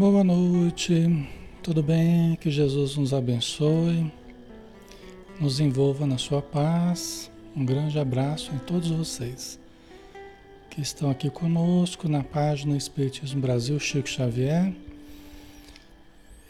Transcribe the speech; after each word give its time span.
Boa 0.00 0.24
noite, 0.24 1.28
tudo 1.62 1.82
bem? 1.82 2.34
Que 2.36 2.50
Jesus 2.50 2.96
nos 2.96 3.12
abençoe, 3.12 4.10
nos 5.38 5.60
envolva 5.60 6.06
na 6.06 6.16
sua 6.16 6.40
paz. 6.40 7.30
Um 7.54 7.66
grande 7.66 7.98
abraço 7.98 8.50
em 8.54 8.58
todos 8.60 8.88
vocês 8.88 9.60
que 10.70 10.80
estão 10.80 11.10
aqui 11.10 11.28
conosco 11.28 12.08
na 12.08 12.24
página 12.24 12.78
Espiritismo 12.78 13.42
Brasil 13.42 13.78
Chico 13.78 14.08
Xavier. 14.08 14.72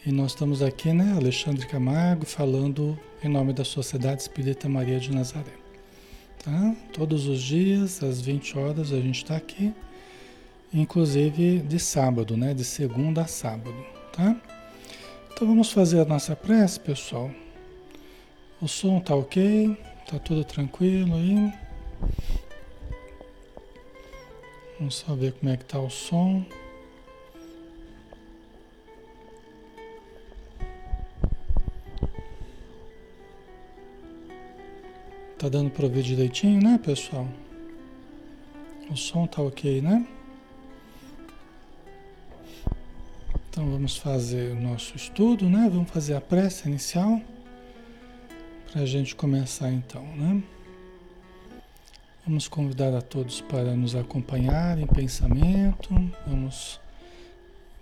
E 0.06 0.12
nós 0.12 0.30
estamos 0.30 0.62
aqui, 0.62 0.92
né, 0.92 1.12
Alexandre 1.16 1.66
Camargo, 1.66 2.26
falando 2.26 2.96
em 3.20 3.28
nome 3.28 3.52
da 3.52 3.64
Sociedade 3.64 4.22
Espírita 4.22 4.68
Maria 4.68 5.00
de 5.00 5.10
Nazaré. 5.10 5.56
Tá? 6.44 6.76
Todos 6.92 7.26
os 7.26 7.42
dias, 7.42 8.00
às 8.00 8.20
20 8.20 8.56
horas, 8.56 8.92
a 8.92 9.00
gente 9.00 9.16
está 9.16 9.34
aqui 9.34 9.74
inclusive 10.72 11.58
de 11.58 11.78
sábado, 11.78 12.36
né? 12.36 12.54
De 12.54 12.64
segunda 12.64 13.22
a 13.22 13.26
sábado, 13.26 13.74
tá? 14.12 14.36
Então 15.32 15.48
vamos 15.48 15.72
fazer 15.72 16.00
a 16.00 16.04
nossa 16.04 16.36
prece, 16.36 16.78
pessoal. 16.78 17.30
O 18.60 18.68
som 18.68 19.00
tá 19.00 19.14
ok? 19.14 19.76
Tá 20.06 20.18
tudo 20.18 20.44
tranquilo 20.44 21.14
aí? 21.14 21.52
Vamos 24.78 24.96
só 24.96 25.14
ver 25.14 25.32
como 25.32 25.52
é 25.52 25.56
que 25.56 25.64
tá 25.64 25.78
o 25.78 25.90
som. 25.90 26.44
Tá 35.38 35.48
dando 35.48 35.70
para 35.70 35.84
ouvir 35.86 36.02
direitinho, 36.02 36.62
né, 36.62 36.78
pessoal? 36.84 37.26
O 38.90 38.96
som 38.96 39.26
tá 39.26 39.40
ok, 39.40 39.80
né? 39.80 40.06
Então 43.60 43.72
vamos 43.72 43.98
fazer 43.98 44.52
o 44.52 44.58
nosso 44.58 44.96
estudo, 44.96 45.46
né? 45.46 45.68
Vamos 45.70 45.90
fazer 45.90 46.14
a 46.14 46.20
prece 46.20 46.66
inicial 46.66 47.20
para 48.72 48.80
a 48.80 48.86
gente 48.86 49.14
começar 49.14 49.70
então, 49.70 50.02
né? 50.16 50.42
Vamos 52.26 52.48
convidar 52.48 52.94
a 52.94 53.02
todos 53.02 53.42
para 53.42 53.76
nos 53.76 53.94
acompanhar 53.94 54.78
em 54.78 54.86
pensamento. 54.86 55.90
Vamos, 56.26 56.80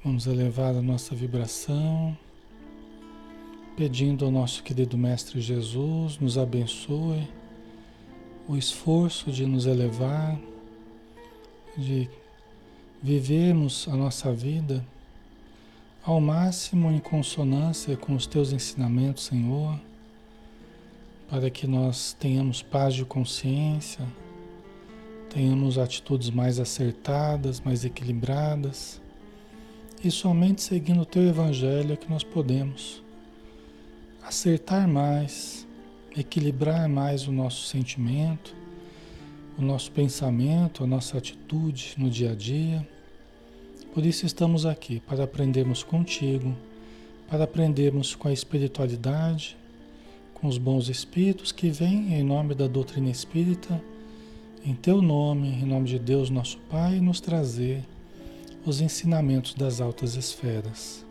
vamos 0.03 0.27
elevar 0.27 0.75
a 0.75 0.83
nossa 0.83 1.15
vibração, 1.15 2.19
pedindo 3.77 4.25
ao 4.25 4.33
nosso 4.33 4.65
querido 4.65 4.99
Mestre 4.99 5.41
Jesus 5.41 6.19
nos 6.19 6.37
abençoe 6.37 7.23
o 8.49 8.57
esforço 8.57 9.31
de 9.31 9.47
nos 9.47 9.65
elevar, 9.65 10.37
de 11.77 12.11
vivermos 13.01 13.87
a 13.87 13.95
nossa 13.95 14.33
vida 14.33 14.85
ao 16.09 16.23
máximo 16.23 16.91
em 16.91 16.99
consonância 16.99 17.95
com 17.95 18.15
os 18.15 18.27
teus 18.27 18.51
ensinamentos, 18.51 19.25
Senhor, 19.25 19.79
para 21.29 21.51
que 21.51 21.67
nós 21.67 22.17
tenhamos 22.19 22.63
paz 22.63 22.95
de 22.95 23.05
consciência, 23.05 24.07
tenhamos 25.29 25.77
atitudes 25.77 26.31
mais 26.31 26.59
acertadas, 26.59 27.61
mais 27.61 27.85
equilibradas, 27.85 29.03
e 30.03 30.11
somente 30.11 30.63
seguindo 30.63 31.03
o 31.03 31.05
teu 31.05 31.29
evangelho 31.29 31.93
é 31.93 31.97
que 31.97 32.09
nós 32.09 32.25
podemos 32.25 33.03
acertar 34.23 34.89
mais, 34.89 35.69
equilibrar 36.17 36.89
mais 36.89 37.29
o 37.29 37.33
nosso 37.33 37.67
sentimento, 37.67 38.57
o 39.59 39.63
nosso 39.63 39.93
pensamento, 39.93 40.85
a 40.85 40.87
nossa 40.87 41.19
atitude 41.19 41.97
no 41.99 42.09
dia 42.09 42.33
a 42.33 42.35
dia 42.35 42.89
por 43.99 44.07
isso 44.07 44.25
estamos 44.25 44.65
aqui, 44.65 45.01
para 45.01 45.25
aprendermos 45.25 45.83
contigo, 45.83 46.55
para 47.29 47.43
aprendermos 47.43 48.15
com 48.15 48.29
a 48.29 48.33
espiritualidade, 48.33 49.57
com 50.35 50.47
os 50.47 50.57
bons 50.57 50.89
espíritos 50.89 51.51
que 51.51 51.69
vêm 51.69 52.15
em 52.15 52.23
nome 52.23 52.55
da 52.55 52.69
doutrina 52.69 53.11
espírita, 53.11 53.83
em 54.65 54.73
teu 54.73 55.03
nome, 55.03 55.49
em 55.49 55.65
nome 55.65 55.89
de 55.89 55.99
Deus, 55.99 56.31
nosso 56.31 56.59
Pai, 56.71 57.01
nos 57.01 57.19
trazer 57.19 57.83
os 58.65 58.81
ensinamentos 58.81 59.53
das 59.53 59.81
altas 59.81 60.15
esferas. 60.15 61.05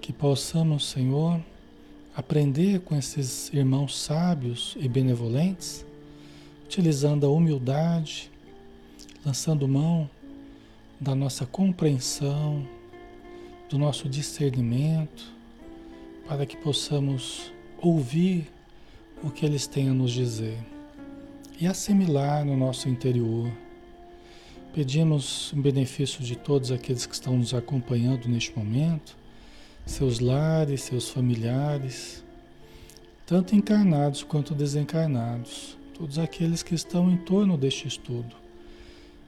Que 0.00 0.14
possamos, 0.14 0.88
Senhor, 0.88 1.38
aprender 2.16 2.80
com 2.80 2.96
esses 2.96 3.52
irmãos 3.52 4.00
sábios 4.00 4.78
e 4.80 4.88
benevolentes, 4.88 5.84
utilizando 6.64 7.26
a 7.26 7.28
humildade, 7.28 8.30
lançando 9.22 9.68
mão 9.68 10.08
da 11.00 11.14
nossa 11.14 11.44
compreensão, 11.44 12.66
do 13.68 13.78
nosso 13.78 14.08
discernimento, 14.08 15.30
para 16.26 16.46
que 16.46 16.56
possamos 16.56 17.52
ouvir 17.78 18.50
o 19.22 19.30
que 19.30 19.44
eles 19.44 19.66
têm 19.66 19.90
a 19.90 19.94
nos 19.94 20.12
dizer 20.12 20.58
e 21.60 21.66
assimilar 21.66 22.44
no 22.44 22.56
nosso 22.56 22.88
interior. 22.88 23.50
Pedimos 24.74 25.52
em 25.54 25.60
benefício 25.60 26.22
de 26.22 26.36
todos 26.36 26.70
aqueles 26.70 27.06
que 27.06 27.14
estão 27.14 27.36
nos 27.36 27.54
acompanhando 27.54 28.28
neste 28.28 28.56
momento, 28.56 29.16
seus 29.84 30.18
lares, 30.18 30.82
seus 30.82 31.08
familiares, 31.08 32.24
tanto 33.26 33.54
encarnados 33.54 34.22
quanto 34.22 34.54
desencarnados, 34.54 35.76
todos 35.94 36.18
aqueles 36.18 36.62
que 36.62 36.74
estão 36.74 37.10
em 37.10 37.16
torno 37.16 37.56
deste 37.56 37.86
estudo 37.86 38.45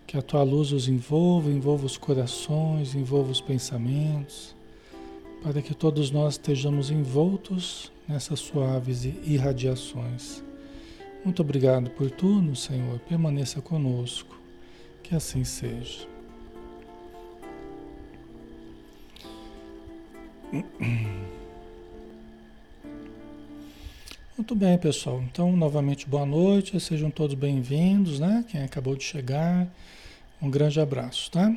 que 0.09 0.17
a 0.17 0.23
tua 0.23 0.43
luz 0.43 0.73
os 0.73 0.89
envolva, 0.89 1.51
envolva 1.51 1.85
os 1.85 1.99
corações, 1.99 2.95
envolva 2.95 3.31
os 3.31 3.43
pensamentos, 3.43 4.57
para 5.43 5.61
que 5.61 5.75
todos 5.75 6.11
nós 6.11 6.35
estejamos 6.35 6.91
envoltos 6.91 7.93
nessas 8.09 8.41
suaves 8.41 9.05
irradiações. 9.05 10.43
Muito 11.23 11.43
obrigado 11.43 11.91
por 11.91 12.11
tudo, 12.11 12.57
Senhor. 12.57 12.99
Permaneça 13.01 13.61
conosco. 13.61 14.35
Que 15.03 15.15
assim 15.15 15.45
seja. 15.45 16.09
Muito 24.49 24.65
bem, 24.65 24.79
pessoal. 24.79 25.23
Então, 25.31 25.55
novamente, 25.55 26.09
boa 26.09 26.25
noite. 26.25 26.81
Sejam 26.81 27.11
todos 27.11 27.35
bem-vindos, 27.35 28.19
né? 28.19 28.43
Quem 28.49 28.63
acabou 28.63 28.97
de 28.97 29.05
chegar. 29.05 29.69
Um 30.41 30.51
grande 30.51 30.81
abraço, 30.81 31.31
tá? 31.31 31.55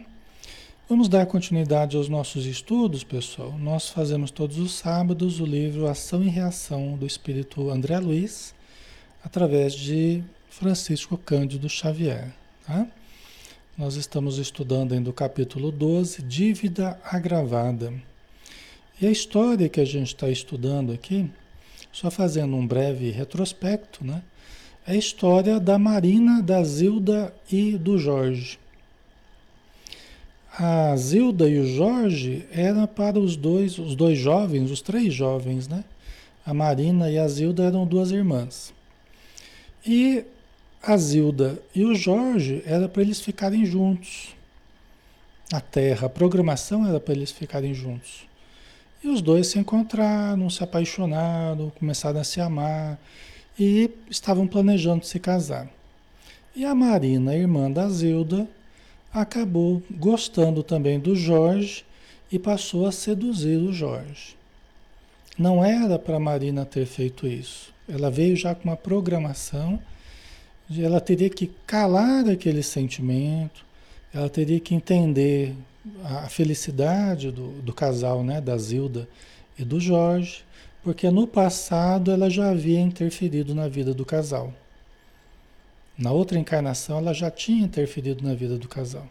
Vamos 0.90 1.08
dar 1.08 1.26
continuidade 1.26 1.96
aos 1.96 2.10
nossos 2.10 2.46
estudos, 2.46 3.02
pessoal. 3.02 3.58
Nós 3.58 3.88
fazemos 3.88 4.30
todos 4.30 4.58
os 4.58 4.74
sábados 4.74 5.40
o 5.40 5.46
livro 5.46 5.88
Ação 5.88 6.22
e 6.22 6.28
Reação 6.28 6.98
do 6.98 7.06
Espírito 7.06 7.70
André 7.70 7.98
Luiz, 7.98 8.54
através 9.24 9.72
de 9.72 10.22
Francisco 10.50 11.18
Cândido 11.18 11.70
Xavier, 11.70 12.34
tá? 12.68 12.86
Nós 13.78 13.96
estamos 13.96 14.38
estudando 14.38 14.94
ainda 14.94 15.10
o 15.10 15.14
capítulo 15.14 15.72
12, 15.72 16.24
Dívida 16.24 17.00
Agravada. 17.06 17.94
E 19.00 19.08
a 19.08 19.10
história 19.10 19.70
que 19.70 19.80
a 19.80 19.86
gente 19.86 20.08
está 20.08 20.28
estudando 20.28 20.92
aqui, 20.92 21.32
só 21.92 22.10
fazendo 22.12 22.56
um 22.56 22.66
breve 22.66 23.12
retrospecto, 23.12 24.06
né? 24.06 24.22
É 24.86 24.94
a 24.94 24.96
história 24.96 25.60
da 25.60 25.78
Marina, 25.78 26.42
da 26.42 26.64
Zilda 26.64 27.34
e 27.52 27.78
do 27.78 27.98
Jorge 27.98 28.58
a 30.58 30.96
Zilda 30.98 31.48
e 31.48 31.60
o 31.60 31.66
Jorge 31.66 32.46
eram 32.52 32.86
para 32.86 33.18
os 33.18 33.36
dois, 33.36 33.80
os 33.80 33.96
dois 33.96 34.18
jovens, 34.18 34.70
os 34.70 34.82
três 34.82 35.14
jovens, 35.14 35.68
né? 35.68 35.84
A 36.46 36.54
Marina 36.54 37.10
e 37.10 37.18
a 37.18 37.28
Zilda 37.28 37.64
eram 37.64 37.86
duas 37.86 38.12
irmãs. 38.12 38.74
E 39.86 40.26
a 40.84 40.98
Zilda 40.98 41.58
e 41.74 41.86
o 41.86 41.96
Jorge 41.96 42.62
era 42.66 42.90
para 42.90 43.02
eles 43.02 43.22
ficarem 43.22 43.66
juntos. 43.66 44.36
Na 45.52 45.62
Terra, 45.62 46.08
a 46.08 46.10
programação 46.10 46.86
era 46.88 47.00
para 47.00 47.14
eles 47.14 47.32
ficarem 47.32 47.74
juntos. 47.74 48.26
E 49.04 49.08
os 49.08 49.22
dois 49.22 49.48
se 49.48 49.58
encontraram, 49.58 50.50
se 50.50 50.64
apaixonaram, 50.64 51.72
começaram 51.72 52.20
a 52.20 52.24
se 52.24 52.40
amar 52.40 53.00
e 53.58 53.90
estavam 54.10 54.48
planejando 54.48 55.06
se 55.06 55.20
casar. 55.20 55.68
E 56.56 56.66
a 56.66 56.76
Marina, 56.76 57.36
irmã 57.36 57.72
da 57.72 57.88
Zilda, 57.90 58.48
acabou 59.14 59.82
gostando 59.90 60.62
também 60.62 61.00
do 61.00 61.16
Jorge 61.16 61.84
e 62.32 62.38
passou 62.38 62.86
a 62.86 62.92
seduzir 62.92 63.58
o 63.58 63.74
Jorge. 63.74 64.36
Não 65.38 65.64
era 65.64 65.98
para 65.98 66.20
Marina 66.20 66.66
ter 66.66 66.86
feito 66.86 67.26
isso. 67.26 67.74
Ela 67.88 68.12
veio 68.12 68.36
já 68.36 68.54
com 68.54 68.70
uma 68.70 68.78
programação 68.78 69.80
de 70.70 70.84
ela 70.84 71.02
teria 71.02 71.30
que 71.30 71.52
calar 71.66 72.30
aquele 72.30 72.64
sentimento, 72.64 73.66
ela 74.14 74.30
teria 74.30 74.60
que 74.60 74.74
entender 74.74 75.56
a 76.04 76.30
felicidade 76.30 77.32
do, 77.32 77.62
do 77.62 77.74
casal, 77.74 78.24
né, 78.24 78.40
da 78.40 78.58
Zilda 78.58 79.08
e 79.58 79.64
do 79.64 79.80
Jorge, 79.80 80.44
porque 80.84 81.10
no 81.10 81.28
passado 81.28 82.12
ela 82.12 82.30
já 82.30 82.50
havia 82.50 82.80
interferido 82.80 83.54
na 83.54 83.68
vida 83.68 83.94
do 83.94 84.06
casal. 84.06 84.54
Na 85.98 86.12
outra 86.12 86.40
encarnação, 86.40 86.98
ela 86.98 87.14
já 87.14 87.30
tinha 87.30 87.64
interferido 87.64 88.24
na 88.24 88.34
vida 88.34 88.58
do 88.58 88.68
casal. 88.68 89.04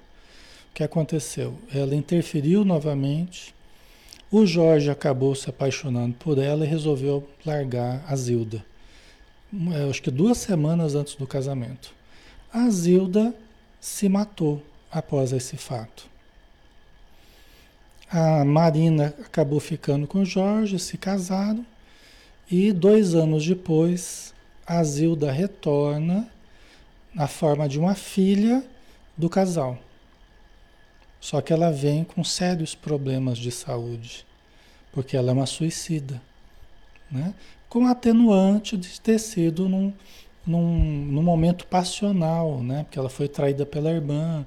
o 0.70 0.75
que 0.75 0.82
aconteceu? 0.82 1.56
Ela 1.72 1.94
interferiu 1.94 2.64
novamente. 2.64 3.55
O 4.31 4.44
Jorge 4.46 4.90
acabou 4.90 5.34
se 5.34 5.49
apaixonando 5.49 6.14
por 6.14 6.38
ela 6.38 6.64
e 6.64 6.69
resolveu 6.69 7.28
largar 7.44 8.05
a 8.08 8.16
Zilda. 8.16 8.64
É, 9.73 9.88
acho 9.88 10.02
que 10.02 10.11
duas 10.11 10.38
semanas 10.38 10.94
antes 10.94 11.14
do 11.14 11.26
casamento. 11.26 11.93
A 12.52 12.69
Zilda 12.70 13.34
se 13.81 14.08
matou 14.08 14.62
após 14.90 15.32
esse 15.32 15.56
fato. 15.56 16.10
A 18.12 18.45
Marina 18.45 19.14
acabou 19.25 19.61
ficando 19.61 20.05
com 20.05 20.23
o 20.23 20.25
Jorge, 20.25 20.81
se 20.81 20.99
casaram, 20.99 21.64
e 22.50 22.73
dois 22.73 23.14
anos 23.14 23.47
depois, 23.47 24.35
a 24.67 24.83
Zilda 24.83 25.31
retorna 25.31 26.29
na 27.14 27.29
forma 27.29 27.69
de 27.69 27.79
uma 27.79 27.95
filha 27.95 28.64
do 29.17 29.29
casal. 29.31 29.79
Só 31.21 31.40
que 31.40 31.52
ela 31.52 31.71
vem 31.71 32.02
com 32.02 32.25
sérios 32.25 32.75
problemas 32.75 33.38
de 33.38 33.52
saúde, 33.52 34.26
porque 34.90 35.17
ela 35.17 35.31
é 35.31 35.33
uma 35.33 35.47
suicida, 35.47 36.21
né? 37.09 37.33
com 37.69 37.87
atenuante 37.87 38.76
de 38.76 39.00
ter 39.00 39.21
sido 39.21 39.69
num, 39.69 39.93
num, 40.45 40.79
num 41.07 41.23
momento 41.23 41.64
passional, 41.67 42.61
né? 42.61 42.83
porque 42.83 42.99
ela 42.99 43.09
foi 43.09 43.29
traída 43.29 43.64
pela 43.64 43.93
irmã. 43.93 44.45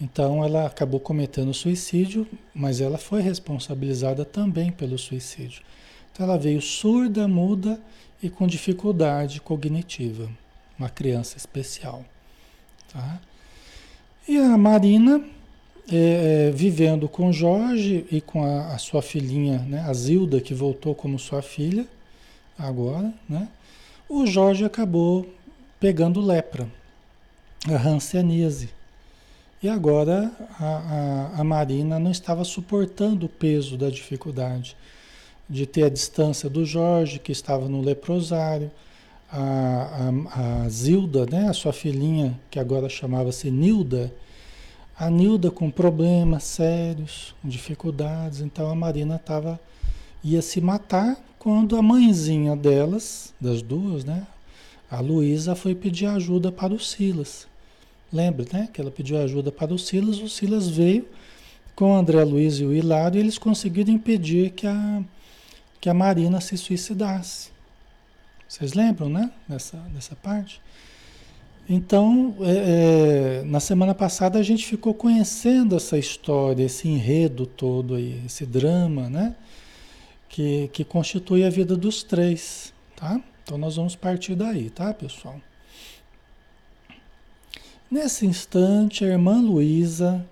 Então 0.00 0.44
ela 0.44 0.66
acabou 0.66 0.98
cometendo 0.98 1.54
suicídio, 1.54 2.26
mas 2.54 2.80
ela 2.80 2.98
foi 2.98 3.22
responsabilizada 3.22 4.24
também 4.24 4.72
pelo 4.72 4.98
suicídio. 4.98 5.62
Então 6.12 6.26
ela 6.26 6.38
veio 6.38 6.60
surda, 6.60 7.28
muda 7.28 7.80
e 8.22 8.28
com 8.28 8.46
dificuldade 8.46 9.40
cognitiva, 9.40 10.28
uma 10.78 10.88
criança 10.88 11.36
especial. 11.36 12.04
Tá? 12.92 13.20
E 14.26 14.38
a 14.38 14.56
Marina, 14.56 15.22
é, 15.92 16.48
é, 16.48 16.50
vivendo 16.50 17.08
com 17.08 17.30
Jorge 17.32 18.06
e 18.10 18.20
com 18.20 18.42
a, 18.42 18.74
a, 18.74 18.78
sua 18.78 19.02
filhinha, 19.02 19.58
né, 19.58 19.80
a 19.86 19.92
Zilda, 19.92 20.40
que 20.40 20.54
voltou 20.54 20.94
como 20.94 21.18
sua 21.18 21.42
filha, 21.42 21.86
agora, 22.58 23.12
né, 23.28 23.48
o 24.08 24.26
Jorge 24.26 24.64
acabou 24.64 25.28
pegando 25.78 26.20
lepra, 26.20 26.66
a 27.68 27.76
hanseníase. 27.88 28.70
E 29.64 29.68
agora 29.70 30.30
a, 30.60 30.66
a, 30.66 31.40
a 31.40 31.42
Marina 31.42 31.98
não 31.98 32.10
estava 32.10 32.44
suportando 32.44 33.24
o 33.24 33.30
peso 33.30 33.78
da 33.78 33.88
dificuldade 33.88 34.76
de 35.48 35.64
ter 35.64 35.84
a 35.84 35.88
distância 35.88 36.50
do 36.50 36.66
Jorge, 36.66 37.18
que 37.18 37.32
estava 37.32 37.66
no 37.66 37.80
leprosário, 37.80 38.70
a, 39.32 40.10
a, 40.34 40.64
a 40.64 40.68
Zilda, 40.68 41.24
né, 41.24 41.48
a 41.48 41.54
sua 41.54 41.72
filhinha, 41.72 42.38
que 42.50 42.60
agora 42.60 42.90
chamava-se 42.90 43.50
Nilda, 43.50 44.12
a 44.98 45.08
Nilda 45.08 45.50
com 45.50 45.70
problemas 45.70 46.44
sérios, 46.44 47.34
dificuldades, 47.42 48.42
então 48.42 48.68
a 48.68 48.74
Marina 48.74 49.18
tava, 49.18 49.58
ia 50.22 50.42
se 50.42 50.60
matar 50.60 51.16
quando 51.38 51.78
a 51.78 51.80
mãezinha 51.80 52.54
delas, 52.54 53.32
das 53.40 53.62
duas, 53.62 54.04
né, 54.04 54.26
a 54.90 55.00
Luísa 55.00 55.54
foi 55.54 55.74
pedir 55.74 56.04
ajuda 56.04 56.52
para 56.52 56.74
o 56.74 56.78
Silas. 56.78 57.46
Lembra, 58.14 58.46
né, 58.52 58.68
que 58.72 58.80
ela 58.80 58.92
pediu 58.92 59.18
ajuda 59.18 59.50
para 59.50 59.74
o 59.74 59.78
Silas, 59.78 60.20
o 60.20 60.28
Silas 60.28 60.68
veio 60.68 61.04
com 61.74 61.90
o 61.90 61.96
André 61.96 62.22
Luiz 62.22 62.60
e 62.60 62.64
o 62.64 62.72
Hilário 62.72 63.18
e 63.18 63.20
eles 63.20 63.38
conseguiram 63.38 63.92
impedir 63.92 64.50
que 64.50 64.68
a, 64.68 65.02
que 65.80 65.88
a 65.90 65.94
Marina 65.94 66.40
se 66.40 66.56
suicidasse. 66.56 67.50
Vocês 68.48 68.72
lembram, 68.72 69.08
né? 69.08 69.32
Dessa, 69.48 69.78
dessa 69.92 70.14
parte? 70.14 70.62
Então, 71.68 72.36
é, 72.40 73.40
é, 73.40 73.42
na 73.46 73.58
semana 73.58 73.96
passada 73.96 74.38
a 74.38 74.44
gente 74.44 74.64
ficou 74.64 74.94
conhecendo 74.94 75.74
essa 75.74 75.98
história, 75.98 76.62
esse 76.62 76.86
enredo 76.86 77.46
todo 77.46 77.96
aí, 77.96 78.22
esse 78.24 78.46
drama, 78.46 79.10
né? 79.10 79.34
Que, 80.28 80.68
que 80.72 80.84
constitui 80.84 81.42
a 81.42 81.50
vida 81.50 81.76
dos 81.76 82.04
três, 82.04 82.72
tá? 82.94 83.20
Então 83.42 83.58
nós 83.58 83.74
vamos 83.74 83.96
partir 83.96 84.36
daí, 84.36 84.70
tá, 84.70 84.94
pessoal? 84.94 85.40
Nesse 87.94 88.26
instante, 88.26 89.04
a 89.04 89.06
irmã 89.06 89.40
Luísa, 89.40 90.26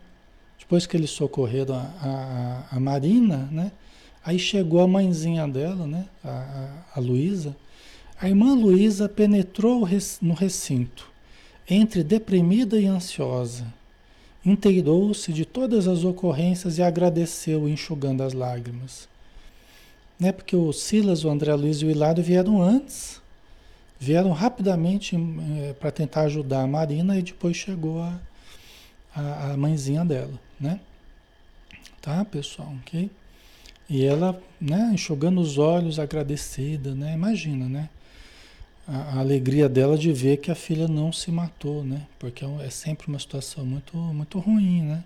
depois 0.59 0.85
que 0.85 0.97
eles 0.97 1.11
socorreram 1.11 1.77
a, 1.77 2.67
a, 2.73 2.77
a 2.77 2.81
Marina, 2.81 3.49
né? 3.53 3.71
Aí 4.25 4.37
chegou 4.37 4.81
a 4.81 4.89
mãezinha 4.89 5.47
dela, 5.47 5.87
né? 5.87 6.07
A, 6.25 6.83
a, 6.97 6.99
Luísa. 6.99 7.57
A 8.21 8.29
irmã 8.29 8.53
Luísa 8.53 9.09
penetrou 9.09 9.89
no 10.21 10.35
recinto, 10.35 11.09
entre 11.71 12.03
deprimida 12.03 12.81
e 12.81 12.87
ansiosa. 12.87 13.73
Inteirou-se 14.45 15.33
de 15.33 15.45
todas 15.45 15.87
as 15.87 16.03
ocorrências 16.03 16.79
e 16.79 16.83
agradeceu, 16.83 17.69
enxugando 17.69 18.25
as 18.25 18.33
lágrimas. 18.33 19.09
Né? 20.19 20.33
Porque 20.33 20.57
o 20.57 20.73
Silas, 20.73 21.25
o 21.25 21.31
André 21.31 21.55
Luiz 21.55 21.77
e 21.77 21.85
o 21.85 21.91
Hilário 21.93 22.25
vieram 22.25 22.61
antes, 22.61 23.22
vieram 24.03 24.33
rapidamente 24.33 25.17
é, 25.17 25.75
para 25.75 25.93
tentar 25.93 26.23
ajudar 26.23 26.63
a 26.63 26.67
Marina 26.67 27.17
e 27.17 27.23
depois 27.23 27.57
chegou 27.57 28.03
a, 28.03 28.19
a, 29.15 29.53
a 29.53 29.57
mãezinha 29.57 30.05
dela, 30.05 30.41
né? 30.59 30.81
Tá, 32.01 32.25
pessoal? 32.25 32.75
Ok? 32.81 33.09
E 33.89 34.05
ela, 34.05 34.43
né, 34.61 34.91
enxugando 34.93 35.41
os 35.41 35.57
olhos, 35.57 36.01
agradecida, 36.01 36.97
né? 36.97 37.15
Imagina, 37.15 37.69
né? 37.69 37.89
A, 38.89 38.97
a, 38.97 39.19
alegria 39.21 39.69
dela 39.69 39.97
de 39.97 40.13
ver 40.13 40.39
que 40.39 40.51
a 40.51 40.57
filha 40.57 40.89
não 40.89 41.13
se 41.13 41.31
matou, 41.31 41.85
né? 41.85 42.03
Porque 42.19 42.45
é, 42.45 42.67
é 42.67 42.71
sempre 42.71 43.07
uma 43.07 43.21
situação 43.21 43.65
muito, 43.65 43.97
muito 43.97 44.41
ruim, 44.41 44.83
né? 44.83 45.05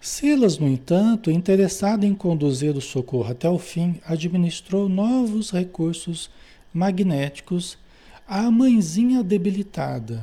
Silas, 0.00 0.58
no 0.58 0.66
entanto, 0.66 1.30
interessado 1.30 2.02
em 2.02 2.14
conduzir 2.14 2.76
o 2.76 2.80
socorro 2.80 3.30
até 3.30 3.48
o 3.48 3.58
fim, 3.58 4.00
administrou 4.04 4.88
novos 4.88 5.52
recursos 5.52 6.28
magnéticos 6.72 7.78
à 8.26 8.50
mãezinha 8.50 9.22
debilitada. 9.22 10.22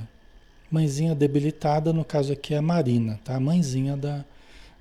Mãezinha 0.71 1.15
debilitada, 1.15 1.93
no 1.93 2.03
caso 2.03 2.33
aqui 2.33 2.53
é 2.53 2.57
a 2.57 2.61
Marina, 2.61 3.19
tá? 3.23 3.35
A 3.35 3.39
mãezinha 3.39 3.95
da, 3.95 4.25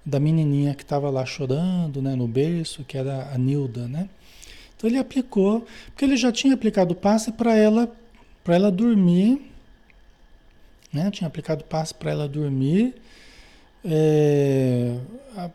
da 0.04 0.20
menininha 0.20 0.74
que 0.74 0.82
estava 0.82 1.08
lá 1.10 1.24
chorando, 1.24 2.02
né, 2.02 2.14
no 2.14 2.26
berço, 2.28 2.84
que 2.84 2.98
era 2.98 3.30
a 3.32 3.38
Nilda, 3.38 3.86
né? 3.88 4.08
Então 4.76 4.90
ele 4.90 4.98
aplicou, 4.98 5.66
porque 5.86 6.04
ele 6.04 6.16
já 6.16 6.30
tinha 6.30 6.54
aplicado 6.54 6.92
o 6.92 6.96
passe 6.96 7.32
para 7.32 7.54
ela, 7.54 7.90
para 8.42 8.56
ela 8.56 8.70
dormir, 8.70 9.50
né? 10.92 11.10
Tinha 11.10 11.26
aplicado 11.28 11.62
o 11.62 11.64
passe 11.64 11.94
para 11.94 12.10
ela 12.10 12.28
dormir, 12.28 12.94
é, 13.84 14.98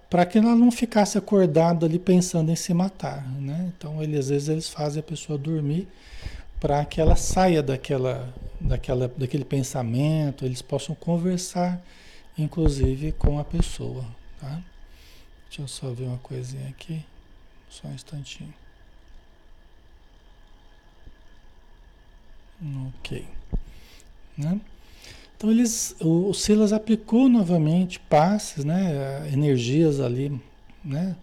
para 0.09 0.25
que 0.25 0.37
ela 0.37 0.55
não 0.55 0.71
ficasse 0.71 1.17
acordada 1.17 1.85
ali 1.85 1.97
pensando 1.97 2.51
em 2.51 2.55
se 2.55 2.73
matar, 2.73 3.27
né? 3.39 3.71
Então 3.75 4.01
ele 4.03 4.17
às 4.17 4.29
vezes 4.29 4.49
eles 4.49 4.69
fazem 4.69 4.99
a 4.99 5.03
pessoa 5.03 5.37
dormir 5.37 5.87
para 6.59 6.83
que 6.85 6.99
ela 6.99 7.15
saia 7.15 7.63
daquela, 7.63 8.33
daquela, 8.59 9.07
daquele 9.07 9.45
pensamento, 9.45 10.45
eles 10.45 10.61
possam 10.61 10.93
conversar, 10.93 11.81
inclusive 12.37 13.13
com 13.13 13.39
a 13.39 13.43
pessoa, 13.43 14.05
Tá? 14.39 14.61
Deixa 15.47 15.61
eu 15.61 15.67
só 15.67 15.91
ver 15.91 16.05
uma 16.05 16.17
coisinha 16.19 16.69
aqui. 16.69 17.03
Só 17.69 17.87
um 17.87 17.93
instantinho. 17.93 18.53
Ok. 22.87 23.27
Né? 24.37 24.61
Então 25.39 25.49
eles, 25.49 25.95
o, 26.01 26.27
o 26.27 26.33
Silas 26.33 26.73
aplicou 26.73 27.29
novamente 27.29 27.97
passes, 27.97 28.65
né, 28.65 29.25
energias 29.31 30.01
ali, 30.01 30.37
né, 30.83 31.15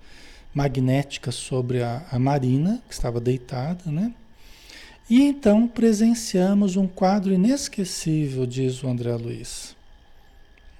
magnéticas 0.55 1.35
sobre 1.35 1.83
a, 1.83 2.03
a 2.11 2.19
Marina, 2.19 2.83
que 2.89 2.95
estava 2.95 3.21
deitada, 3.21 3.93
né? 3.93 4.15
E 5.11 5.21
então 5.21 5.69
presenciamos 5.69 6.77
um 6.77 6.87
quadro 6.87 7.31
inesquecível, 7.31 8.47
diz 8.47 8.83
o 8.83 8.89
André 8.89 9.15
Luiz. 9.17 9.77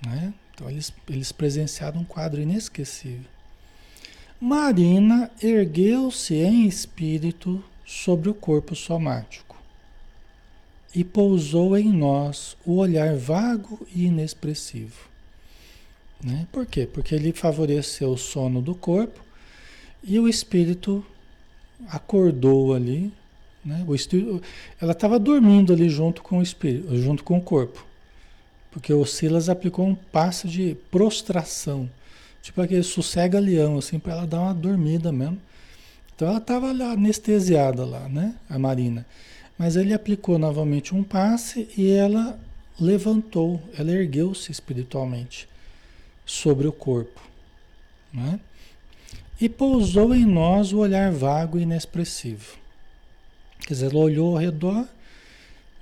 Né? 0.05 0.33
Então 0.55 0.71
eles, 0.71 0.91
eles 1.07 1.31
presenciaram 1.31 2.01
um 2.01 2.05
quadro 2.05 2.41
inesquecível. 2.41 3.31
Marina 4.41 5.31
ergueu-se 5.43 6.35
em 6.35 6.67
espírito 6.67 7.63
sobre 7.85 8.31
o 8.31 8.35
corpo 8.35 8.75
somático 8.75 9.46
e 10.95 11.05
pousou 11.05 11.77
em 11.77 11.93
nós 11.93 12.57
o 12.65 12.77
olhar 12.77 13.15
vago 13.17 13.87
e 13.95 14.07
inexpressivo. 14.07 15.07
Né? 16.23 16.47
Por 16.51 16.67
quê? 16.67 16.89
Porque 16.91 17.15
ele 17.15 17.33
favoreceu 17.33 18.11
o 18.11 18.19
sono 18.19 18.63
do 18.63 18.75
corpo 18.75 19.21
e 20.03 20.19
o 20.19 20.29
espírito 20.29 21.05
acordou 21.89 22.75
ali. 22.75 23.13
Né? 23.65 23.85
O 23.87 23.95
espírito, 23.95 24.43
ela 24.81 24.93
estava 24.93 25.19
dormindo 25.19 25.73
ali 25.73 25.89
junto 25.89 26.23
com 26.23 26.39
o 26.39 26.43
espírito, 26.43 26.97
junto 26.97 27.25
com 27.25 27.39
o 27.39 27.43
corpo. 27.43 27.85
Porque 28.71 28.93
o 28.93 29.05
Silas 29.05 29.49
aplicou 29.49 29.87
um 29.87 29.95
passo 29.95 30.47
de 30.47 30.77
prostração. 30.91 31.91
Tipo 32.43 32.61
aquele 32.63 32.83
sossega-leão, 32.83 33.79
assim, 33.79 33.99
para 33.99 34.13
ela 34.13 34.27
dar 34.27 34.41
uma 34.41 34.55
dormida 34.55 35.11
mesmo. 35.11 35.41
Então 36.15 36.29
ela 36.29 36.39
estava 36.39 36.69
anestesiada 36.69 37.85
lá, 37.85 38.09
né? 38.09 38.35
A 38.49 38.59
Marina. 38.59 39.05
Mas 39.59 39.77
ele 39.77 39.95
aplicou 39.95 40.39
novamente 40.39 40.95
um 40.95 41.03
passe 41.03 41.69
e 41.77 41.91
ela 41.91 42.39
levantou, 42.79 43.63
ela 43.77 43.91
ergueu-se 43.91 44.53
espiritualmente. 44.53 45.49
sobre 46.27 46.67
o 46.67 46.73
corpo. 46.73 47.21
Né? 48.13 48.41
E 49.41 49.49
pousou 49.49 50.13
em 50.13 50.25
nós 50.25 50.73
o 50.73 50.79
olhar 50.79 51.13
vago 51.13 51.57
e 51.57 51.63
inexpressivo. 51.63 52.57
Quer 53.61 53.75
dizer, 53.75 53.93
ela 53.93 54.05
olhou 54.05 54.35
ao 54.35 54.43
redor, 54.43 54.87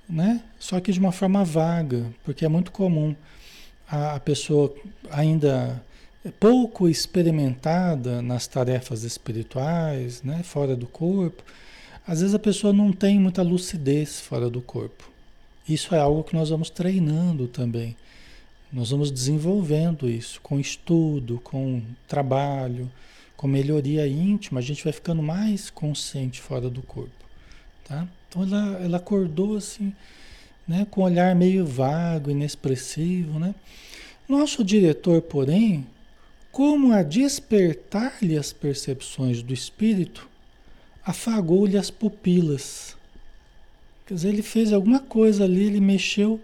né? 0.07 0.43
só 0.59 0.79
que 0.79 0.91
de 0.91 0.99
uma 0.99 1.11
forma 1.11 1.43
vaga, 1.43 2.05
porque 2.23 2.45
é 2.45 2.47
muito 2.47 2.71
comum 2.71 3.15
a 3.87 4.19
pessoa 4.19 4.75
ainda 5.09 5.83
pouco 6.39 6.87
experimentada 6.87 8.21
nas 8.21 8.47
tarefas 8.47 9.03
espirituais, 9.03 10.21
né? 10.21 10.43
fora 10.43 10.75
do 10.75 10.87
corpo, 10.87 11.43
às 12.07 12.21
vezes 12.21 12.35
a 12.35 12.39
pessoa 12.39 12.71
não 12.71 12.91
tem 12.91 13.19
muita 13.19 13.41
lucidez 13.41 14.19
fora 14.19 14.49
do 14.49 14.61
corpo. 14.61 15.09
Isso 15.67 15.95
é 15.95 15.99
algo 15.99 16.23
que 16.23 16.35
nós 16.35 16.49
vamos 16.49 16.69
treinando 16.69 17.47
também. 17.47 17.95
Nós 18.71 18.91
vamos 18.91 19.09
desenvolvendo 19.09 20.09
isso 20.09 20.39
com 20.41 20.59
estudo, 20.59 21.39
com 21.43 21.81
trabalho, 22.07 22.91
com 23.35 23.47
melhoria 23.47 24.07
íntima, 24.07 24.59
a 24.59 24.63
gente 24.63 24.83
vai 24.83 24.93
ficando 24.93 25.21
mais 25.21 25.69
consciente 25.69 26.41
fora 26.41 26.69
do 26.69 26.81
corpo, 26.81 27.25
tá? 27.83 28.07
Então 28.27 28.43
ela, 28.43 28.83
ela 28.83 28.97
acordou 28.97 29.57
assim, 29.57 29.93
né, 30.67 30.87
com 30.89 31.01
um 31.01 31.03
olhar 31.03 31.35
meio 31.35 31.65
vago, 31.65 32.31
inexpressivo, 32.31 33.39
né? 33.39 33.53
Nosso 34.27 34.63
diretor, 34.63 35.21
porém, 35.21 35.85
como 36.51 36.93
a 36.93 37.03
despertar-lhe 37.03 38.37
as 38.37 38.51
percepções 38.51 39.43
do 39.43 39.53
espírito, 39.53 40.27
afagou-lhe 41.05 41.77
as 41.77 41.91
pupilas. 41.91 42.97
Quer 44.07 44.15
dizer, 44.15 44.29
ele 44.29 44.41
fez 44.41 44.73
alguma 44.73 44.99
coisa 44.99 45.43
ali, 45.43 45.65
ele 45.65 45.79
mexeu 45.79 46.41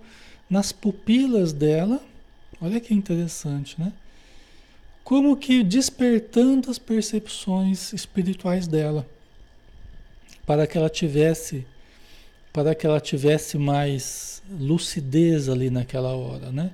nas 0.49 0.71
pupilas 0.71 1.51
dela. 1.51 2.01
Olha 2.61 2.79
que 2.79 2.93
interessante, 2.93 3.79
né? 3.79 3.91
Como 5.03 5.35
que 5.35 5.63
despertando 5.63 6.69
as 6.69 6.77
percepções 6.77 7.91
espirituais 7.91 8.67
dela, 8.67 9.07
para 10.45 10.67
que 10.67 10.77
ela 10.77 10.89
tivesse 10.89 11.65
para 12.53 12.75
que 12.75 12.85
ela 12.85 12.99
tivesse 12.99 13.57
mais 13.57 14.43
lucidez 14.49 15.47
ali 15.47 15.69
naquela 15.69 16.13
hora, 16.13 16.51
né? 16.51 16.71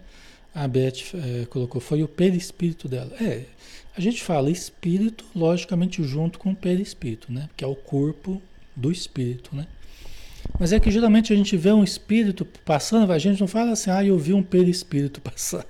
A 0.53 0.67
Beth 0.67 1.13
é, 1.13 1.45
colocou, 1.45 1.79
foi 1.79 2.01
o 2.01 2.07
perispírito 2.07 2.87
dela. 2.87 3.15
É, 3.21 3.43
a 3.97 4.01
gente 4.01 4.23
fala 4.23 4.51
espírito, 4.51 5.25
logicamente, 5.35 6.03
junto 6.03 6.37
com 6.37 6.51
o 6.51 6.55
perispírito, 6.55 7.33
né? 7.33 7.49
Que 7.57 7.63
é 7.63 7.67
o 7.67 7.75
corpo 7.75 8.39
do 8.75 8.91
espírito, 8.91 9.55
né? 9.55 9.65
Mas 10.59 10.71
é 10.71 10.79
que 10.79 10.91
geralmente 10.91 11.33
a 11.33 11.35
gente 11.35 11.57
vê 11.57 11.71
um 11.71 11.83
espírito 11.83 12.45
passando, 12.63 13.11
a 13.11 13.17
gente 13.17 13.39
não 13.39 13.47
fala 13.47 13.71
assim, 13.71 13.89
ah, 13.89 14.05
eu 14.05 14.17
vi 14.19 14.33
um 14.33 14.43
perispírito 14.43 15.19
passar. 15.19 15.65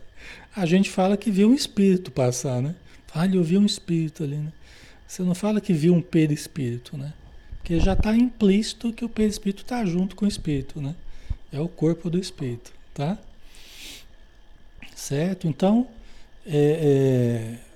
A 0.54 0.66
gente 0.66 0.90
fala 0.90 1.16
que 1.16 1.32
viu 1.32 1.50
um 1.50 1.54
espírito 1.54 2.12
passar, 2.12 2.62
né? 2.62 2.76
Ah, 3.14 3.26
eu 3.26 3.42
vi 3.42 3.58
um 3.58 3.66
espírito 3.66 4.26
ali, 4.26 4.36
né? 4.36 4.52
Você 5.08 5.24
não 5.24 5.34
fala 5.34 5.62
que 5.62 5.72
viu 5.72 5.94
um 5.94 6.02
perispírito, 6.02 6.98
né? 6.98 7.14
Porque 7.60 7.80
já 7.80 7.94
está 7.94 8.14
implícito 8.14 8.92
que 8.92 9.06
o 9.06 9.10
perispírito 9.10 9.64
está 9.64 9.86
junto 9.86 10.18
com 10.18 10.26
o 10.26 10.28
espírito, 10.28 10.82
né? 10.82 10.94
É 11.50 11.62
o 11.62 11.70
corpo 11.70 12.10
do 12.10 12.20
espírito, 12.20 12.74
tá? 12.94 13.18
Certo? 14.94 15.48
Então, 15.48 15.88
é, 16.46 17.56
é 17.62 17.67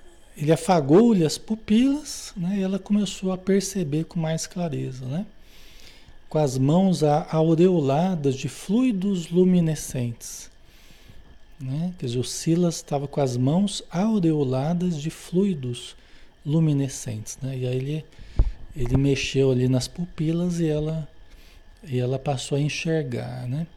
ele 0.41 0.51
afagou-lhe 0.51 1.23
as 1.23 1.37
pupilas 1.37 2.33
né, 2.35 2.57
e 2.57 2.63
ela 2.63 2.79
começou 2.79 3.31
a 3.31 3.37
perceber 3.37 4.05
com 4.05 4.19
mais 4.19 4.47
clareza, 4.47 5.05
né? 5.05 5.23
com 6.27 6.39
as 6.39 6.57
mãos 6.57 7.03
aureoladas 7.03 8.35
de 8.35 8.49
fluidos 8.49 9.29
luminescentes. 9.29 10.49
Né? 11.59 11.93
Quer 11.99 12.07
dizer, 12.07 12.17
o 12.17 12.23
Silas 12.23 12.77
estava 12.77 13.07
com 13.07 13.21
as 13.21 13.37
mãos 13.37 13.83
aureoladas 13.91 14.99
de 14.99 15.11
fluidos 15.11 15.95
luminescentes. 16.43 17.37
Né? 17.39 17.59
E 17.59 17.67
aí 17.67 17.75
ele, 17.75 18.05
ele 18.75 18.97
mexeu 18.97 19.51
ali 19.51 19.67
nas 19.67 19.87
pupilas 19.87 20.59
e 20.59 20.67
ela, 20.67 21.07
e 21.83 21.99
ela 21.99 22.17
passou 22.17 22.57
a 22.57 22.61
enxergar. 22.61 23.47
Né? 23.47 23.67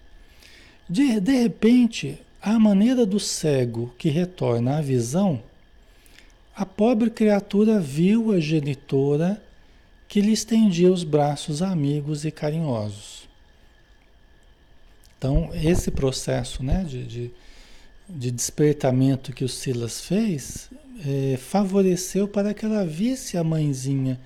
De, 0.88 1.20
de 1.20 1.32
repente, 1.32 2.18
a 2.40 2.58
maneira 2.58 3.04
do 3.04 3.20
cego 3.20 3.92
que 3.98 4.08
retorna 4.08 4.78
à 4.78 4.80
visão 4.80 5.42
a 6.56 6.64
pobre 6.64 7.10
criatura 7.10 7.80
viu 7.80 8.32
a 8.32 8.40
genitora 8.40 9.42
que 10.06 10.20
lhe 10.20 10.32
estendia 10.32 10.92
os 10.92 11.02
braços 11.02 11.62
amigos 11.62 12.24
e 12.24 12.30
carinhosos. 12.30 13.28
Então, 15.18 15.50
esse 15.54 15.90
processo 15.90 16.62
né, 16.62 16.84
de, 16.84 17.04
de, 17.04 17.30
de 18.08 18.30
despertamento 18.30 19.32
que 19.32 19.44
o 19.44 19.48
Silas 19.48 20.00
fez 20.02 20.68
é, 21.04 21.36
favoreceu 21.36 22.28
para 22.28 22.54
que 22.54 22.64
ela 22.64 22.84
visse 22.84 23.36
a 23.36 23.42
mãezinha, 23.42 24.20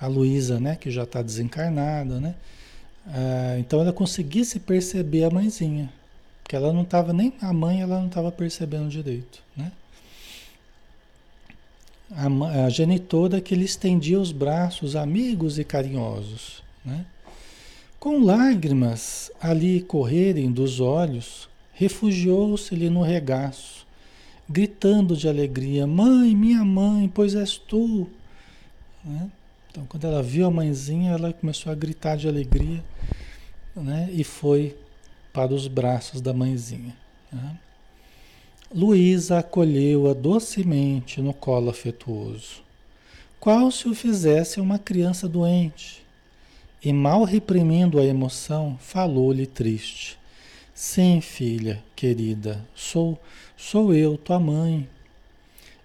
a 0.00 0.06
Luísa, 0.06 0.60
né, 0.60 0.76
que 0.76 0.90
já 0.90 1.02
está 1.02 1.20
desencarnada, 1.20 2.20
né? 2.20 2.34
Ah, 3.06 3.56
então 3.58 3.80
ela 3.80 3.92
conseguisse 3.92 4.58
perceber 4.58 5.24
a 5.24 5.30
mãezinha, 5.30 5.92
porque 6.42 6.56
ela 6.56 6.72
não 6.72 6.82
estava 6.82 7.12
nem 7.12 7.32
a 7.40 7.52
mãe, 7.52 7.80
ela 7.80 7.98
não 7.98 8.08
estava 8.08 8.32
percebendo 8.32 8.88
direito, 8.88 9.42
né? 9.56 9.70
A, 12.10 12.64
a 12.64 12.68
genitora 12.68 13.40
que 13.40 13.54
lhe 13.54 13.64
estendia 13.64 14.20
os 14.20 14.32
braços 14.32 14.94
amigos 14.94 15.58
e 15.58 15.64
carinhosos. 15.64 16.62
Né? 16.84 17.04
Com 17.98 18.22
lágrimas 18.22 19.30
ali 19.40 19.80
correrem 19.80 20.50
dos 20.50 20.80
olhos, 20.80 21.48
refugiou-se-lhe 21.72 22.88
no 22.88 23.02
regaço, 23.02 23.86
gritando 24.48 25.16
de 25.16 25.28
alegria: 25.28 25.86
Mãe, 25.86 26.34
minha 26.34 26.64
mãe, 26.64 27.10
pois 27.12 27.34
és 27.34 27.56
tu. 27.56 28.06
Né? 29.04 29.30
Então, 29.70 29.84
quando 29.86 30.06
ela 30.06 30.22
viu 30.22 30.46
a 30.46 30.50
mãezinha, 30.50 31.12
ela 31.12 31.32
começou 31.32 31.70
a 31.70 31.74
gritar 31.74 32.16
de 32.16 32.28
alegria 32.28 32.82
né? 33.74 34.08
e 34.12 34.24
foi 34.24 34.76
para 35.32 35.52
os 35.52 35.68
braços 35.68 36.20
da 36.20 36.32
mãezinha. 36.32 36.96
Né? 37.30 37.58
Luísa 38.74 39.38
acolheu-a 39.38 40.12
docemente 40.12 41.20
no 41.20 41.32
colo 41.32 41.70
afetuoso, 41.70 42.62
qual 43.38 43.70
se 43.70 43.88
o 43.88 43.94
fizesse 43.94 44.60
uma 44.60 44.78
criança 44.78 45.28
doente. 45.28 46.04
E 46.82 46.92
mal 46.92 47.24
reprimindo 47.24 47.98
a 47.98 48.04
emoção, 48.04 48.76
falou-lhe 48.80 49.46
triste: 49.46 50.18
Sim, 50.74 51.20
filha 51.20 51.82
querida, 51.94 52.64
sou 52.74 53.18
sou 53.56 53.94
eu, 53.94 54.18
tua 54.18 54.38
mãe. 54.38 54.88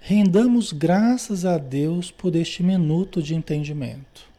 Rendamos 0.02 0.74
graças 0.74 1.46
a 1.46 1.58
Deus 1.58 2.10
por 2.10 2.36
este 2.36 2.64
minuto 2.64 3.22
de 3.22 3.36
entendimento. 3.36 4.30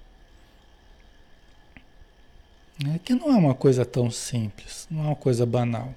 É 2.93 2.99
que 2.99 3.15
não 3.15 3.33
é 3.33 3.37
uma 3.37 3.55
coisa 3.55 3.85
tão 3.85 4.11
simples, 4.11 4.89
não 4.91 5.05
é 5.05 5.07
uma 5.07 5.17
coisa 5.17 5.47
banal. 5.47 5.95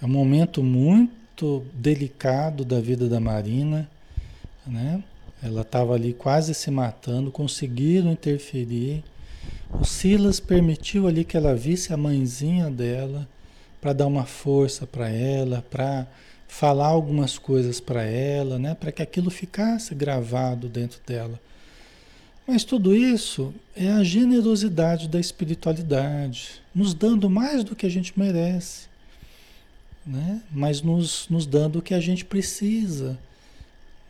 É 0.00 0.06
um 0.06 0.08
momento 0.08 0.62
muito 0.62 1.19
momento 1.40 1.64
delicado 1.72 2.64
da 2.64 2.80
vida 2.80 3.08
da 3.08 3.18
Marina, 3.18 3.88
né? 4.66 5.02
Ela 5.42 5.62
estava 5.62 5.94
ali 5.94 6.12
quase 6.12 6.52
se 6.52 6.70
matando, 6.70 7.30
conseguiram 7.30 8.12
interferir. 8.12 9.02
O 9.72 9.84
Silas 9.84 10.38
permitiu 10.38 11.06
ali 11.06 11.24
que 11.24 11.36
ela 11.36 11.54
visse 11.54 11.92
a 11.92 11.96
mãezinha 11.96 12.70
dela 12.70 13.26
para 13.80 13.94
dar 13.94 14.06
uma 14.06 14.26
força 14.26 14.86
para 14.86 15.08
ela, 15.08 15.64
para 15.70 16.06
falar 16.46 16.88
algumas 16.88 17.38
coisas 17.38 17.80
para 17.80 18.02
ela, 18.02 18.58
né? 18.58 18.74
Para 18.74 18.92
que 18.92 19.00
aquilo 19.00 19.30
ficasse 19.30 19.94
gravado 19.94 20.68
dentro 20.68 21.00
dela. 21.06 21.40
Mas 22.46 22.64
tudo 22.64 22.94
isso 22.94 23.54
é 23.74 23.88
a 23.88 24.02
generosidade 24.02 25.08
da 25.08 25.20
espiritualidade, 25.20 26.60
nos 26.74 26.92
dando 26.92 27.30
mais 27.30 27.64
do 27.64 27.74
que 27.74 27.86
a 27.86 27.90
gente 27.90 28.12
merece 28.18 28.89
né? 30.06 30.42
mas 30.50 30.82
nos, 30.82 31.28
nos 31.28 31.46
dando 31.46 31.78
o 31.78 31.82
que 31.82 31.94
a 31.94 32.00
gente 32.00 32.24
precisa 32.24 33.18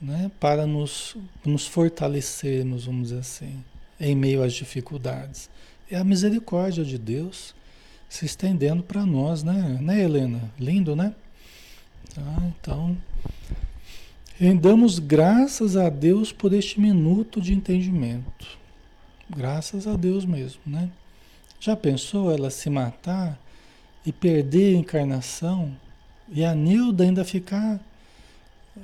né? 0.00 0.30
para 0.40 0.66
nos, 0.66 1.16
nos 1.44 1.66
fortalecermos, 1.66 2.86
vamos 2.86 3.08
dizer 3.08 3.20
assim, 3.20 3.62
em 3.98 4.14
meio 4.14 4.42
às 4.42 4.52
dificuldades. 4.52 5.50
É 5.90 5.96
a 5.96 6.04
misericórdia 6.04 6.84
de 6.84 6.96
Deus 6.96 7.54
se 8.08 8.24
estendendo 8.24 8.82
para 8.82 9.04
nós, 9.04 9.42
né? 9.42 9.78
né, 9.80 10.02
Helena? 10.02 10.50
Lindo, 10.58 10.96
né? 10.96 11.14
Tá, 12.14 12.42
então, 12.58 12.96
rendamos 14.36 14.98
graças 14.98 15.76
a 15.76 15.88
Deus 15.88 16.32
por 16.32 16.52
este 16.52 16.80
minuto 16.80 17.40
de 17.40 17.54
entendimento. 17.54 18.58
Graças 19.28 19.86
a 19.86 19.94
Deus 19.96 20.24
mesmo, 20.24 20.60
né? 20.66 20.90
Já 21.60 21.76
pensou 21.76 22.32
ela 22.32 22.50
se 22.50 22.68
matar 22.68 23.38
e 24.04 24.12
perder 24.12 24.76
a 24.76 24.78
encarnação 24.78 25.74
e 26.32 26.44
a 26.44 26.54
Nilda 26.54 27.04
ainda 27.04 27.24
ficar, 27.24 27.80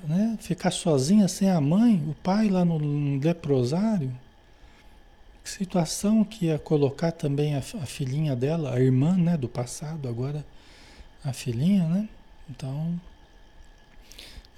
né, 0.04 0.36
ficar 0.40 0.70
sozinha 0.70 1.28
sem 1.28 1.48
a 1.48 1.60
mãe, 1.60 2.02
o 2.08 2.14
pai 2.14 2.48
lá 2.48 2.64
no, 2.64 2.78
no 2.78 3.20
leprosário. 3.20 4.12
Que 5.44 5.50
situação 5.50 6.24
que 6.24 6.46
ia 6.46 6.58
colocar 6.58 7.12
também 7.12 7.54
a, 7.54 7.58
a, 7.58 7.86
filhinha 7.86 8.34
dela, 8.34 8.74
a 8.74 8.80
irmã 8.80 9.16
né, 9.16 9.36
do 9.36 9.48
passado, 9.48 10.08
agora 10.08 10.44
a 11.24 11.32
filhinha, 11.32 11.84
né? 11.88 12.08
Então, 12.50 13.00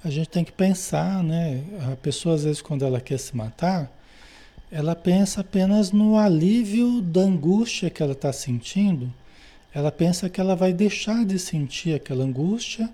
a 0.03 0.09
gente 0.09 0.31
tem 0.31 0.45
que 0.45 0.53
pensar, 0.53 1.23
né? 1.23 1.63
A 1.93 1.97
pessoa 1.97 2.35
às 2.35 2.45
vezes 2.45 2.63
quando 2.63 2.87
ela 2.87 3.01
quer 3.01 3.19
se 3.19 3.37
matar, 3.37 3.93
ela 4.71 4.95
pensa 4.95 5.43
apenas 5.43 5.93
no 5.93 6.17
alívio 6.17 7.03
da 7.03 7.21
angústia 7.21 7.91
que 7.91 8.03
ela 8.03 8.13
está 8.13 8.33
sentindo. 8.33 9.13
Ela 9.79 9.93
pensa 9.93 10.29
que 10.29 10.41
ela 10.41 10.57
vai 10.57 10.73
deixar 10.73 11.25
de 11.25 11.39
sentir 11.39 11.95
aquela 11.95 12.25
angústia, 12.25 12.91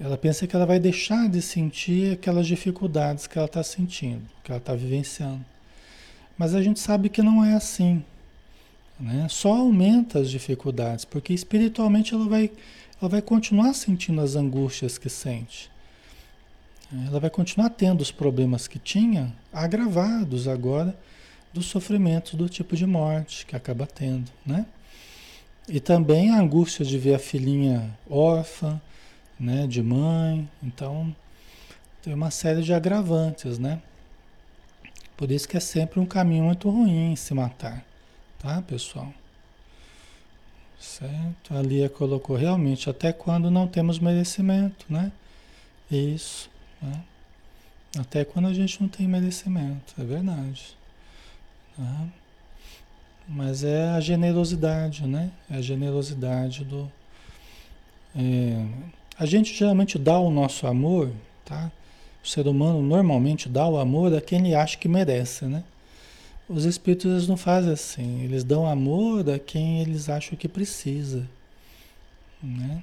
ela 0.00 0.16
pensa 0.16 0.46
que 0.46 0.56
ela 0.56 0.64
vai 0.64 0.80
deixar 0.80 1.28
de 1.28 1.42
sentir 1.42 2.14
aquelas 2.14 2.46
dificuldades 2.46 3.26
que 3.26 3.36
ela 3.36 3.44
está 3.44 3.62
sentindo, 3.62 4.22
que 4.42 4.50
ela 4.50 4.56
está 4.58 4.74
vivenciando. 4.74 5.44
Mas 6.38 6.54
a 6.54 6.62
gente 6.62 6.80
sabe 6.80 7.10
que 7.10 7.20
não 7.20 7.44
é 7.44 7.52
assim. 7.52 8.02
Né? 8.98 9.26
Só 9.28 9.52
aumenta 9.52 10.18
as 10.18 10.30
dificuldades, 10.30 11.04
porque 11.04 11.34
espiritualmente 11.34 12.14
ela 12.14 12.26
vai, 12.26 12.50
ela 12.98 13.10
vai 13.10 13.20
continuar 13.20 13.74
sentindo 13.74 14.22
as 14.22 14.34
angústias 14.34 14.96
que 14.96 15.10
sente. 15.10 15.70
Ela 17.06 17.20
vai 17.20 17.28
continuar 17.28 17.68
tendo 17.68 18.00
os 18.00 18.10
problemas 18.10 18.66
que 18.66 18.78
tinha, 18.78 19.30
agravados 19.52 20.48
agora 20.48 20.98
dos 21.52 21.66
sofrimentos 21.66 22.32
do 22.32 22.48
tipo 22.48 22.74
de 22.74 22.86
morte 22.86 23.44
que 23.44 23.54
acaba 23.54 23.86
tendo, 23.86 24.32
né? 24.46 24.64
E 25.68 25.80
também 25.80 26.30
a 26.30 26.38
angústia 26.38 26.84
de 26.84 26.98
ver 26.98 27.14
a 27.14 27.18
filhinha 27.18 27.90
órfã, 28.08 28.80
né, 29.38 29.66
de 29.66 29.82
mãe. 29.82 30.48
Então, 30.62 31.14
tem 32.02 32.12
uma 32.12 32.30
série 32.30 32.62
de 32.62 32.72
agravantes, 32.72 33.58
né? 33.58 33.80
Por 35.16 35.30
isso 35.30 35.48
que 35.48 35.56
é 35.56 35.60
sempre 35.60 36.00
um 36.00 36.06
caminho 36.06 36.44
muito 36.44 36.68
ruim 36.68 37.14
se 37.16 37.32
matar, 37.32 37.84
tá, 38.38 38.60
pessoal? 38.62 39.12
Certo? 40.78 41.56
A 41.56 41.62
Lia 41.62 41.88
colocou 41.88 42.36
realmente 42.36 42.90
até 42.90 43.12
quando 43.12 43.50
não 43.50 43.66
temos 43.66 43.98
merecimento, 43.98 44.84
né? 44.88 45.10
Isso, 45.90 46.50
né? 46.82 47.02
Até 47.98 48.24
quando 48.24 48.48
a 48.48 48.52
gente 48.52 48.80
não 48.82 48.88
tem 48.88 49.06
merecimento, 49.06 49.94
é 49.98 50.04
verdade. 50.04 50.76
Tá? 51.76 52.06
Mas 53.26 53.64
é 53.64 53.88
a 53.90 54.00
generosidade, 54.00 55.06
né? 55.06 55.30
É 55.50 55.56
a 55.56 55.62
generosidade 55.62 56.64
do. 56.64 56.90
É, 58.14 58.64
a 59.18 59.26
gente 59.26 59.54
geralmente 59.54 59.98
dá 59.98 60.18
o 60.18 60.30
nosso 60.30 60.66
amor, 60.66 61.10
tá? 61.44 61.72
O 62.22 62.28
ser 62.28 62.46
humano 62.46 62.82
normalmente 62.82 63.48
dá 63.48 63.66
o 63.66 63.78
amor 63.78 64.14
a 64.14 64.20
quem 64.20 64.40
ele 64.40 64.54
acha 64.54 64.76
que 64.76 64.88
merece, 64.88 65.46
né? 65.46 65.64
Os 66.48 66.64
espíritos 66.64 67.10
eles 67.10 67.28
não 67.28 67.36
fazem 67.36 67.72
assim, 67.72 68.22
eles 68.22 68.44
dão 68.44 68.66
amor 68.66 69.28
a 69.30 69.38
quem 69.38 69.80
eles 69.80 70.10
acham 70.10 70.36
que 70.36 70.46
precisa, 70.46 71.26
né? 72.42 72.82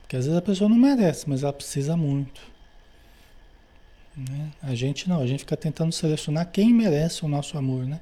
Porque 0.00 0.16
às 0.16 0.24
vezes 0.24 0.38
a 0.38 0.42
pessoa 0.42 0.68
não 0.68 0.76
merece, 0.76 1.28
mas 1.28 1.42
ela 1.42 1.52
precisa 1.52 1.96
muito. 1.96 2.40
Né? 4.16 4.50
A 4.62 4.74
gente 4.74 5.08
não, 5.08 5.20
a 5.20 5.26
gente 5.26 5.40
fica 5.40 5.56
tentando 5.56 5.92
selecionar 5.92 6.50
quem 6.50 6.72
merece 6.72 7.24
o 7.24 7.28
nosso 7.28 7.56
amor, 7.56 7.84
né? 7.86 8.00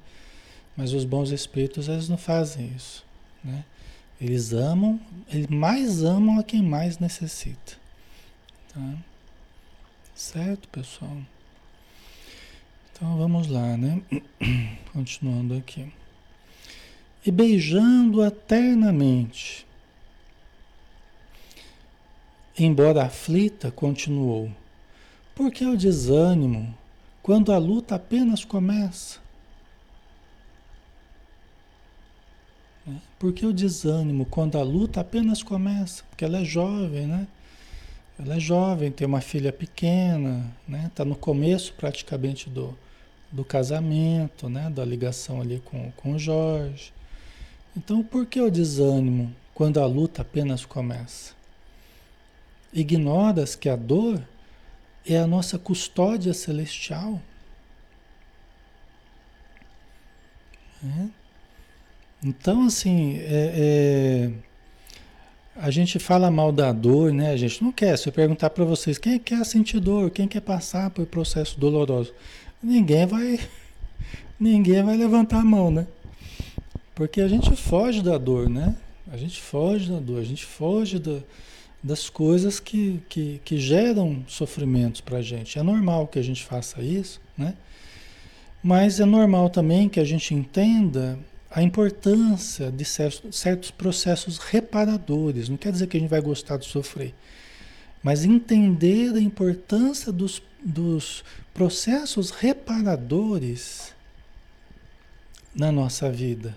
Mas 0.79 0.93
os 0.93 1.05
bons 1.05 1.33
espíritos 1.33 1.89
eles 1.89 2.09
não 2.09 2.17
fazem 2.17 2.73
isso, 2.77 3.05
né? 3.43 3.65
Eles 4.21 4.53
amam, 4.53 5.01
eles 5.29 5.49
mais 5.49 6.05
amam 6.05 6.39
a 6.39 6.45
quem 6.45 6.63
mais 6.63 7.01
necessita, 7.01 7.77
tá? 8.73 8.95
Certo, 10.15 10.69
pessoal? 10.69 11.17
Então 12.93 13.19
vamos 13.19 13.49
lá, 13.49 13.77
né? 13.77 14.01
Continuando 14.93 15.55
aqui. 15.55 15.93
E 17.27 17.33
beijando 17.33 18.25
eternamente. 18.25 19.67
Embora 22.57 23.03
aflita, 23.03 23.73
continuou. 23.73 24.49
Porque 25.35 25.67
o 25.67 25.77
desânimo 25.77 26.73
quando 27.21 27.53
a 27.53 27.59
luta 27.59 27.97
apenas 27.97 28.45
começa? 28.45 29.27
Porque 33.19 33.45
o 33.45 33.53
desânimo 33.53 34.25
quando 34.27 34.59
a 34.59 34.63
luta 34.63 35.01
apenas 35.01 35.43
começa? 35.43 36.05
Porque 36.11 36.25
ela 36.25 36.39
é 36.39 36.45
jovem, 36.45 37.07
né? 37.07 37.27
Ela 38.19 38.37
é 38.37 38.41
jovem, 38.41 38.91
tem 38.91 39.07
uma 39.07 39.21
filha 39.21 39.53
pequena, 39.53 40.45
né? 40.67 40.87
Está 40.87 41.05
no 41.05 41.15
começo 41.17 41.73
praticamente 41.75 42.51
do, 42.51 42.77
do 43.31 43.45
casamento, 43.45 44.49
né? 44.49 44.71
Da 44.71 44.85
ligação 44.85 45.41
ali 45.41 45.61
com, 45.65 45.91
com 45.93 46.13
o 46.13 46.19
Jorge. 46.19 46.93
Então, 47.77 48.03
por 48.03 48.27
que 48.27 48.41
o 48.41 48.51
desânimo 48.51 49.35
quando 49.55 49.79
a 49.79 49.87
luta 49.87 50.23
apenas 50.23 50.65
começa? 50.65 51.33
Ignoras 52.73 53.55
que 53.55 53.69
a 53.69 53.77
dor 53.77 54.23
é 55.07 55.17
a 55.17 55.27
nossa 55.27 55.59
custódia 55.59 56.35
celestial. 56.35 57.21
É? 60.85 61.18
Então, 62.23 62.67
assim, 62.67 63.19
é, 63.19 64.31
é 64.31 64.31
a 65.61 65.71
gente 65.71 65.99
fala 65.99 66.31
mal 66.31 66.53
da 66.53 66.73
dor, 66.73 67.13
né? 67.13 67.33
A 67.33 67.37
gente 67.37 67.63
não 67.63 67.73
quer. 67.73 67.99
Se 67.99 68.09
eu 68.09 68.13
perguntar 68.13 68.51
para 68.51 68.65
vocês, 68.65 68.97
quem 68.97 69.19
quer 69.19 69.45
sentir 69.45 69.81
dor? 69.81 70.11
Quem 70.11 70.29
quer 70.29 70.41
passar 70.41 70.89
por 70.91 71.05
processo 71.07 71.59
doloroso? 71.59 72.15
Ninguém 72.63 73.07
vai, 73.07 73.41
ninguém 74.39 74.83
vai 74.85 74.97
levantar 74.97 75.41
a 75.41 75.45
mão, 75.45 75.71
né? 75.71 75.87
Porque 76.95 77.21
a 77.21 77.29
gente 77.29 77.55
foge 77.57 78.03
da 78.03 78.17
dor, 78.17 78.49
né? 78.49 78.77
A 79.11 79.17
gente 79.17 79.41
foge 79.41 79.91
da 79.91 79.99
dor, 79.99 80.21
a 80.21 80.25
gente 80.25 80.45
foge 80.45 80.99
da, 80.99 81.19
das 81.83 82.09
coisas 82.09 82.61
que, 82.61 83.03
que, 83.09 83.41
que 83.45 83.59
geram 83.59 84.25
sofrimentos 84.29 85.01
para 85.01 85.19
a 85.19 85.23
gente. 85.23 85.59
É 85.59 85.63
normal 85.63 86.07
que 86.07 86.21
a 86.21 86.23
gente 86.23 86.45
faça 86.45 86.81
isso, 86.83 87.21
né? 87.37 87.55
Mas 88.63 89.01
é 89.01 89.05
normal 89.05 89.51
também 89.51 89.89
que 89.89 89.99
a 89.99 90.05
gente 90.05 90.35
entenda 90.35 91.19
a 91.59 91.63
importância 91.63 92.71
de 92.71 92.85
certos 92.85 93.73
processos 93.73 94.39
reparadores. 94.39 95.49
Não 95.49 95.57
quer 95.57 95.73
dizer 95.73 95.89
que 95.89 95.97
a 95.97 96.01
gente 96.01 96.09
vai 96.09 96.21
gostar 96.21 96.57
de 96.57 96.67
sofrer, 96.67 97.13
mas 98.01 98.25
entender 98.25 99.13
a 99.13 99.21
importância 99.21 100.13
dos, 100.13 100.41
dos 100.65 101.25
processos 101.53 102.31
reparadores 102.31 103.93
na 105.53 105.73
nossa 105.73 106.09
vida. 106.09 106.57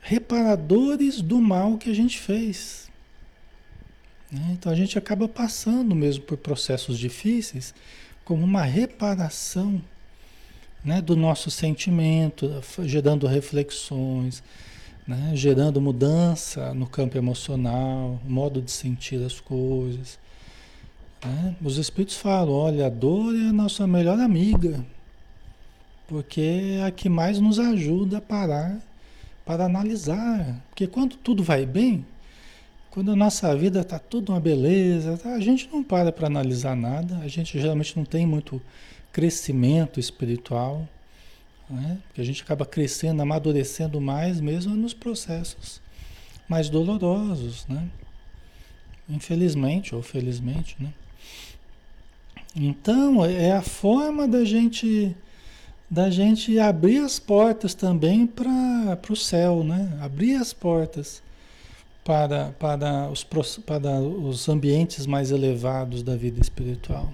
Reparadores 0.00 1.22
do 1.22 1.40
mal 1.40 1.78
que 1.78 1.88
a 1.88 1.94
gente 1.94 2.18
fez. 2.18 2.90
Né? 4.32 4.48
Então 4.50 4.72
a 4.72 4.74
gente 4.74 4.98
acaba 4.98 5.28
passando 5.28 5.94
mesmo 5.94 6.24
por 6.24 6.38
processos 6.38 6.98
difíceis 6.98 7.72
como 8.24 8.42
uma 8.42 8.64
reparação 8.64 9.80
né, 10.84 11.00
do 11.00 11.16
nosso 11.16 11.50
sentimento, 11.50 12.62
gerando 12.84 13.26
reflexões, 13.26 14.42
né, 15.06 15.32
gerando 15.34 15.80
mudança 15.80 16.74
no 16.74 16.86
campo 16.86 17.16
emocional, 17.16 18.20
modo 18.24 18.60
de 18.60 18.70
sentir 18.70 19.22
as 19.24 19.40
coisas. 19.40 20.18
Né? 21.24 21.56
Os 21.62 21.78
espíritos 21.78 22.16
falam: 22.16 22.52
olha, 22.52 22.86
a 22.86 22.90
dor 22.90 23.34
é 23.34 23.48
a 23.48 23.52
nossa 23.52 23.86
melhor 23.86 24.18
amiga, 24.20 24.84
porque 26.06 26.76
é 26.78 26.84
a 26.84 26.90
que 26.90 27.08
mais 27.08 27.40
nos 27.40 27.58
ajuda 27.58 28.18
a 28.18 28.20
parar 28.20 28.78
para 29.44 29.64
analisar. 29.64 30.62
Porque 30.68 30.86
quando 30.86 31.16
tudo 31.16 31.42
vai 31.42 31.64
bem, 31.64 32.04
quando 32.90 33.12
a 33.12 33.16
nossa 33.16 33.54
vida 33.56 33.80
está 33.80 33.98
tudo 33.98 34.32
uma 34.32 34.40
beleza, 34.40 35.18
a 35.24 35.40
gente 35.40 35.68
não 35.72 35.82
para 35.82 36.12
para 36.12 36.26
analisar 36.26 36.76
nada, 36.76 37.18
a 37.18 37.28
gente 37.28 37.58
geralmente 37.58 37.96
não 37.96 38.04
tem 38.04 38.26
muito 38.26 38.60
crescimento 39.12 39.98
espiritual, 39.98 40.88
né? 41.68 41.98
porque 42.06 42.20
a 42.20 42.24
gente 42.24 42.42
acaba 42.42 42.64
crescendo, 42.64 43.20
amadurecendo 43.22 44.00
mais 44.00 44.40
mesmo 44.40 44.74
nos 44.74 44.94
processos 44.94 45.80
mais 46.48 46.70
dolorosos, 46.70 47.66
né? 47.68 47.88
Infelizmente 49.08 49.94
ou 49.94 50.02
felizmente, 50.02 50.76
né? 50.80 50.92
Então, 52.56 53.24
é 53.24 53.52
a 53.52 53.62
forma 53.62 54.26
da 54.26 54.44
gente 54.44 55.14
da 55.90 56.10
gente 56.10 56.58
abrir 56.58 56.98
as 56.98 57.18
portas 57.18 57.72
também 57.74 58.26
para 58.26 58.98
o 59.08 59.16
céu, 59.16 59.64
né? 59.64 59.98
Abrir 60.02 60.34
as 60.34 60.52
portas 60.52 61.22
para, 62.04 62.52
para, 62.58 63.08
os, 63.10 63.24
para 63.24 64.00
os 64.00 64.48
ambientes 64.48 65.06
mais 65.06 65.30
elevados 65.30 66.02
da 66.02 66.14
vida 66.14 66.40
espiritual. 66.40 67.10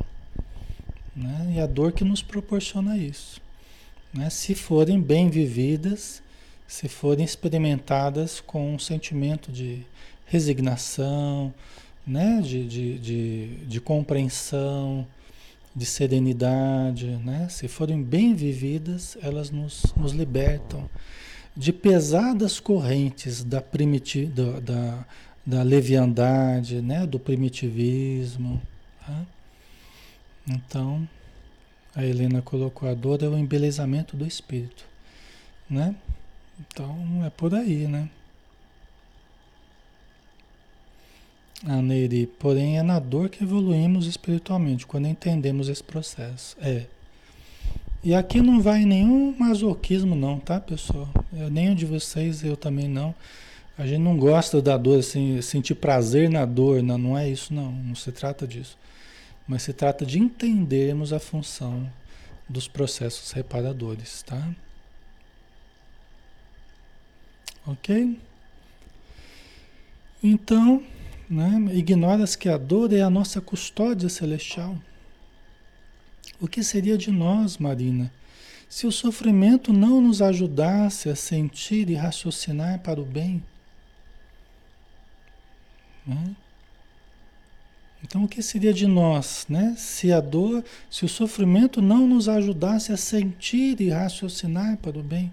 Né? 1.14 1.54
E 1.56 1.60
a 1.60 1.66
dor 1.66 1.92
que 1.92 2.04
nos 2.04 2.22
proporciona 2.22 2.96
isso. 2.96 3.40
Né? 4.12 4.30
Se 4.30 4.54
forem 4.54 5.00
bem 5.00 5.28
vividas, 5.28 6.22
se 6.66 6.88
forem 6.88 7.24
experimentadas 7.24 8.40
com 8.40 8.74
um 8.74 8.78
sentimento 8.78 9.52
de 9.52 9.86
resignação, 10.26 11.52
né? 12.06 12.40
de, 12.42 12.66
de, 12.66 12.98
de, 12.98 13.46
de 13.66 13.80
compreensão, 13.80 15.06
de 15.74 15.84
serenidade, 15.84 17.06
né? 17.24 17.48
se 17.48 17.68
forem 17.68 18.02
bem 18.02 18.34
vividas, 18.34 19.16
elas 19.22 19.50
nos, 19.50 19.92
nos 19.96 20.12
libertam 20.12 20.88
de 21.56 21.72
pesadas 21.72 22.58
correntes 22.58 23.44
da, 23.44 23.60
primiti 23.60 24.26
da, 24.26 24.58
da, 24.60 25.06
da 25.46 25.62
leviandade, 25.62 26.80
né? 26.80 27.06
do 27.06 27.18
primitivismo 27.18 28.60
Tá? 29.06 29.26
Então, 30.48 31.08
a 31.94 32.04
Helena 32.04 32.42
colocou 32.42 32.88
a 32.88 32.94
dor 32.94 33.22
é 33.22 33.28
o 33.28 33.38
embelezamento 33.38 34.16
do 34.16 34.26
espírito, 34.26 34.84
né? 35.70 35.94
Então 36.60 37.24
é 37.24 37.30
por 37.30 37.54
aí, 37.54 37.86
né? 37.86 38.08
A 41.66 41.80
Neiri, 41.80 42.26
porém 42.26 42.78
é 42.78 42.82
na 42.82 42.98
dor 42.98 43.30
que 43.30 43.42
evoluímos 43.42 44.06
espiritualmente, 44.06 44.86
quando 44.86 45.06
entendemos 45.06 45.68
esse 45.68 45.82
processo. 45.82 46.56
É. 46.60 46.84
E 48.02 48.14
aqui 48.14 48.42
não 48.42 48.60
vai 48.60 48.84
nenhum 48.84 49.34
masoquismo 49.38 50.14
não, 50.14 50.38
tá, 50.38 50.60
pessoal? 50.60 51.08
Eu, 51.32 51.48
nenhum 51.48 51.74
de 51.74 51.86
vocês, 51.86 52.44
eu 52.44 52.54
também 52.54 52.86
não. 52.86 53.14
A 53.78 53.86
gente 53.86 54.00
não 54.00 54.16
gosta 54.18 54.60
da 54.60 54.76
dor, 54.76 54.98
assim, 54.98 55.40
sentir 55.40 55.74
prazer 55.74 56.28
na 56.28 56.44
dor, 56.44 56.82
não, 56.82 56.98
não 56.98 57.18
é 57.18 57.28
isso 57.28 57.54
não, 57.54 57.72
não 57.72 57.94
se 57.94 58.12
trata 58.12 58.46
disso. 58.46 58.76
Mas 59.46 59.62
se 59.62 59.72
trata 59.72 60.06
de 60.06 60.18
entendermos 60.18 61.12
a 61.12 61.18
função 61.18 61.90
dos 62.48 62.66
processos 62.66 63.32
reparadores, 63.32 64.22
tá? 64.22 64.54
Ok? 67.66 68.18
Então, 70.22 70.82
né, 71.28 71.74
ignoras 71.74 72.36
que 72.36 72.48
a 72.48 72.56
dor 72.56 72.92
é 72.92 73.00
a 73.00 73.10
nossa 73.10 73.40
custódia 73.40 74.08
celestial. 74.08 74.76
O 76.40 76.48
que 76.48 76.62
seria 76.62 76.96
de 76.96 77.10
nós, 77.10 77.58
Marina, 77.58 78.12
se 78.68 78.86
o 78.86 78.92
sofrimento 78.92 79.72
não 79.72 80.00
nos 80.00 80.20
ajudasse 80.20 81.08
a 81.08 81.16
sentir 81.16 81.88
e 81.90 81.94
raciocinar 81.94 82.80
para 82.80 83.00
o 83.00 83.04
bem? 83.04 83.42
Né? 86.06 86.36
Então, 88.04 88.24
o 88.24 88.28
que 88.28 88.42
seria 88.42 88.72
de 88.74 88.86
nós, 88.86 89.46
né? 89.48 89.74
Se 89.78 90.12
a 90.12 90.20
dor, 90.20 90.62
se 90.90 91.06
o 91.06 91.08
sofrimento 91.08 91.80
não 91.80 92.06
nos 92.06 92.28
ajudasse 92.28 92.92
a 92.92 92.98
sentir 92.98 93.80
e 93.80 93.88
raciocinar 93.88 94.76
para 94.76 94.98
o 94.98 95.02
bem? 95.02 95.32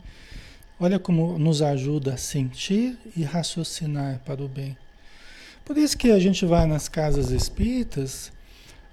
Olha 0.80 0.98
como 0.98 1.38
nos 1.38 1.62
ajuda 1.62 2.14
a 2.14 2.18
sentir 2.18 2.98
e 3.16 3.24
raciocinar 3.24 4.22
para 4.26 4.42
o 4.42 4.48
bem. 4.48 4.78
Por 5.66 5.78
isso 5.78 5.98
que 5.98 6.12
a 6.12 6.20
gente 6.20 6.46
vai 6.46 6.66
nas 6.66 6.88
casas 6.88 7.30
espíritas, 7.30 8.32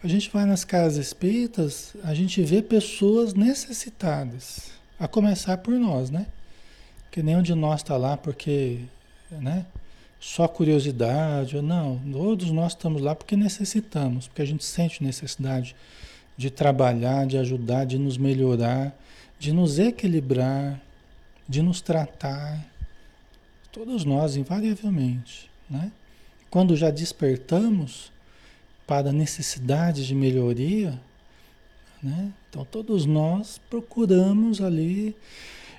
a 0.02 0.08
gente 0.08 0.28
vai 0.28 0.44
nas 0.44 0.64
casas 0.64 1.06
espíritas, 1.06 1.94
a 2.02 2.12
gente 2.14 2.42
vê 2.42 2.60
pessoas 2.60 3.32
necessitadas, 3.32 4.72
a 4.98 5.06
começar 5.06 5.56
por 5.58 5.74
nós, 5.74 6.10
né? 6.10 6.26
Que 7.12 7.22
nenhum 7.22 7.42
de 7.42 7.54
nós 7.54 7.80
está 7.80 7.96
lá 7.96 8.16
porque, 8.16 8.80
né? 9.30 9.64
Só 10.20 10.48
curiosidade, 10.48 11.56
ou 11.56 11.62
não, 11.62 12.00
todos 12.10 12.50
nós 12.50 12.72
estamos 12.72 13.00
lá 13.00 13.14
porque 13.14 13.36
necessitamos, 13.36 14.26
porque 14.26 14.42
a 14.42 14.46
gente 14.46 14.64
sente 14.64 15.02
necessidade 15.02 15.76
de 16.36 16.50
trabalhar, 16.50 17.26
de 17.26 17.36
ajudar, 17.38 17.84
de 17.84 17.98
nos 17.98 18.16
melhorar, 18.16 18.96
de 19.38 19.52
nos 19.52 19.78
equilibrar, 19.78 20.80
de 21.48 21.62
nos 21.62 21.80
tratar. 21.80 22.66
Todos 23.70 24.04
nós, 24.04 24.36
invariavelmente, 24.36 25.50
né? 25.70 25.92
Quando 26.50 26.76
já 26.76 26.90
despertamos 26.90 28.10
para 28.86 29.12
necessidades 29.12 30.06
de 30.06 30.14
melhoria, 30.14 30.98
né? 32.02 32.32
Então 32.48 32.64
todos 32.64 33.04
nós 33.04 33.60
procuramos 33.70 34.60
ali. 34.60 35.14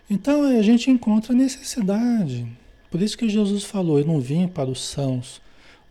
Então 0.10 0.44
a 0.44 0.62
gente 0.62 0.90
encontra 0.90 1.34
necessidade. 1.34 2.48
Por 2.90 3.02
isso 3.02 3.18
que 3.18 3.30
Jesus 3.30 3.64
falou: 3.64 4.00
Eu 4.00 4.06
não 4.06 4.20
vim 4.20 4.48
para 4.48 4.70
os 4.70 4.82
sãos, 4.82 5.42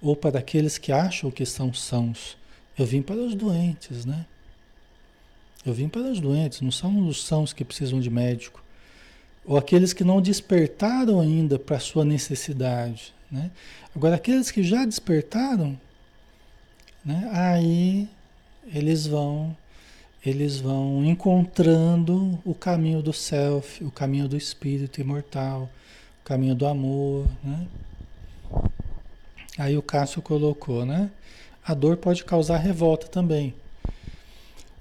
ou 0.01 0.17
para 0.17 0.39
aqueles 0.39 0.79
que 0.79 0.93
acham 0.93 1.31
que 1.31 1.47
são 1.47 1.73
sãos. 1.73 2.37
Eu 2.79 2.87
vim 2.87 3.03
para 3.03 3.17
os 3.17 3.35
doentes, 3.35 4.05
né? 4.05 4.27
Eu 5.67 5.75
vim 5.75 5.89
para 5.89 6.03
os 6.03 6.21
doentes, 6.21 6.61
não 6.61 6.71
são 6.71 7.09
os 7.09 7.25
sãos 7.25 7.53
que 7.53 7.65
precisam 7.65 8.01
de 8.01 8.09
médico. 8.09 8.63
Ou 9.45 9.57
aqueles 9.57 9.93
que 9.93 10.05
não 10.05 10.21
despertaram 10.21 11.21
ainda 11.21 11.59
para 11.59 11.77
a 11.77 11.81
sua 11.81 12.05
necessidade. 12.05 13.15
Né? 13.31 13.51
Agora, 13.95 14.17
aqueles 14.17 14.51
que 14.51 14.63
já 14.63 14.85
despertaram, 14.85 15.79
né? 17.05 17.29
aí 17.33 18.09
eles 18.73 19.07
vão 19.07 19.57
eles 20.25 20.59
vão 20.59 21.05
encontrando 21.05 22.39
o 22.45 22.53
caminho 22.55 23.01
do 23.01 23.13
self, 23.13 23.83
o 23.85 23.91
caminho 23.91 24.29
do 24.29 24.37
espírito 24.37 25.01
imortal, 25.01 25.71
caminho 26.29 26.55
do 26.55 26.67
amor, 26.67 27.27
né? 27.43 27.67
Aí 29.57 29.79
o 29.79 29.83
Cássio 29.83 30.21
colocou, 30.21 30.85
né? 30.85 31.11
A 31.65 31.73
dor 31.73 31.97
pode 31.97 32.23
causar 32.23 32.59
revolta 32.59 33.09
também. 33.09 33.55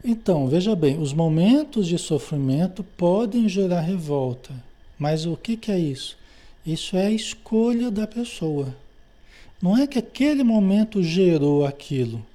Então, 0.04 0.50
veja 0.50 0.76
bem, 0.76 1.00
os 1.00 1.14
momentos 1.14 1.88
de 1.88 1.98
sofrimento 1.98 2.84
podem 2.84 3.48
gerar 3.48 3.80
revolta, 3.80 4.54
mas 5.00 5.26
o 5.26 5.38
que, 5.38 5.56
que 5.56 5.72
é 5.72 5.80
isso? 5.80 6.18
Isso 6.66 6.98
é 6.98 7.08
a 7.08 7.12
escolha 7.12 7.90
da 7.90 8.06
pessoa. 8.06 8.76
Não 9.62 9.78
é 9.78 9.88
que 9.88 9.98
aquele 9.98 10.44
momento 10.44 11.02
gerou 11.02 11.66
aquilo. 11.66 12.26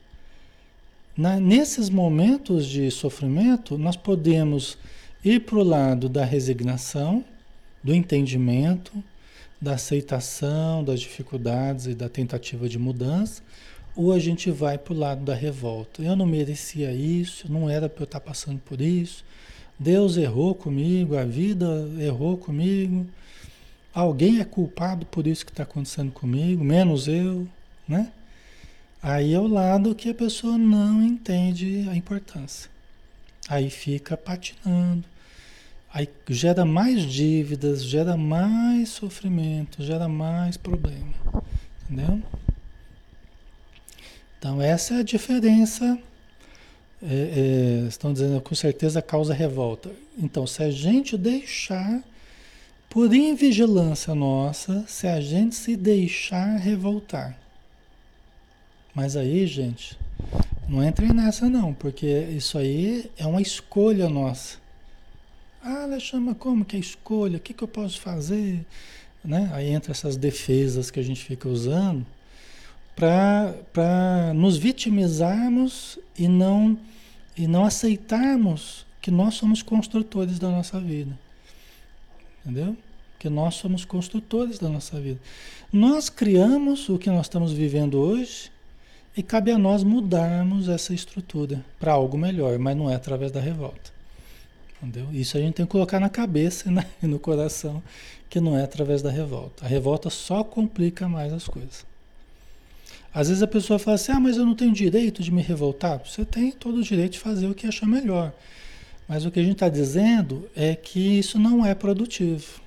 Na, 1.15 1.39
nesses 1.39 1.91
momentos 1.91 2.65
de 2.67 2.91
sofrimento, 2.91 3.77
nós 3.77 3.95
podemos 3.95 4.79
ir 5.23 5.41
para 5.41 5.59
o 5.59 5.63
lado 5.63 6.09
da 6.09 6.25
resignação, 6.25 7.23
do 7.83 7.95
entendimento, 7.95 9.03
da 9.61 9.75
aceitação 9.75 10.83
das 10.83 11.01
dificuldades 11.01 11.87
e 11.87 11.95
da 11.95 12.09
tentativa 12.09 12.69
de 12.69 12.79
mudança, 12.79 13.43
ou 13.95 14.13
a 14.13 14.19
gente 14.19 14.51
vai 14.51 14.77
para 14.79 14.93
o 14.93 14.99
lado 14.99 15.25
da 15.25 15.35
revolta. 15.35 16.03
Eu 16.03 16.17
não 16.17 16.27
merecia 16.27 16.93
isso, 16.93 17.51
não 17.51 17.69
era 17.69 17.89
para 17.89 18.03
eu 18.03 18.05
estar 18.05 18.21
passando 18.21 18.59
por 18.59 18.81
isso. 18.81 19.25
Deus 19.79 20.17
errou 20.17 20.55
comigo, 20.55 21.17
a 21.17 21.25
vida 21.25 21.67
errou 21.99 22.37
comigo. 22.37 23.07
Alguém 23.95 24.41
é 24.41 24.45
culpado 24.45 25.05
por 25.07 25.27
isso 25.27 25.45
que 25.45 25.53
está 25.53 25.65
acontecendo 25.65 26.11
comigo, 26.11 26.65
menos 26.65 27.07
eu, 27.09 27.47
né? 27.87 28.11
Aí 29.03 29.35
é 29.35 29.39
o 29.39 29.47
lado 29.47 29.95
que 29.95 30.11
a 30.11 30.15
pessoa 30.15 30.57
não 30.57 31.03
entende 31.03 31.87
a 31.91 31.97
importância. 31.97 32.71
Aí 33.49 33.69
fica 33.69 34.17
patinando, 34.17 35.05
Aí 35.95 36.09
gera 36.31 36.65
mais 36.65 37.03
dívidas, 37.03 37.85
gera 37.85 38.17
mais 38.17 38.89
sofrimento, 38.89 39.83
gera 39.83 40.09
mais 40.09 40.57
problema. 40.57 41.13
Entendeu? 41.85 42.23
Então 44.39 44.63
essa 44.63 44.95
é 44.95 44.99
a 45.01 45.03
diferença. 45.03 45.99
É, 47.05 47.83
é, 47.85 47.89
estão 47.89 48.13
dizendo 48.13 48.41
com 48.41 48.55
certeza 48.55 49.03
causa 49.03 49.35
revolta. 49.35 49.91
Então, 50.17 50.47
se 50.47 50.63
a 50.63 50.71
gente 50.71 51.19
deixar, 51.19 52.01
por 52.89 53.13
invigilância 53.13 54.15
nossa, 54.15 54.85
se 54.87 55.09
a 55.09 55.21
gente 55.21 55.57
se 55.57 55.77
deixar 55.77 56.57
revoltar. 56.59 57.37
Mas 58.95 59.17
aí, 59.17 59.47
gente, 59.49 59.99
não 60.69 60.83
entre 60.83 61.13
nessa 61.13 61.49
não, 61.49 61.75
porque 61.75 62.07
isso 62.07 62.57
aí 62.57 63.11
é 63.19 63.27
uma 63.27 63.43
escolha 63.43 64.09
nossa. 64.09 64.62
Ah, 65.65 65.85
Alexandre, 65.85 66.35
como 66.35 66.65
que 66.65 66.77
é 66.77 66.81
escolha? 66.81 67.37
O 67.37 67.41
que, 67.41 67.55
que 67.55 67.63
eu 67.63 67.69
posso 67.69 68.01
fazer? 68.01 68.67
Né? 69.25 69.49
Aí 69.53 69.69
entra 69.69 69.93
essas 69.93 70.17
defesas 70.17 70.91
que 70.91 70.99
a 70.99 71.03
gente 71.05 71.25
fica 71.25 71.49
usando 71.49 72.05
para 72.97 74.33
nos 74.35 74.57
vitimizarmos 74.57 76.01
e 76.19 76.27
não, 76.27 76.77
e 77.37 77.47
não 77.47 77.65
aceitarmos 77.65 78.85
que 79.01 79.11
nós 79.11 79.35
somos 79.35 79.63
construtores 79.63 80.39
da 80.41 80.51
nossa 80.51 80.81
vida. 80.81 81.17
Entendeu? 82.45 82.77
Que 83.21 83.29
nós 83.29 83.55
somos 83.55 83.85
construtores 83.85 84.59
da 84.59 84.69
nossa 84.69 85.01
vida. 85.01 85.21
Nós 85.73 86.09
criamos 86.09 86.89
o 86.89 86.99
que 86.99 87.09
nós 87.09 87.27
estamos 87.27 87.53
vivendo 87.53 88.01
hoje 88.01 88.51
e 89.17 89.23
cabe 89.23 89.53
a 89.53 89.59
nós 89.59 89.85
mudarmos 89.85 90.69
essa 90.69 90.93
estrutura 90.93 91.65
para 91.79 91.93
algo 91.93 92.19
melhor, 92.19 92.59
mas 92.59 92.77
não 92.77 92.91
é 92.91 92.97
através 92.97 93.31
da 93.31 93.41
revolta. 93.41 93.92
Entendeu? 94.83 95.09
Isso 95.13 95.37
a 95.37 95.41
gente 95.41 95.55
tem 95.55 95.67
que 95.67 95.71
colocar 95.71 96.01
na 96.01 96.09
cabeça 96.09 96.71
né? 96.71 96.85
e 97.03 97.07
no 97.07 97.19
coração, 97.19 97.83
que 98.29 98.41
não 98.41 98.59
é 98.59 98.65
através 98.65 99.01
da 99.01 99.11
revolta. 99.11 99.65
A 99.65 99.69
revolta 99.69 100.11
só 100.11 100.43
complica 100.43 101.09
mais 101.09 101.33
as 101.33 101.47
coisas. 101.47 101.87
Às 103.15 103.29
vezes 103.29 103.43
a 103.43 103.47
pessoa 103.47 103.79
fala 103.79 103.95
assim: 103.95 104.13
ah, 104.13 104.21
mas 104.21 104.37
eu 104.37 104.45
não 104.45 104.55
tenho 104.55 104.73
direito 104.73 105.23
de 105.23 105.31
me 105.31 105.43
revoltar. 105.43 106.01
Você 106.05 106.25
tem 106.25 106.51
todo 106.51 106.79
o 106.79 106.83
direito 106.83 107.13
de 107.13 107.19
fazer 107.19 107.47
o 107.47 107.55
que 107.55 107.67
achar 107.67 107.87
melhor. 107.87 108.33
Mas 109.07 109.25
o 109.25 109.31
que 109.31 109.39
a 109.39 109.43
gente 109.43 109.55
está 109.55 109.69
dizendo 109.69 110.49
é 110.57 110.75
que 110.75 111.19
isso 111.19 111.39
não 111.39 111.65
é 111.65 111.75
produtivo. 111.75 112.61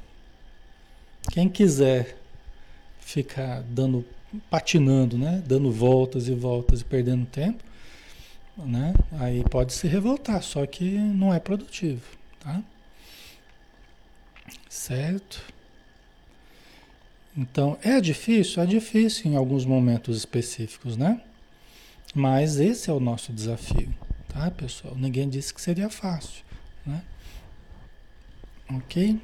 Quem 1.31 1.49
quiser 1.49 2.17
ficar 2.99 3.63
dando, 3.63 4.05
patinando, 4.49 5.17
né? 5.17 5.41
dando 5.45 5.71
voltas 5.71 6.27
e 6.27 6.33
voltas 6.33 6.81
e 6.81 6.83
perdendo 6.83 7.25
tempo, 7.25 7.63
né? 8.57 8.93
Aí 9.19 9.43
pode 9.43 9.73
se 9.73 9.87
revoltar, 9.87 10.41
só 10.41 10.65
que 10.65 10.97
não 10.97 11.33
é 11.33 11.39
produtivo, 11.39 12.05
tá? 12.39 12.61
Certo? 14.69 15.41
Então, 17.35 17.77
é 17.83 17.99
difícil? 17.99 18.63
É 18.63 18.65
difícil 18.65 19.31
em 19.31 19.35
alguns 19.35 19.65
momentos 19.65 20.17
específicos, 20.17 20.95
né? 20.95 21.21
Mas 22.13 22.59
esse 22.59 22.89
é 22.89 22.93
o 22.93 22.99
nosso 22.99 23.33
desafio, 23.33 23.93
tá, 24.29 24.49
pessoal? 24.51 24.95
Ninguém 24.95 25.27
disse 25.27 25.53
que 25.53 25.61
seria 25.61 25.89
fácil, 25.89 26.43
né? 26.85 27.03
Ok? 28.69 29.19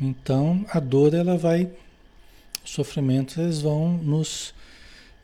Então, 0.00 0.64
a 0.70 0.80
dor 0.80 1.14
ela 1.14 1.36
vai 1.36 1.70
sofrimentos 2.70 3.36
eles 3.36 3.60
vão 3.60 3.98
nos 3.98 4.54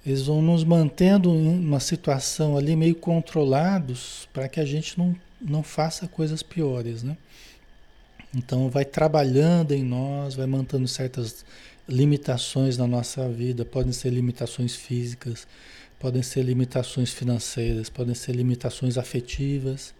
eles 0.04 0.22
vão 0.22 0.40
nos 0.40 0.62
mantendo 0.62 1.30
em 1.30 1.58
uma 1.58 1.80
situação 1.80 2.56
ali 2.56 2.76
meio 2.76 2.94
controlados 2.94 4.28
para 4.32 4.48
que 4.48 4.60
a 4.60 4.64
gente 4.64 4.96
não, 4.96 5.16
não 5.40 5.64
faça 5.64 6.06
coisas 6.06 6.44
piores, 6.44 7.02
né? 7.02 7.16
Então 8.32 8.70
vai 8.70 8.84
trabalhando 8.84 9.72
em 9.72 9.82
nós, 9.82 10.36
vai 10.36 10.46
mantendo 10.46 10.86
certas 10.86 11.44
limitações 11.88 12.76
na 12.76 12.86
nossa 12.86 13.28
vida, 13.28 13.64
podem 13.64 13.92
ser 13.92 14.10
limitações 14.10 14.76
físicas, 14.76 15.46
podem 15.98 16.22
ser 16.22 16.42
limitações 16.42 17.12
financeiras, 17.12 17.88
podem 17.88 18.14
ser 18.14 18.32
limitações 18.32 18.96
afetivas, 18.96 19.92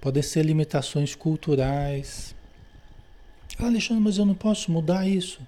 podem 0.00 0.22
ser 0.22 0.44
limitações 0.44 1.14
culturais. 1.14 2.34
Ah, 3.58 3.66
Alexandre, 3.66 4.02
mas 4.02 4.18
eu 4.18 4.26
não 4.26 4.34
posso 4.34 4.72
mudar 4.72 5.06
isso. 5.06 5.40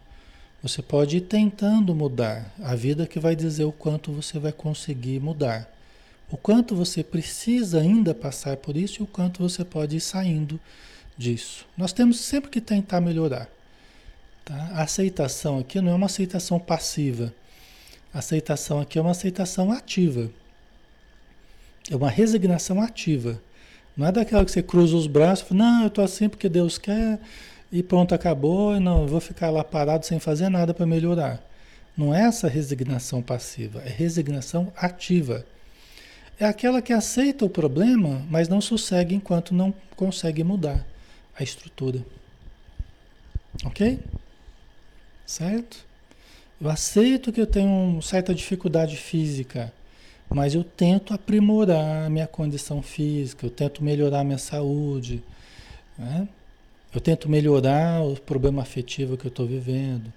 Você 0.62 0.82
pode 0.82 1.18
ir 1.18 1.20
tentando 1.22 1.94
mudar. 1.94 2.52
A 2.60 2.74
vida 2.74 3.06
que 3.06 3.20
vai 3.20 3.36
dizer 3.36 3.64
o 3.64 3.72
quanto 3.72 4.12
você 4.12 4.38
vai 4.38 4.52
conseguir 4.52 5.20
mudar. 5.20 5.72
O 6.30 6.36
quanto 6.36 6.74
você 6.74 7.02
precisa 7.02 7.80
ainda 7.80 8.12
passar 8.14 8.56
por 8.56 8.76
isso 8.76 9.00
e 9.00 9.04
o 9.04 9.06
quanto 9.06 9.42
você 9.42 9.64
pode 9.64 9.96
ir 9.96 10.00
saindo 10.00 10.60
disso. 11.16 11.64
Nós 11.76 11.92
temos 11.92 12.20
sempre 12.20 12.50
que 12.50 12.60
tentar 12.60 13.00
melhorar. 13.00 13.48
Tá? 14.44 14.70
A 14.72 14.82
aceitação 14.82 15.58
aqui 15.58 15.80
não 15.80 15.92
é 15.92 15.94
uma 15.94 16.06
aceitação 16.06 16.58
passiva. 16.58 17.32
A 18.12 18.18
aceitação 18.18 18.80
aqui 18.80 18.98
é 18.98 19.02
uma 19.02 19.12
aceitação 19.12 19.70
ativa. 19.70 20.30
É 21.90 21.96
uma 21.96 22.10
resignação 22.10 22.80
ativa. 22.80 23.40
Não 23.96 24.06
é 24.06 24.12
daquela 24.12 24.44
que 24.44 24.50
você 24.50 24.62
cruza 24.62 24.96
os 24.96 25.06
braços 25.06 25.44
e 25.44 25.48
fala, 25.48 25.60
não, 25.60 25.82
eu 25.82 25.88
estou 25.88 26.04
assim 26.04 26.28
porque 26.28 26.48
Deus 26.48 26.78
quer 26.78 27.18
e 27.70 27.82
pronto, 27.82 28.14
acabou, 28.14 28.74
e 28.76 28.80
não, 28.80 29.06
vou 29.06 29.20
ficar 29.20 29.50
lá 29.50 29.62
parado 29.62 30.06
sem 30.06 30.18
fazer 30.18 30.48
nada 30.48 30.72
para 30.72 30.86
melhorar. 30.86 31.42
Não 31.96 32.14
é 32.14 32.22
essa 32.22 32.48
resignação 32.48 33.20
passiva, 33.20 33.82
é 33.84 33.88
resignação 33.88 34.72
ativa. 34.76 35.44
É 36.40 36.44
aquela 36.44 36.80
que 36.80 36.92
aceita 36.92 37.44
o 37.44 37.50
problema, 37.50 38.24
mas 38.30 38.48
não 38.48 38.60
sossegue 38.60 39.14
enquanto 39.14 39.52
não 39.52 39.74
consegue 39.96 40.44
mudar 40.44 40.86
a 41.36 41.42
estrutura. 41.42 42.04
Ok? 43.64 43.98
Certo? 45.26 45.84
Eu 46.60 46.70
aceito 46.70 47.32
que 47.32 47.40
eu 47.40 47.46
tenho 47.46 48.00
certa 48.00 48.34
dificuldade 48.34 48.96
física, 48.96 49.72
mas 50.28 50.54
eu 50.54 50.62
tento 50.62 51.12
aprimorar 51.12 52.06
a 52.06 52.10
minha 52.10 52.26
condição 52.26 52.82
física, 52.82 53.46
eu 53.46 53.50
tento 53.50 53.82
melhorar 53.82 54.20
a 54.20 54.24
minha 54.24 54.38
saúde. 54.38 55.22
Né? 55.96 56.28
Eu 56.94 57.00
tento 57.00 57.28
melhorar 57.28 58.02
o 58.02 58.16
problema 58.16 58.62
afetivo 58.62 59.16
que 59.16 59.26
eu 59.26 59.28
estou 59.28 59.46
vivendo. 59.46 60.12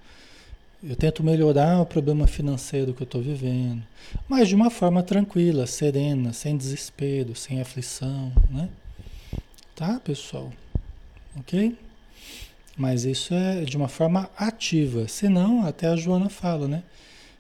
Eu 0.82 0.96
tento 0.96 1.22
melhorar 1.22 1.82
o 1.82 1.86
problema 1.86 2.26
financeiro 2.26 2.94
que 2.94 3.04
eu 3.04 3.06
estou 3.06 3.22
vivendo. 3.22 3.84
Mas 4.28 4.48
de 4.48 4.56
uma 4.56 4.70
forma 4.70 5.04
tranquila, 5.04 5.68
serena, 5.68 6.32
sem 6.32 6.56
desespero, 6.56 7.36
sem 7.36 7.60
aflição, 7.60 8.32
né? 8.50 8.70
Tá, 9.76 10.00
pessoal? 10.00 10.52
Ok? 11.38 11.78
Mas 12.78 13.04
isso 13.04 13.34
é 13.34 13.64
de 13.66 13.76
uma 13.76 13.90
forma 13.90 14.30
ativa. 14.38 15.08
Senão, 15.10 15.66
até 15.66 15.88
a 15.88 15.96
Joana 15.98 16.30
fala, 16.30 16.68
né? 16.68 16.84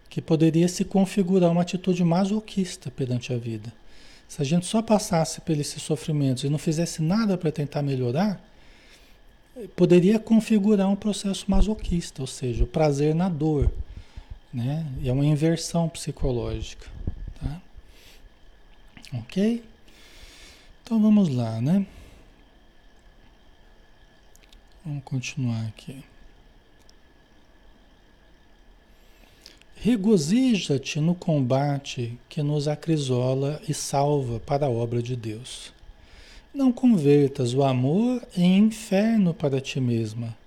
Que 0.09 0.21
poderia 0.21 0.67
se 0.67 0.83
configurar 0.83 1.51
uma 1.51 1.61
atitude 1.61 2.03
masoquista 2.03 2.91
perante 2.91 3.33
a 3.33 3.37
vida. 3.37 3.71
Se 4.27 4.41
a 4.41 4.45
gente 4.45 4.65
só 4.65 4.81
passasse 4.81 5.39
por 5.41 5.57
esses 5.57 5.81
sofrimentos 5.81 6.43
e 6.43 6.49
não 6.49 6.57
fizesse 6.57 7.01
nada 7.01 7.37
para 7.37 7.51
tentar 7.51 7.81
melhorar, 7.81 8.50
poderia 9.69 10.19
configurar 10.19 10.87
um 10.87 10.95
processo 10.95 11.49
masoquista, 11.49 12.21
ou 12.21 12.27
seja, 12.27 12.63
o 12.63 12.67
prazer 12.67 13.13
na 13.15 13.29
dor, 13.29 13.71
né? 14.53 14.85
É 15.03 15.11
uma 15.11 15.25
inversão 15.25 15.87
psicológica, 15.89 16.87
tá? 17.39 17.61
Ok? 19.13 19.63
Então 20.83 21.01
vamos 21.01 21.29
lá, 21.29 21.61
né? 21.61 21.85
Vamos 24.83 25.03
continuar 25.03 25.67
aqui. 25.67 26.03
Regozija-te 29.75 30.99
no 30.99 31.15
combate 31.15 32.19
que 32.29 32.43
nos 32.43 32.67
acrisola 32.67 33.59
e 33.67 33.73
salva 33.73 34.39
para 34.39 34.67
a 34.67 34.69
obra 34.69 35.01
de 35.01 35.15
Deus. 35.15 35.73
Não 36.53 36.71
convertas 36.71 37.53
o 37.53 37.63
amor 37.63 38.21
em 38.35 38.57
inferno 38.57 39.33
para 39.33 39.61
ti 39.61 39.79
mesma, 39.79 40.37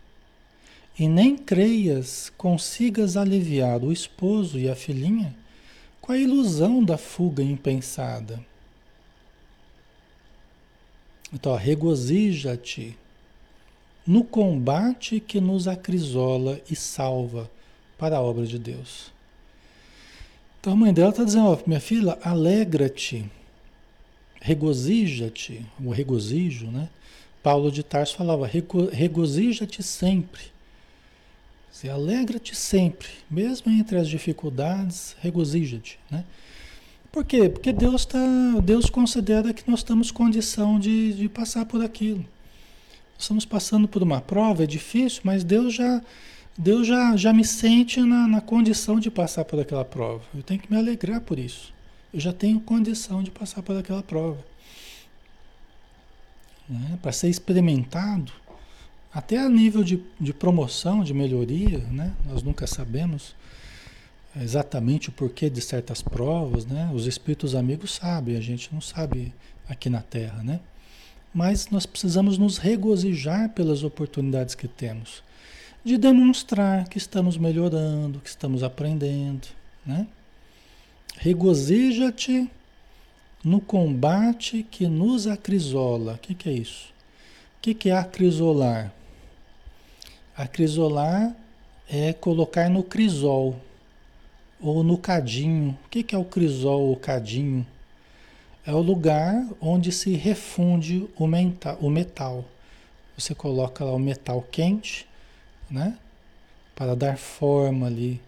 e 0.98 1.08
nem 1.08 1.36
creias 1.36 2.30
consigas 2.36 3.16
aliviar 3.16 3.82
o 3.82 3.92
esposo 3.92 4.58
e 4.58 4.68
a 4.68 4.76
filhinha 4.76 5.34
com 6.00 6.12
a 6.12 6.18
ilusão 6.18 6.84
da 6.84 6.98
fuga 6.98 7.42
impensada. 7.42 8.38
Então, 11.32 11.56
regozija-te 11.56 12.96
no 14.06 14.22
combate 14.22 15.18
que 15.18 15.40
nos 15.40 15.66
acrisola 15.66 16.60
e 16.70 16.76
salva 16.76 17.50
para 17.96 18.18
a 18.18 18.20
obra 18.20 18.46
de 18.46 18.58
Deus. 18.58 19.12
Então 20.60 20.74
a 20.74 20.76
mãe 20.76 20.92
dela 20.92 21.10
está 21.10 21.24
dizendo, 21.24 21.46
ó, 21.46 21.58
minha 21.66 21.80
filha, 21.80 22.18
alegra-te 22.22 23.30
regozija-te, 24.44 25.64
o 25.82 25.90
regozijo, 25.90 26.66
né? 26.66 26.90
Paulo 27.42 27.72
de 27.72 27.82
Tarso 27.82 28.14
falava, 28.14 28.48
regozija-te 28.92 29.82
sempre. 29.82 30.42
Se 31.72 31.88
alegra-te 31.88 32.54
sempre, 32.54 33.08
mesmo 33.30 33.72
entre 33.72 33.96
as 33.96 34.06
dificuldades, 34.06 35.16
regozija-te, 35.22 35.98
né? 36.10 36.24
Por 37.10 37.24
quê? 37.24 37.48
Porque 37.48 37.72
Deus, 37.72 38.04
tá, 38.04 38.18
Deus 38.62 38.90
considera 38.90 39.54
que 39.54 39.68
nós 39.68 39.82
temos 39.82 40.10
condição 40.10 40.78
de, 40.78 41.14
de 41.14 41.28
passar 41.28 41.64
por 41.64 41.82
aquilo. 41.82 42.24
Estamos 43.18 43.46
passando 43.46 43.88
por 43.88 44.02
uma 44.02 44.20
prova, 44.20 44.64
é 44.64 44.66
difícil, 44.66 45.22
mas 45.24 45.42
Deus 45.42 45.72
já, 45.72 46.02
Deus 46.58 46.86
já, 46.86 47.16
já 47.16 47.32
me 47.32 47.46
sente 47.46 47.98
na, 48.00 48.28
na 48.28 48.40
condição 48.42 49.00
de 49.00 49.10
passar 49.10 49.46
por 49.46 49.58
aquela 49.58 49.86
prova. 49.86 50.22
Eu 50.34 50.42
tenho 50.42 50.60
que 50.60 50.70
me 50.70 50.78
alegrar 50.78 51.22
por 51.22 51.38
isso 51.38 51.73
eu 52.14 52.20
já 52.20 52.32
tenho 52.32 52.60
condição 52.60 53.24
de 53.24 53.30
passar 53.32 53.60
por 53.60 53.76
aquela 53.76 54.02
prova. 54.02 54.38
Né? 56.68 56.96
Para 57.02 57.10
ser 57.10 57.28
experimentado, 57.28 58.32
até 59.12 59.36
a 59.36 59.48
nível 59.48 59.82
de, 59.82 60.00
de 60.20 60.32
promoção, 60.32 61.02
de 61.02 61.12
melhoria, 61.12 61.80
né? 61.90 62.14
nós 62.24 62.40
nunca 62.40 62.68
sabemos 62.68 63.34
exatamente 64.40 65.08
o 65.08 65.12
porquê 65.12 65.50
de 65.50 65.60
certas 65.60 66.02
provas, 66.02 66.64
né? 66.66 66.90
Os 66.92 67.06
espíritos 67.06 67.54
amigos 67.54 67.94
sabem, 67.94 68.36
a 68.36 68.40
gente 68.40 68.72
não 68.72 68.80
sabe 68.80 69.32
aqui 69.68 69.88
na 69.88 70.00
Terra, 70.00 70.42
né? 70.42 70.60
Mas 71.32 71.68
nós 71.68 71.86
precisamos 71.86 72.36
nos 72.36 72.58
regozijar 72.58 73.50
pelas 73.50 73.84
oportunidades 73.84 74.56
que 74.56 74.66
temos, 74.66 75.22
de 75.84 75.96
demonstrar 75.96 76.88
que 76.88 76.98
estamos 76.98 77.36
melhorando, 77.36 78.18
que 78.18 78.28
estamos 78.28 78.64
aprendendo, 78.64 79.46
né? 79.86 80.06
Regozija-te 81.18 82.50
no 83.44 83.60
combate 83.60 84.62
que 84.62 84.86
nos 84.86 85.26
acrisola. 85.26 86.14
O 86.14 86.18
que, 86.18 86.34
que 86.34 86.48
é 86.48 86.52
isso? 86.52 86.88
O 87.58 87.62
que, 87.62 87.74
que 87.74 87.90
é 87.90 87.96
acrisolar? 87.96 88.92
Acrisolar 90.36 91.34
é 91.88 92.12
colocar 92.12 92.68
no 92.68 92.82
crisol 92.82 93.56
ou 94.60 94.82
no 94.82 94.96
cadinho. 94.96 95.78
O 95.84 95.88
que, 95.88 96.02
que 96.02 96.14
é 96.14 96.18
o 96.18 96.24
crisol 96.24 96.82
ou 96.82 96.96
cadinho? 96.96 97.66
É 98.66 98.72
o 98.72 98.80
lugar 98.80 99.46
onde 99.60 99.92
se 99.92 100.14
refunde 100.14 101.06
o, 101.16 101.26
menta, 101.26 101.76
o 101.80 101.90
metal. 101.90 102.44
Você 103.16 103.34
coloca 103.34 103.84
lá 103.84 103.92
o 103.92 103.98
metal 103.98 104.42
quente, 104.50 105.06
né? 105.70 105.98
Para 106.74 106.96
dar 106.96 107.18
forma 107.18 107.86
ali. 107.86 108.20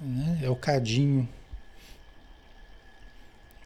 Né? 0.00 0.40
É 0.42 0.50
o 0.50 0.56
cadinho. 0.56 1.28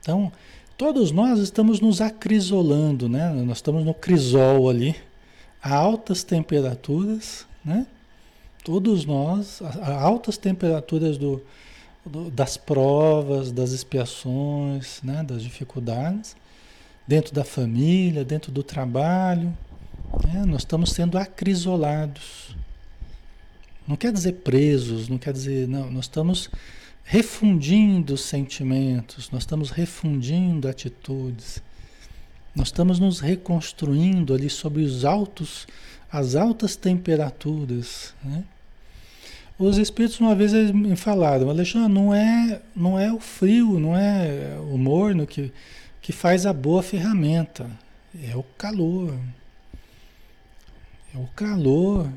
Então, 0.05 0.31
todos 0.77 1.11
nós 1.11 1.39
estamos 1.39 1.81
nos 1.81 2.03
acrisolando, 2.03 3.09
né? 3.09 3.31
Nós 3.31 3.57
estamos 3.57 3.87
no 3.87 3.95
crisol 3.95 4.69
ali, 4.69 4.95
a 5.63 5.75
altas 5.75 6.23
temperaturas, 6.23 7.47
né? 7.65 7.87
Todos 8.63 9.07
nós, 9.07 9.63
a 9.63 9.99
altas 9.99 10.37
temperaturas 10.37 11.17
do, 11.17 11.43
do, 12.05 12.31
das 12.31 12.59
provas, 12.59 13.51
das 13.51 13.73
expiações, 13.73 15.01
né? 15.03 15.23
das 15.23 15.43
dificuldades, 15.43 16.37
dentro 17.09 17.35
da 17.35 17.45
família, 17.45 18.25
dentro 18.27 18.53
do 18.53 18.63
trabalho, 18.63 19.57
né? 20.23 20.45
nós 20.47 20.61
estamos 20.61 20.91
sendo 20.91 21.17
acrisolados. 21.17 22.55
Não 23.89 23.97
quer 23.97 24.13
dizer 24.13 24.33
presos, 24.33 25.09
não 25.09 25.17
quer 25.17 25.33
dizer. 25.33 25.67
Não, 25.67 25.91
nós 25.91 26.05
estamos 26.05 26.51
refundindo 27.05 28.17
sentimentos, 28.17 29.31
nós 29.31 29.43
estamos 29.43 29.71
refundindo 29.71 30.67
atitudes, 30.67 31.63
nós 32.57 32.69
estamos 32.69 32.99
nos 32.99 33.21
reconstruindo 33.21 34.33
ali 34.33 34.49
sobre 34.49 34.83
os 34.83 35.05
altos, 35.05 35.67
as 36.11 36.35
altas 36.35 36.77
temperaturas. 36.77 38.15
Né? 38.25 38.45
Os 39.59 39.77
espíritos 39.77 40.19
uma 40.19 40.35
vez 40.35 40.53
me 40.71 40.97
falaram, 40.97 41.51
Alexandre, 41.51 41.93
não 41.93 42.15
é, 42.15 42.61
não 42.75 42.99
é 42.99 43.13
o 43.13 43.21
frio, 43.21 43.79
não 43.79 43.97
é 43.97 44.57
o 44.73 44.79
morno 44.79 45.27
que, 45.27 45.53
que 46.01 46.13
faz 46.13 46.47
a 46.47 46.53
boa 46.53 46.83
ferramenta, 46.83 47.71
é 48.23 48.35
o 48.37 48.43
calor. 48.57 49.15
É 51.15 51.19
o 51.19 51.29
calor 51.37 52.11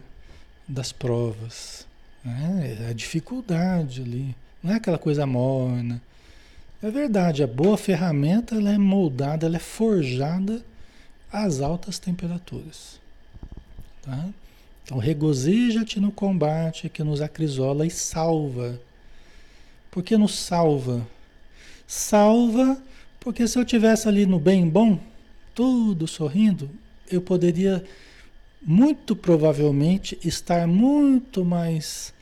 das 0.68 0.92
provas, 0.92 1.86
né? 2.24 2.78
é 2.82 2.90
a 2.90 2.94
dificuldade 2.94 4.02
ali. 4.02 4.36
Não 4.68 4.74
é 4.74 4.76
aquela 4.76 4.98
coisa 4.98 5.26
morna. 5.26 6.02
É 6.84 6.92
verdade, 6.92 7.42
a 7.42 7.48
boa 7.48 7.78
ferramenta 7.78 8.54
ela 8.54 8.70
é 8.70 8.78
moldada, 8.78 9.46
ela 9.46 9.56
é 9.56 9.60
forjada 9.60 10.62
às 11.32 11.62
altas 11.62 11.98
temperaturas. 11.98 13.00
Tá? 14.02 14.28
Então 14.84 14.98
regozija-te 14.98 16.02
no 16.02 16.12
combate 16.12 16.90
que 16.90 17.02
nos 17.02 17.22
acrisola 17.22 17.86
e 17.86 17.90
salva. 17.90 18.78
Por 19.90 20.04
que 20.04 20.18
nos 20.18 20.36
salva? 20.36 21.08
Salva 21.88 22.78
porque 23.22 23.48
se 23.48 23.58
eu 23.58 23.64
tivesse 23.64 24.10
ali 24.10 24.26
no 24.26 24.38
bem 24.38 24.68
bom, 24.68 25.00
tudo 25.56 26.06
sorrindo, 26.08 26.70
eu 27.10 27.22
poderia 27.22 27.86
muito 28.62 29.16
provavelmente 29.16 30.20
estar 30.26 30.68
muito 30.68 31.46
mais 31.46 32.14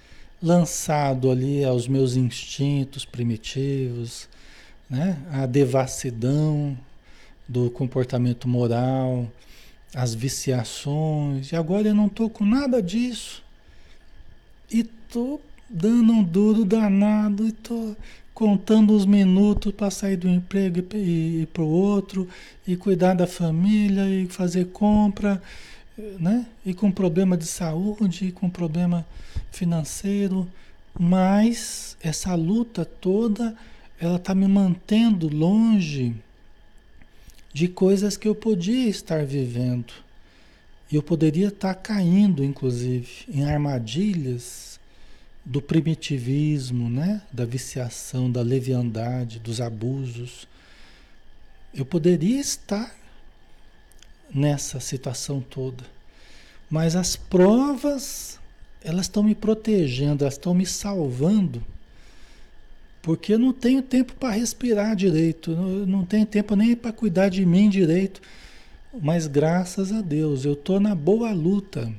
lançado 0.45 1.31
ali 1.31 1.65
aos 1.65 1.87
meus 1.87 2.15
instintos 2.15 3.03
primitivos, 3.03 4.29
né? 4.87 5.17
a 5.31 5.47
devassidão 5.47 6.77
do 7.47 7.71
comportamento 7.71 8.47
moral, 8.47 9.27
as 9.91 10.13
viciações, 10.13 11.51
e 11.51 11.55
agora 11.55 11.87
eu 11.87 11.95
não 11.95 12.05
estou 12.05 12.29
com 12.29 12.45
nada 12.45 12.79
disso. 12.79 13.43
E 14.71 14.81
estou 14.81 15.41
dando 15.67 16.13
um 16.13 16.23
duro 16.23 16.63
danado, 16.63 17.45
e 17.45 17.49
estou 17.49 17.97
contando 18.31 18.95
os 18.95 19.03
minutos 19.03 19.73
para 19.73 19.89
sair 19.89 20.17
do 20.17 20.29
emprego 20.29 20.85
e 20.93 21.41
ir 21.41 21.47
para 21.47 21.63
o 21.63 21.67
outro, 21.67 22.29
e 22.67 22.75
cuidar 22.75 23.15
da 23.15 23.25
família, 23.25 24.07
e 24.07 24.27
fazer 24.27 24.65
compra, 24.65 25.41
né? 26.19 26.45
E 26.63 26.71
com 26.71 26.91
problema 26.91 27.35
de 27.35 27.47
saúde, 27.47 28.27
e 28.27 28.31
com 28.31 28.47
problema 28.47 29.03
financeiro, 29.55 30.47
mas 30.97 31.97
essa 32.01 32.35
luta 32.35 32.85
toda, 32.85 33.55
ela 33.99 34.17
está 34.17 34.35
me 34.35 34.47
mantendo 34.47 35.27
longe 35.27 36.15
de 37.53 37.67
coisas 37.67 38.17
que 38.17 38.27
eu 38.27 38.35
podia 38.35 38.89
estar 38.89 39.25
vivendo. 39.25 39.93
Eu 40.91 41.01
poderia 41.01 41.47
estar 41.47 41.73
tá 41.73 41.79
caindo, 41.79 42.43
inclusive, 42.43 43.09
em 43.27 43.43
armadilhas 43.43 44.79
do 45.43 45.61
primitivismo, 45.61 46.89
né? 46.89 47.21
da 47.31 47.45
viciação, 47.45 48.31
da 48.31 48.41
leviandade, 48.41 49.39
dos 49.39 49.61
abusos. 49.61 50.47
Eu 51.73 51.85
poderia 51.85 52.39
estar 52.39 52.95
nessa 54.33 54.79
situação 54.79 55.39
toda. 55.39 55.83
Mas 56.69 56.95
as 56.95 57.15
provas, 57.15 58.39
elas 58.85 59.05
estão 59.05 59.23
me 59.23 59.35
protegendo, 59.35 60.23
elas 60.23 60.35
estão 60.35 60.53
me 60.53 60.65
salvando, 60.65 61.63
porque 63.01 63.33
eu 63.33 63.39
não 63.39 63.51
tenho 63.51 63.81
tempo 63.81 64.13
para 64.13 64.33
respirar 64.33 64.95
direito, 64.95 65.51
não, 65.51 65.85
não 65.85 66.05
tenho 66.05 66.25
tempo 66.25 66.55
nem 66.55 66.75
para 66.75 66.91
cuidar 66.93 67.29
de 67.29 67.45
mim 67.45 67.69
direito. 67.69 68.21
Mas 69.01 69.27
graças 69.27 69.91
a 69.91 70.01
Deus, 70.01 70.45
eu 70.45 70.53
estou 70.53 70.79
na 70.79 70.95
boa 70.95 71.31
luta. 71.33 71.91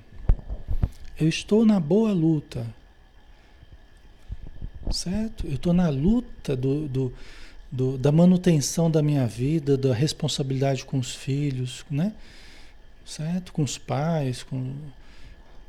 Eu 1.20 1.28
estou 1.28 1.64
na 1.66 1.78
boa 1.78 2.12
luta. 2.12 2.66
Certo? 4.90 5.46
Eu 5.46 5.54
estou 5.54 5.74
na 5.74 5.90
luta 5.90 6.56
do, 6.56 6.88
do 6.88 7.12
do, 7.70 7.98
da 7.98 8.12
manutenção 8.12 8.90
da 8.90 9.02
minha 9.02 9.26
vida, 9.26 9.76
da 9.76 9.92
responsabilidade 9.92 10.84
com 10.84 10.98
os 10.98 11.14
filhos, 11.14 11.84
né? 11.90 12.12
Certo? 13.04 13.52
Com 13.52 13.62
os 13.62 13.78
pais, 13.78 14.42
com... 14.42 14.74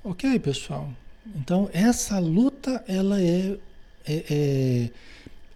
Ok, 0.04 0.40
pessoal. 0.40 0.92
Então, 1.36 1.70
essa 1.74 2.20
luta, 2.20 2.84
ela 2.88 3.22
é, 3.22 3.58
é, 4.08 4.26
é, 4.30 4.90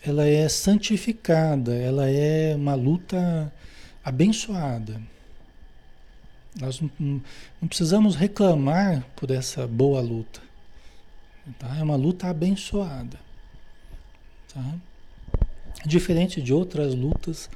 ela 0.04 0.26
é 0.26 0.48
santificada, 0.50 1.74
ela 1.74 2.10
é 2.10 2.56
uma 2.56 2.76
luta 2.76 3.52
abençoada. 4.04 5.02
Nós 6.60 6.82
não, 6.82 7.22
não 7.62 7.68
precisamos 7.68 8.16
reclamar 8.16 9.06
por 9.16 9.32
essa 9.32 9.66
boa 9.68 10.02
luta. 10.02 10.42
Tá? 11.58 11.78
É 11.78 11.84
uma 11.84 11.96
luta 11.96 12.28
abençoada. 12.28 13.20
Tá? 14.54 14.76
Diferente 15.86 16.42
de 16.42 16.54
outras 16.54 16.94
lutas, 16.94 17.50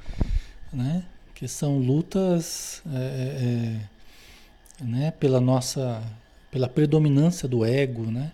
né? 0.72 1.04
Que 1.34 1.46
são 1.46 1.78
lutas 1.78 2.82
é, 2.92 2.96
é, 2.96 4.82
é, 4.82 4.84
né? 4.84 5.10
pela 5.12 5.40
nossa, 5.40 6.02
pela 6.50 6.68
predominância 6.68 7.48
do 7.48 7.64
ego, 7.64 8.10
né? 8.10 8.32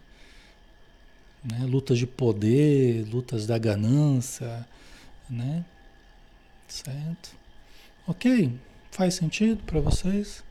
né? 1.45 1.65
Lutas 1.67 1.99
de 1.99 2.07
poder, 2.07 3.07
lutas 3.09 3.47
da 3.47 3.59
ganância, 3.59 4.67
né? 5.29 5.65
Certo? 6.69 7.35
Ok? 8.07 8.53
Faz 8.91 9.15
sentido 9.15 9.63
para 9.65 9.81
vocês? 9.81 10.43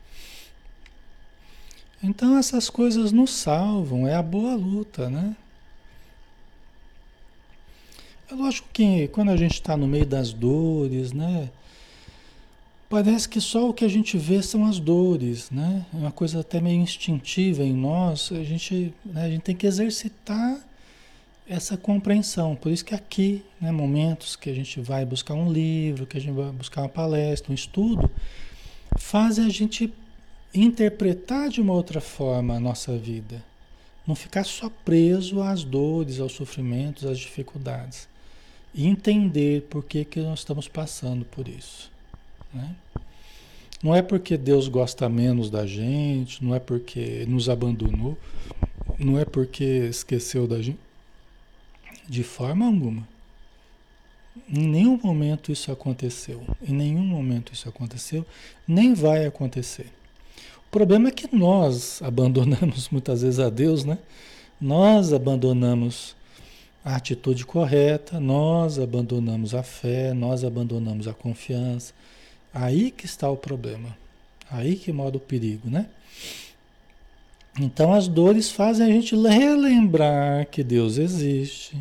Então 2.02 2.36
essas 2.36 2.68
coisas 2.68 3.12
nos 3.12 3.30
salvam, 3.30 4.06
é 4.08 4.14
a 4.14 4.22
boa 4.22 4.54
luta, 4.54 5.08
né? 5.08 5.36
É 8.30 8.34
lógico 8.34 8.68
que 8.72 9.08
quando 9.08 9.30
a 9.30 9.36
gente 9.36 9.54
está 9.54 9.76
no 9.76 9.86
meio 9.86 10.06
das 10.06 10.32
dores, 10.32 11.12
né? 11.12 11.50
Parece 12.92 13.26
que 13.26 13.40
só 13.40 13.70
o 13.70 13.72
que 13.72 13.86
a 13.86 13.88
gente 13.88 14.18
vê 14.18 14.42
são 14.42 14.66
as 14.66 14.78
dores, 14.78 15.50
né? 15.50 15.86
É 15.94 15.96
uma 15.96 16.12
coisa 16.12 16.40
até 16.40 16.60
meio 16.60 16.78
instintiva 16.78 17.62
em 17.62 17.72
nós. 17.72 18.30
A 18.30 18.44
gente, 18.44 18.92
né, 19.02 19.24
a 19.24 19.30
gente 19.30 19.40
tem 19.40 19.56
que 19.56 19.66
exercitar 19.66 20.60
essa 21.48 21.74
compreensão. 21.74 22.54
Por 22.54 22.70
isso 22.70 22.84
que 22.84 22.94
aqui, 22.94 23.42
né, 23.58 23.72
momentos 23.72 24.36
que 24.36 24.50
a 24.50 24.54
gente 24.54 24.78
vai 24.78 25.06
buscar 25.06 25.32
um 25.32 25.50
livro, 25.50 26.04
que 26.04 26.18
a 26.18 26.20
gente 26.20 26.34
vai 26.34 26.52
buscar 26.52 26.82
uma 26.82 26.88
palestra, 26.90 27.50
um 27.50 27.54
estudo, 27.54 28.10
fazem 28.98 29.46
a 29.46 29.48
gente 29.48 29.90
interpretar 30.52 31.48
de 31.48 31.62
uma 31.62 31.72
outra 31.72 31.98
forma 31.98 32.56
a 32.56 32.60
nossa 32.60 32.94
vida. 32.98 33.42
Não 34.06 34.14
ficar 34.14 34.44
só 34.44 34.68
preso 34.84 35.40
às 35.40 35.64
dores, 35.64 36.20
aos 36.20 36.32
sofrimentos, 36.32 37.06
às 37.06 37.18
dificuldades 37.18 38.06
e 38.74 38.86
entender 38.86 39.62
por 39.70 39.82
que, 39.82 40.04
que 40.04 40.20
nós 40.20 40.40
estamos 40.40 40.68
passando 40.68 41.24
por 41.24 41.48
isso. 41.48 41.91
Né? 42.52 42.74
Não 43.82 43.94
é 43.94 44.00
porque 44.00 44.36
Deus 44.36 44.68
gosta 44.68 45.08
menos 45.08 45.50
da 45.50 45.66
gente, 45.66 46.44
não 46.44 46.54
é 46.54 46.60
porque 46.60 47.24
nos 47.26 47.48
abandonou, 47.48 48.16
não 48.98 49.18
é 49.18 49.24
porque 49.24 49.64
esqueceu 49.64 50.46
da 50.46 50.62
gente. 50.62 50.78
De 52.08 52.22
forma 52.22 52.66
alguma. 52.66 53.06
Em 54.48 54.66
nenhum 54.66 54.98
momento 55.02 55.50
isso 55.50 55.70
aconteceu. 55.72 56.42
Em 56.66 56.72
nenhum 56.72 57.04
momento 57.04 57.52
isso 57.52 57.68
aconteceu, 57.68 58.24
nem 58.66 58.94
vai 58.94 59.26
acontecer. 59.26 59.86
O 60.66 60.70
problema 60.70 61.08
é 61.08 61.12
que 61.12 61.34
nós 61.34 62.00
abandonamos 62.02 62.88
muitas 62.90 63.22
vezes 63.22 63.40
a 63.40 63.50
Deus, 63.50 63.84
né? 63.84 63.98
Nós 64.60 65.12
abandonamos 65.12 66.14
a 66.84 66.96
atitude 66.96 67.44
correta, 67.44 68.18
nós 68.18 68.78
abandonamos 68.78 69.54
a 69.54 69.62
fé, 69.62 70.14
nós 70.14 70.44
abandonamos 70.44 71.06
a 71.06 71.12
confiança. 71.12 71.92
Aí 72.52 72.90
que 72.90 73.06
está 73.06 73.30
o 73.30 73.36
problema. 73.36 73.96
Aí 74.50 74.76
que 74.76 74.92
mora 74.92 75.16
o 75.16 75.20
perigo, 75.20 75.70
né? 75.70 75.86
Então 77.58 77.92
as 77.92 78.08
dores 78.08 78.50
fazem 78.50 78.86
a 78.86 78.90
gente 78.90 79.14
relembrar 79.14 80.46
que 80.46 80.62
Deus 80.62 80.96
existe, 80.96 81.76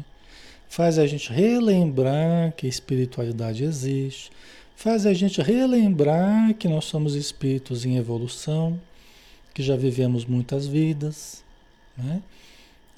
faz 0.68 0.98
a 1.00 1.08
gente 1.08 1.32
relembrar 1.32 2.54
que 2.54 2.66
a 2.66 2.70
espiritualidade 2.70 3.64
existe, 3.64 4.32
faz 4.76 5.06
a 5.06 5.14
gente 5.14 5.42
relembrar 5.42 6.54
que 6.56 6.68
nós 6.68 6.86
somos 6.86 7.16
espíritos 7.16 7.86
em 7.86 7.98
evolução, 7.98 8.80
que 9.54 9.64
já 9.64 9.76
vivemos 9.76 10.26
muitas 10.26 10.68
vidas, 10.68 11.44
né? 11.98 12.22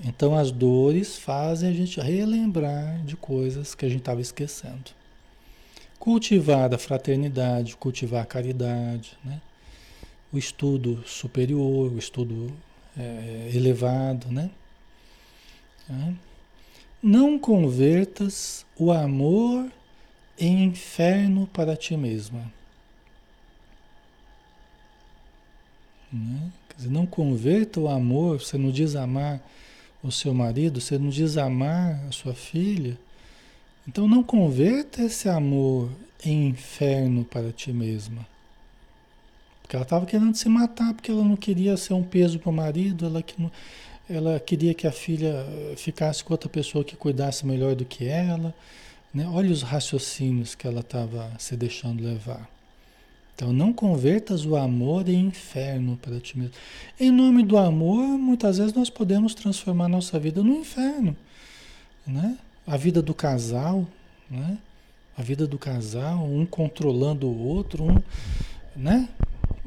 Então 0.03 0.35
as 0.35 0.51
dores 0.51 1.17
fazem 1.17 1.69
a 1.69 1.73
gente 1.73 1.99
relembrar 1.99 3.03
de 3.05 3.15
coisas 3.15 3.75
que 3.75 3.85
a 3.85 3.89
gente 3.89 3.99
estava 3.99 4.21
esquecendo. 4.21 4.91
Cultivar 6.03 6.73
a 6.73 6.77
fraternidade, 6.77 7.77
cultivar 7.77 8.23
a 8.23 8.25
caridade, 8.25 9.17
né? 9.23 9.39
o 10.33 10.37
estudo 10.37 11.01
superior, 11.07 11.93
o 11.93 11.97
estudo 11.97 12.51
é, 12.97 13.49
elevado, 13.53 14.27
né? 14.27 14.49
Tá? 15.87 16.13
Não 17.01 17.39
convertas 17.39 18.65
o 18.77 18.91
amor 18.91 19.71
em 20.37 20.65
inferno 20.65 21.47
para 21.47 21.73
ti 21.73 21.95
mesma. 21.95 22.51
Né? 26.11 26.51
Dizer, 26.75 26.89
não 26.89 27.05
converta 27.05 27.79
o 27.79 27.87
amor, 27.87 28.41
você 28.41 28.57
não 28.57 28.71
diz 28.71 28.97
amar 28.97 29.39
o 30.03 30.11
seu 30.11 30.33
marido, 30.33 30.81
você 30.81 30.97
não 30.97 31.07
diz 31.07 31.37
amar 31.37 32.03
a 32.09 32.11
sua 32.11 32.33
filha. 32.33 32.99
Então 33.87 34.07
não 34.07 34.23
converta 34.23 35.03
esse 35.03 35.27
amor 35.27 35.89
em 36.23 36.47
inferno 36.47 37.25
para 37.25 37.51
ti 37.51 37.71
mesma. 37.73 38.25
Porque 39.61 39.75
ela 39.75 39.83
estava 39.83 40.05
querendo 40.05 40.35
se 40.35 40.47
matar, 40.47 40.93
porque 40.93 41.11
ela 41.11 41.23
não 41.23 41.35
queria 41.35 41.75
ser 41.77 41.93
um 41.93 42.03
peso 42.03 42.39
para 42.39 42.49
o 42.49 42.53
marido, 42.53 43.05
ela, 43.05 43.21
que 43.21 43.41
não, 43.41 43.51
ela 44.09 44.39
queria 44.39 44.73
que 44.73 44.87
a 44.87 44.91
filha 44.91 45.45
ficasse 45.75 46.23
com 46.23 46.33
outra 46.33 46.49
pessoa 46.49 46.83
que 46.83 46.95
cuidasse 46.95 47.45
melhor 47.45 47.75
do 47.75 47.85
que 47.85 48.05
ela. 48.05 48.53
Né? 49.13 49.27
Olha 49.27 49.51
os 49.51 49.61
raciocínios 49.61 50.55
que 50.55 50.65
ela 50.65 50.79
estava 50.79 51.31
se 51.37 51.55
deixando 51.55 52.03
levar. 52.03 52.49
Então 53.35 53.51
não 53.51 53.73
convertas 53.73 54.45
o 54.45 54.55
amor 54.55 55.09
em 55.09 55.25
inferno 55.27 55.97
para 55.97 56.19
ti 56.19 56.37
mesmo. 56.37 56.53
Em 56.99 57.11
nome 57.11 57.43
do 57.43 57.57
amor, 57.57 58.03
muitas 58.17 58.57
vezes 58.57 58.73
nós 58.73 58.89
podemos 58.89 59.33
transformar 59.33 59.87
nossa 59.87 60.19
vida 60.19 60.43
no 60.43 60.55
inferno. 60.55 61.15
Né? 62.05 62.37
A 62.65 62.77
vida 62.77 63.01
do 63.01 63.13
casal, 63.13 63.87
né? 64.29 64.57
A 65.17 65.21
vida 65.21 65.45
do 65.45 65.59
casal, 65.59 66.23
um 66.23 66.45
controlando 66.45 67.27
o 67.27 67.45
outro, 67.45 67.83
um, 67.83 68.01
né? 68.75 69.09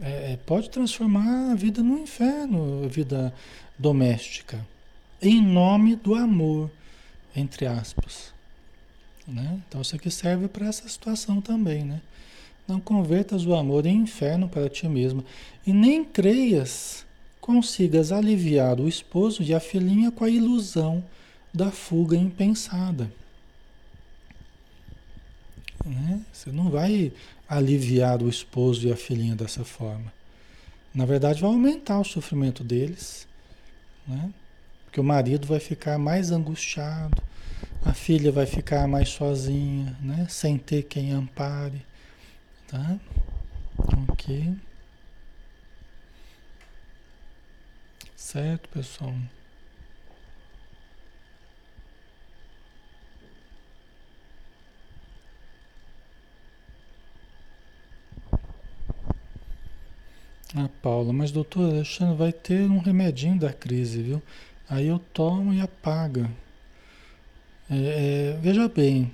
É, 0.00 0.32
é 0.32 0.38
pode 0.44 0.70
transformar 0.70 1.52
a 1.52 1.54
vida 1.54 1.82
no 1.82 1.98
inferno, 1.98 2.84
a 2.84 2.88
vida 2.88 3.32
doméstica. 3.78 4.66
Em 5.20 5.40
nome 5.40 5.96
do 5.96 6.14
amor, 6.14 6.70
entre 7.34 7.66
aspas. 7.66 8.34
Né? 9.26 9.60
Então 9.66 9.80
isso 9.80 9.96
aqui 9.96 10.10
serve 10.10 10.46
para 10.46 10.66
essa 10.66 10.88
situação 10.88 11.40
também, 11.40 11.84
né? 11.84 12.00
Não 12.66 12.80
convertas 12.80 13.46
o 13.46 13.54
amor 13.54 13.86
em 13.86 13.96
inferno 13.96 14.48
para 14.48 14.68
ti 14.68 14.88
mesmo, 14.88 15.24
e 15.66 15.72
nem 15.72 16.04
creias 16.04 17.04
consigas 17.40 18.10
aliviar 18.10 18.80
o 18.80 18.88
esposo 18.88 19.42
e 19.42 19.54
a 19.54 19.60
filhinha 19.60 20.10
com 20.10 20.24
a 20.24 20.30
ilusão 20.30 21.02
da 21.56 21.70
fuga 21.70 22.14
impensada. 22.14 23.10
Né? 25.84 26.20
Você 26.30 26.52
não 26.52 26.68
vai 26.68 27.12
aliviar 27.48 28.22
o 28.22 28.28
esposo 28.28 28.86
e 28.86 28.92
a 28.92 28.96
filhinha 28.96 29.34
dessa 29.34 29.64
forma. 29.64 30.12
Na 30.94 31.06
verdade, 31.06 31.40
vai 31.40 31.50
aumentar 31.50 31.98
o 31.98 32.04
sofrimento 32.04 32.62
deles, 32.62 33.26
né? 34.06 34.30
porque 34.84 35.00
o 35.00 35.04
marido 35.04 35.46
vai 35.46 35.58
ficar 35.58 35.98
mais 35.98 36.30
angustiado, 36.30 37.22
a 37.84 37.94
filha 37.94 38.30
vai 38.30 38.44
ficar 38.44 38.86
mais 38.86 39.08
sozinha, 39.08 39.96
né? 40.02 40.26
sem 40.28 40.58
ter 40.58 40.82
quem 40.82 41.12
ampare. 41.12 41.80
Tá? 42.68 42.98
Ok. 44.10 44.54
Certo, 48.14 48.68
pessoal? 48.68 49.14
Ah, 60.56 60.70
Paula, 60.82 61.12
mas 61.12 61.30
doutor 61.30 61.70
Alexandre, 61.70 62.16
vai 62.16 62.32
ter 62.32 62.62
um 62.62 62.78
remedinho 62.78 63.38
da 63.38 63.52
crise, 63.52 64.02
viu? 64.02 64.22
Aí 64.68 64.86
eu 64.86 64.98
tomo 64.98 65.52
e 65.52 65.60
apaga. 65.60 66.30
É, 67.70 67.76
é, 68.34 68.38
veja 68.40 68.66
bem, 68.68 69.12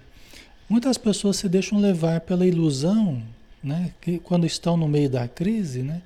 muitas 0.68 0.97
pessoas 0.97 1.36
se 1.36 1.49
deixam 1.49 1.78
levar 1.78 2.20
pela 2.20 2.47
ilusão 2.47 3.22
né? 3.62 3.93
Que 4.01 4.18
quando 4.18 4.47
estão 4.47 4.76
no 4.76 4.88
meio 4.88 5.09
da 5.09 5.28
crise, 5.28 5.82
né? 5.82 6.03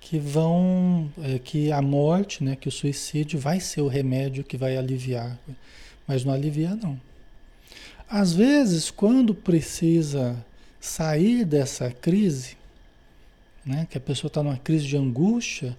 Que 0.00 0.18
vão, 0.18 1.10
é, 1.22 1.38
que 1.38 1.72
a 1.72 1.80
morte, 1.80 2.44
né? 2.44 2.56
Que 2.56 2.68
o 2.68 2.72
suicídio 2.72 3.38
vai 3.38 3.58
ser 3.60 3.80
o 3.80 3.88
remédio 3.88 4.44
que 4.44 4.56
vai 4.56 4.76
aliviar, 4.76 5.38
mas 6.06 6.24
não 6.24 6.32
alivia 6.32 6.74
não. 6.74 7.00
Às 8.08 8.34
vezes, 8.34 8.90
quando 8.90 9.34
precisa 9.34 10.36
sair 10.78 11.44
dessa 11.44 11.90
crise, 11.90 12.56
né? 13.64 13.86
Que 13.90 13.98
a 13.98 14.00
pessoa 14.00 14.28
está 14.28 14.42
numa 14.42 14.56
crise 14.56 14.86
de 14.86 14.96
angústia, 14.96 15.76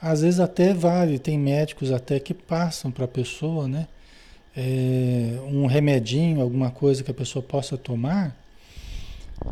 às 0.00 0.20
vezes 0.20 0.40
até 0.40 0.74
vale, 0.74 1.18
tem 1.18 1.38
médicos 1.38 1.90
até 1.90 2.20
que 2.20 2.34
passam 2.34 2.90
para 2.90 3.06
a 3.06 3.08
pessoa, 3.08 3.66
né? 3.66 3.88
É, 4.56 5.38
um 5.46 5.66
remedinho, 5.66 6.40
alguma 6.40 6.70
coisa 6.70 7.04
que 7.04 7.10
a 7.10 7.14
pessoa 7.14 7.42
possa 7.42 7.76
tomar, 7.76 8.34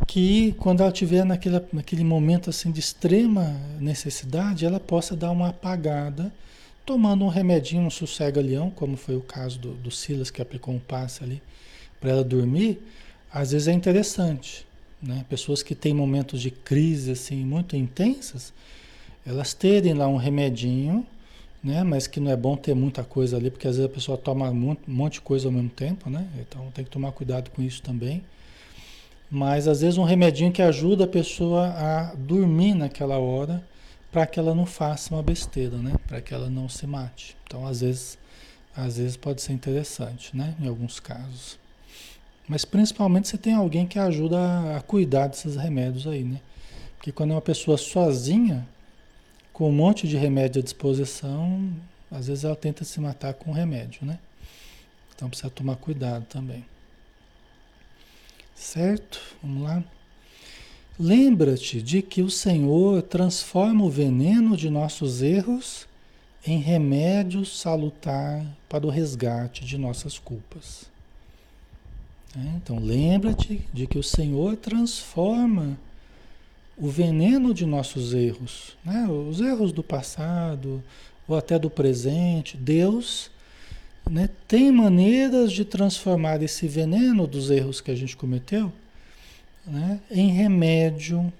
que 0.07 0.53
quando 0.53 0.81
ela 0.81 0.91
estiver 0.91 1.23
naquele, 1.23 1.61
naquele 1.71 2.03
momento 2.03 2.49
assim 2.49 2.71
de 2.71 2.79
extrema 2.79 3.55
necessidade, 3.79 4.65
ela 4.65 4.79
possa 4.79 5.15
dar 5.15 5.31
uma 5.31 5.49
apagada, 5.49 6.33
tomando 6.85 7.23
um 7.23 7.27
remedinho, 7.27 7.83
um 7.83 7.89
sossega-leão, 7.89 8.69
como 8.69 8.97
foi 8.97 9.15
o 9.15 9.21
caso 9.21 9.59
do, 9.59 9.73
do 9.73 9.91
Silas, 9.91 10.31
que 10.31 10.41
aplicou 10.41 10.73
um 10.73 10.79
passe 10.79 11.23
ali 11.23 11.41
para 11.99 12.11
ela 12.11 12.23
dormir, 12.23 12.79
às 13.31 13.51
vezes 13.51 13.67
é 13.67 13.73
interessante. 13.73 14.65
Né? 15.01 15.25
Pessoas 15.29 15.61
que 15.61 15.75
têm 15.75 15.93
momentos 15.93 16.41
de 16.41 16.51
crise 16.51 17.11
assim 17.11 17.45
muito 17.45 17.75
intensas, 17.75 18.53
elas 19.25 19.53
terem 19.53 19.93
lá 19.93 20.07
um 20.07 20.17
remedinho, 20.17 21.05
né? 21.63 21.83
mas 21.83 22.07
que 22.07 22.19
não 22.19 22.31
é 22.31 22.35
bom 22.35 22.55
ter 22.55 22.73
muita 22.73 23.03
coisa 23.03 23.37
ali, 23.37 23.49
porque 23.49 23.67
às 23.67 23.77
vezes 23.77 23.91
a 23.91 23.93
pessoa 23.93 24.17
toma 24.17 24.49
um 24.49 24.77
monte 24.87 25.13
de 25.13 25.21
coisa 25.21 25.47
ao 25.47 25.51
mesmo 25.51 25.69
tempo, 25.69 26.09
né? 26.09 26.27
então 26.39 26.69
tem 26.73 26.85
que 26.85 26.91
tomar 26.91 27.11
cuidado 27.11 27.49
com 27.49 27.61
isso 27.61 27.81
também. 27.81 28.23
Mas 29.29 29.67
às 29.67 29.81
vezes 29.81 29.97
um 29.97 30.03
remedinho 30.03 30.51
que 30.51 30.61
ajuda 30.61 31.05
a 31.05 31.07
pessoa 31.07 31.67
a 31.67 32.13
dormir 32.15 32.75
naquela 32.75 33.17
hora 33.17 33.63
para 34.15 34.25
que 34.25 34.39
ela 34.39 34.55
não 34.55 34.65
faça 34.65 35.13
uma 35.13 35.21
besteira, 35.21 35.75
né? 35.77 35.93
Para 36.07 36.21
que 36.21 36.33
ela 36.33 36.49
não 36.49 36.69
se 36.69 36.87
mate. 36.87 37.35
Então, 37.45 37.67
às 37.67 37.81
vezes, 37.81 38.17
às 38.73 38.95
vezes 38.95 39.17
pode 39.17 39.41
ser 39.41 39.51
interessante, 39.51 40.33
né? 40.33 40.55
Em 40.57 40.69
alguns 40.69 41.01
casos. 41.01 41.59
Mas 42.47 42.63
principalmente 42.63 43.27
se 43.27 43.37
tem 43.37 43.53
alguém 43.53 43.87
que 43.87 43.97
ajuda 43.97 44.77
a 44.77 44.81
cuidar 44.81 45.27
desses 45.27 45.55
remédios 45.55 46.05
aí, 46.05 46.23
né? 46.23 46.39
Porque 46.95 47.11
quando 47.11 47.31
é 47.31 47.33
uma 47.33 47.41
pessoa 47.41 47.77
sozinha, 47.77 48.67
com 49.51 49.69
um 49.69 49.71
monte 49.71 50.07
de 50.07 50.17
remédio 50.17 50.59
à 50.59 50.63
disposição, 50.63 51.71
às 52.11 52.27
vezes 52.27 52.43
ela 52.43 52.55
tenta 52.55 52.83
se 52.83 52.99
matar 52.99 53.33
com 53.33 53.51
remédio, 53.51 54.05
né? 54.05 54.19
Então 55.15 55.29
precisa 55.29 55.49
tomar 55.49 55.77
cuidado 55.77 56.25
também. 56.25 56.65
Certo? 58.53 59.21
Vamos 59.41 59.63
lá. 59.63 59.83
Lembra-te 60.99 61.81
de 61.81 62.01
que 62.01 62.21
o 62.21 62.29
Senhor 62.29 63.01
transforma 63.01 63.83
o 63.83 63.89
veneno 63.89 64.55
de 64.55 64.69
nossos 64.69 65.21
erros 65.21 65.87
em 66.45 66.59
remédio 66.59 67.45
salutar 67.45 68.45
para 68.69 68.85
o 68.85 68.89
resgate 68.89 69.65
de 69.65 69.77
nossas 69.77 70.19
culpas. 70.19 70.89
É, 72.35 72.55
então, 72.57 72.79
lembra-te 72.79 73.61
de 73.73 73.87
que 73.87 73.97
o 73.97 74.03
Senhor 74.03 74.57
transforma 74.57 75.77
o 76.77 76.89
veneno 76.89 77.53
de 77.53 77.65
nossos 77.65 78.13
erros, 78.13 78.75
né? 78.83 79.07
os 79.07 79.39
erros 79.39 79.71
do 79.71 79.81
passado 79.81 80.83
ou 81.27 81.37
até 81.37 81.57
do 81.57 81.69
presente. 81.69 82.57
Deus 82.57 83.31
né, 84.09 84.29
tem 84.47 84.71
maneiras 84.71 85.51
de 85.53 85.63
transformar 85.63 86.43
esse 86.43 86.67
veneno 86.67 87.25
dos 87.25 87.49
erros 87.49 87.79
que 87.79 87.91
a 87.91 87.95
gente 87.95 88.17
cometeu 88.17 88.71
né, 89.65 89.99
em 90.11 90.29
remédio 90.29 91.31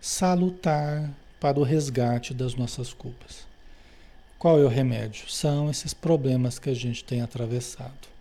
salutar 0.00 1.10
para 1.40 1.58
o 1.58 1.62
resgate 1.62 2.32
das 2.32 2.54
nossas 2.54 2.92
culpas. 2.92 3.44
Qual 4.38 4.58
é 4.58 4.64
o 4.64 4.68
remédio? 4.68 5.30
São 5.30 5.70
esses 5.70 5.92
problemas 5.92 6.58
que 6.58 6.70
a 6.70 6.74
gente 6.74 7.04
tem 7.04 7.20
atravessado. 7.20 8.11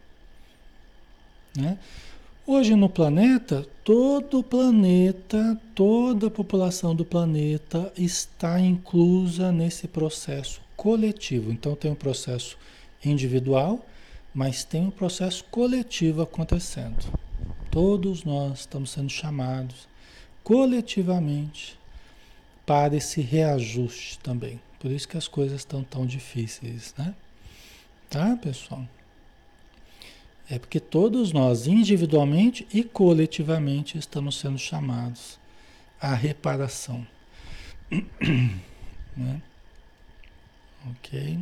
Né? 1.56 1.78
Hoje 2.46 2.76
no 2.76 2.90
planeta, 2.90 3.68
todo 3.84 4.40
o 4.40 4.44
planeta, 4.44 5.60
toda 5.76 6.28
a 6.28 6.32
população 6.32 6.96
do 6.96 7.06
planeta 7.06 7.94
está 7.96 8.60
inclusa 8.60 9.52
nesse 9.52 9.88
processo 9.88 10.62
coletivo. 10.76 11.52
Então 11.52 11.76
tem 11.76 11.92
um 11.92 11.96
processo 11.96 12.58
individual, 13.06 13.86
mas 14.34 14.64
tem 14.64 14.86
um 14.86 14.92
processo 14.92 15.44
coletivo 15.52 16.22
acontecendo. 16.22 17.06
Todos 17.70 18.24
nós 18.24 18.62
estamos 18.62 18.92
sendo 18.92 19.10
chamados 19.10 19.88
coletivamente 20.44 21.78
para 22.66 22.96
esse 22.96 23.22
reajuste 23.22 24.20
também. 24.20 24.60
Por 24.80 24.90
isso 24.90 25.08
que 25.08 25.18
as 25.18 25.28
coisas 25.28 25.60
estão 25.60 25.84
tão 25.84 26.06
difíceis, 26.06 26.94
né? 26.98 27.14
Tá, 28.10 28.36
pessoal? 28.36 28.86
É 30.52 30.60
porque 30.60 30.82
todos 30.82 31.32
nós, 31.32 31.66
individualmente 31.66 32.68
e 32.74 32.84
coletivamente, 32.84 33.98
estamos 33.98 34.38
sendo 34.38 34.58
chamados 34.58 35.40
à 35.98 36.14
reparação. 36.14 37.08
né? 39.16 39.42
Ok? 40.90 41.40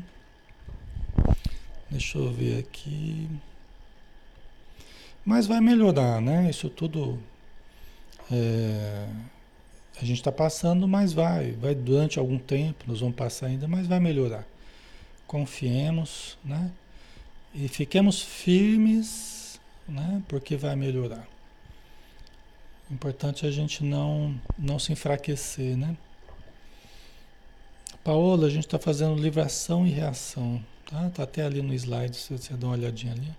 Deixa 1.90 2.20
eu 2.20 2.32
ver 2.32 2.60
aqui. 2.60 3.28
Mas 5.26 5.48
vai 5.48 5.60
melhorar, 5.60 6.22
né? 6.22 6.48
Isso 6.48 6.70
tudo 6.70 7.18
é, 8.32 9.08
a 10.00 10.06
gente 10.06 10.18
está 10.18 10.32
passando, 10.32 10.88
mas 10.88 11.14
vai, 11.14 11.54
vai 11.54 11.74
durante 11.74 12.20
algum 12.20 12.38
tempo, 12.38 12.86
nós 12.88 13.00
vamos 13.00 13.16
passar 13.16 13.48
ainda, 13.48 13.68
mas 13.68 13.88
vai 13.88 14.00
melhorar. 14.00 14.46
Confiemos, 15.26 16.38
né? 16.46 16.72
E 17.54 17.68
fiquemos 17.68 18.22
firmes, 18.22 19.60
né? 19.88 20.22
Porque 20.28 20.56
vai 20.56 20.76
melhorar. 20.76 21.28
Importante 22.92 23.46
a 23.46 23.52
gente 23.52 23.84
não, 23.84 24.40
não 24.58 24.80
se 24.80 24.92
enfraquecer, 24.92 25.78
né? 25.78 25.96
Paola, 28.04 28.48
a 28.48 28.50
gente 28.50 28.66
está 28.66 28.80
fazendo 28.80 29.22
livração 29.22 29.86
e 29.86 29.90
reação, 29.90 30.64
tá? 30.90 31.10
Tá 31.10 31.24
até 31.24 31.44
ali 31.44 31.62
no 31.62 31.74
slide, 31.74 32.16
se 32.16 32.36
você 32.36 32.54
der 32.54 32.66
uma 32.66 32.74
olhadinha 32.74 33.14
ali. 33.14 33.32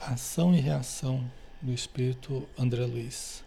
Ação 0.00 0.54
e 0.54 0.60
reação 0.60 1.24
do 1.60 1.72
Espírito 1.72 2.48
André 2.58 2.84
Luiz. 2.84 3.44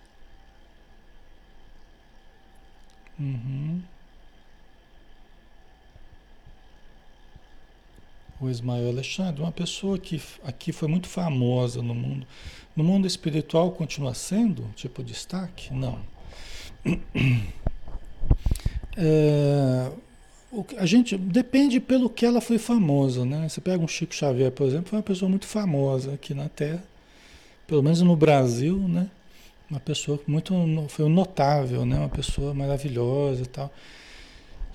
Uhum. 3.20 3.82
O 8.46 8.50
Ismael 8.50 8.90
Alexandre, 8.90 9.42
uma 9.42 9.52
pessoa 9.52 9.98
que 9.98 10.22
aqui 10.44 10.72
foi 10.72 10.88
muito 10.88 11.08
famosa 11.08 11.82
no 11.82 11.96
mundo. 11.96 12.28
No 12.76 12.84
mundo 12.84 13.08
espiritual 13.08 13.72
continua 13.72 14.14
sendo, 14.14 14.64
tipo, 14.76 15.04
destaque? 15.04 15.74
Não. 15.74 16.00
É, 18.98 19.92
a 20.78 20.86
gente 20.86 21.18
depende 21.18 21.82
pelo 21.82 22.10
que 22.10 22.26
ela 22.26 22.40
foi 22.40 22.58
famosa, 22.58 23.26
né? 23.26 23.48
Você 23.50 23.60
pega 23.60 23.84
um 23.84 23.88
Chico 23.90 24.16
Xavier, 24.16 24.50
por 24.54 24.66
exemplo, 24.66 24.88
foi 24.88 25.00
uma 25.00 25.04
pessoa 25.04 25.28
muito 25.28 25.46
famosa 25.46 26.14
aqui 26.14 26.34
na 26.34 26.48
Terra, 26.48 26.82
pelo 27.68 27.84
menos 27.84 28.02
no 28.02 28.16
Brasil, 28.16 28.78
né? 28.78 29.10
Uma 29.70 29.82
pessoa 29.82 30.18
muito 30.26 30.54
foi 30.88 31.10
notável, 31.10 31.86
né? 31.86 32.00
Uma 32.00 32.10
pessoa 32.10 32.54
maravilhosa 32.54 33.44
e 33.44 33.48
tal. 33.48 33.70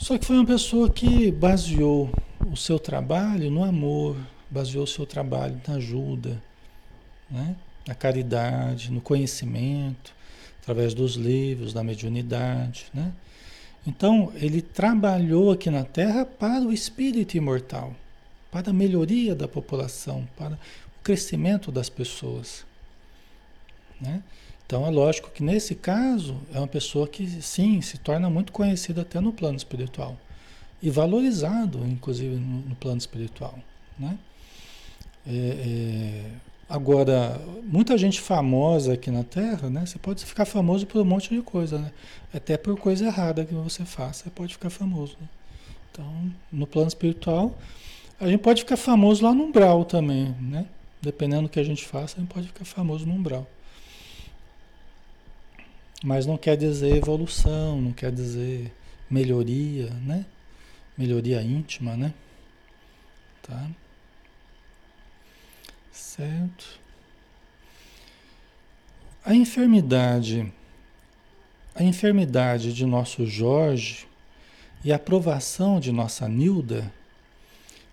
Só 0.01 0.17
que 0.17 0.25
foi 0.25 0.37
uma 0.37 0.47
pessoa 0.47 0.89
que 0.89 1.31
baseou 1.31 2.11
o 2.51 2.57
seu 2.57 2.79
trabalho 2.79 3.51
no 3.51 3.63
amor, 3.63 4.17
baseou 4.49 4.85
o 4.85 4.87
seu 4.87 5.05
trabalho 5.05 5.61
na 5.69 5.75
ajuda, 5.75 6.43
né? 7.31 7.55
na 7.87 7.95
caridade, 7.95 8.91
no 8.91 9.03
conhecimento, 9.03 10.15
através 10.63 10.95
dos 10.95 11.17
livros, 11.17 11.75
da 11.75 11.85
mediunidade. 11.85 12.87
Né? 12.95 13.13
Então, 13.87 14.33
ele 14.37 14.63
trabalhou 14.63 15.53
aqui 15.53 15.69
na 15.69 15.85
Terra 15.85 16.25
para 16.25 16.65
o 16.65 16.73
espírito 16.73 17.37
imortal, 17.37 17.95
para 18.51 18.71
a 18.71 18.73
melhoria 18.73 19.35
da 19.35 19.47
população, 19.47 20.27
para 20.35 20.55
o 20.55 21.03
crescimento 21.03 21.71
das 21.71 21.91
pessoas. 21.91 22.65
Né? 24.01 24.23
Então 24.71 24.87
é 24.87 24.91
lógico 24.91 25.33
que 25.33 25.43
nesse 25.43 25.75
caso 25.75 26.37
é 26.55 26.59
uma 26.59 26.68
pessoa 26.68 27.09
que 27.09 27.27
sim 27.43 27.81
se 27.81 27.99
torna 27.99 28.31
muito 28.31 28.53
conhecida 28.53 29.03
até 29.03 29.18
no 29.18 29.33
plano 29.33 29.57
espiritual 29.57 30.16
e 30.81 30.89
valorizado, 30.89 31.85
inclusive 31.85 32.37
no, 32.37 32.61
no 32.61 32.77
plano 32.77 32.99
espiritual, 32.99 33.59
né? 33.99 34.16
É, 35.27 35.33
é, 35.33 36.25
agora, 36.68 37.41
muita 37.64 37.99
gente 37.99 38.21
famosa 38.21 38.93
aqui 38.93 39.11
na 39.11 39.25
Terra, 39.25 39.68
né? 39.68 39.85
Você 39.85 39.99
pode 39.99 40.25
ficar 40.25 40.45
famoso 40.45 40.87
por 40.87 41.03
um 41.03 41.05
monte 41.05 41.35
de 41.35 41.43
coisa, 41.43 41.77
né? 41.77 41.91
Até 42.33 42.57
por 42.57 42.79
coisa 42.79 43.07
errada 43.07 43.45
que 43.45 43.53
você 43.53 43.85
faça, 43.85 44.23
você 44.23 44.31
pode 44.31 44.53
ficar 44.53 44.71
famoso. 44.71 45.16
Né? 45.21 45.29
Então, 45.91 46.33
no 46.53 46.64
plano 46.64 46.87
espiritual, 46.87 47.59
a 48.21 48.29
gente 48.29 48.39
pode 48.39 48.62
ficar 48.62 48.77
famoso 48.77 49.25
lá 49.25 49.35
no 49.35 49.47
umbral 49.47 49.85
também, 49.85 50.33
né? 50.41 50.64
Dependendo 51.03 51.43
do 51.43 51.49
que 51.49 51.59
a 51.59 51.64
gente 51.64 51.85
faça, 51.85 52.18
a 52.18 52.21
gente 52.21 52.33
pode 52.33 52.47
ficar 52.47 52.64
famoso 52.64 53.05
no 53.05 53.14
umbral. 53.14 53.49
Mas 56.03 56.25
não 56.27 56.39
quer 56.39 56.57
dizer 56.57 56.97
evolução, 56.97 57.81
não 57.81 57.93
quer 57.93 58.11
dizer 58.11 58.73
melhoria, 59.11 59.91
né? 60.05 60.25
Melhoria 60.97 61.43
íntima, 61.43 61.97
né? 61.97 62.15
Tá? 63.43 63.69
Certo? 65.93 66.81
A 69.23 69.35
enfermidade, 69.35 70.51
a 71.75 71.83
enfermidade 71.83 72.73
de 72.73 72.87
nosso 72.87 73.27
Jorge 73.27 74.07
e 74.83 74.93
a 74.93 74.97
aprovação 74.97 75.79
de 75.79 75.93
nossa 75.93 76.27
Nilda 76.27 76.91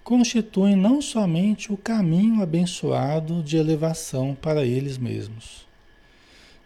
constituem 0.06 0.74
não 0.74 1.02
somente 1.02 1.74
o 1.74 1.76
caminho 1.76 2.42
abençoado 2.42 3.44
de 3.44 3.58
elevação 3.58 4.34
para 4.34 4.66
eles 4.66 4.98
mesmos, 4.98 5.67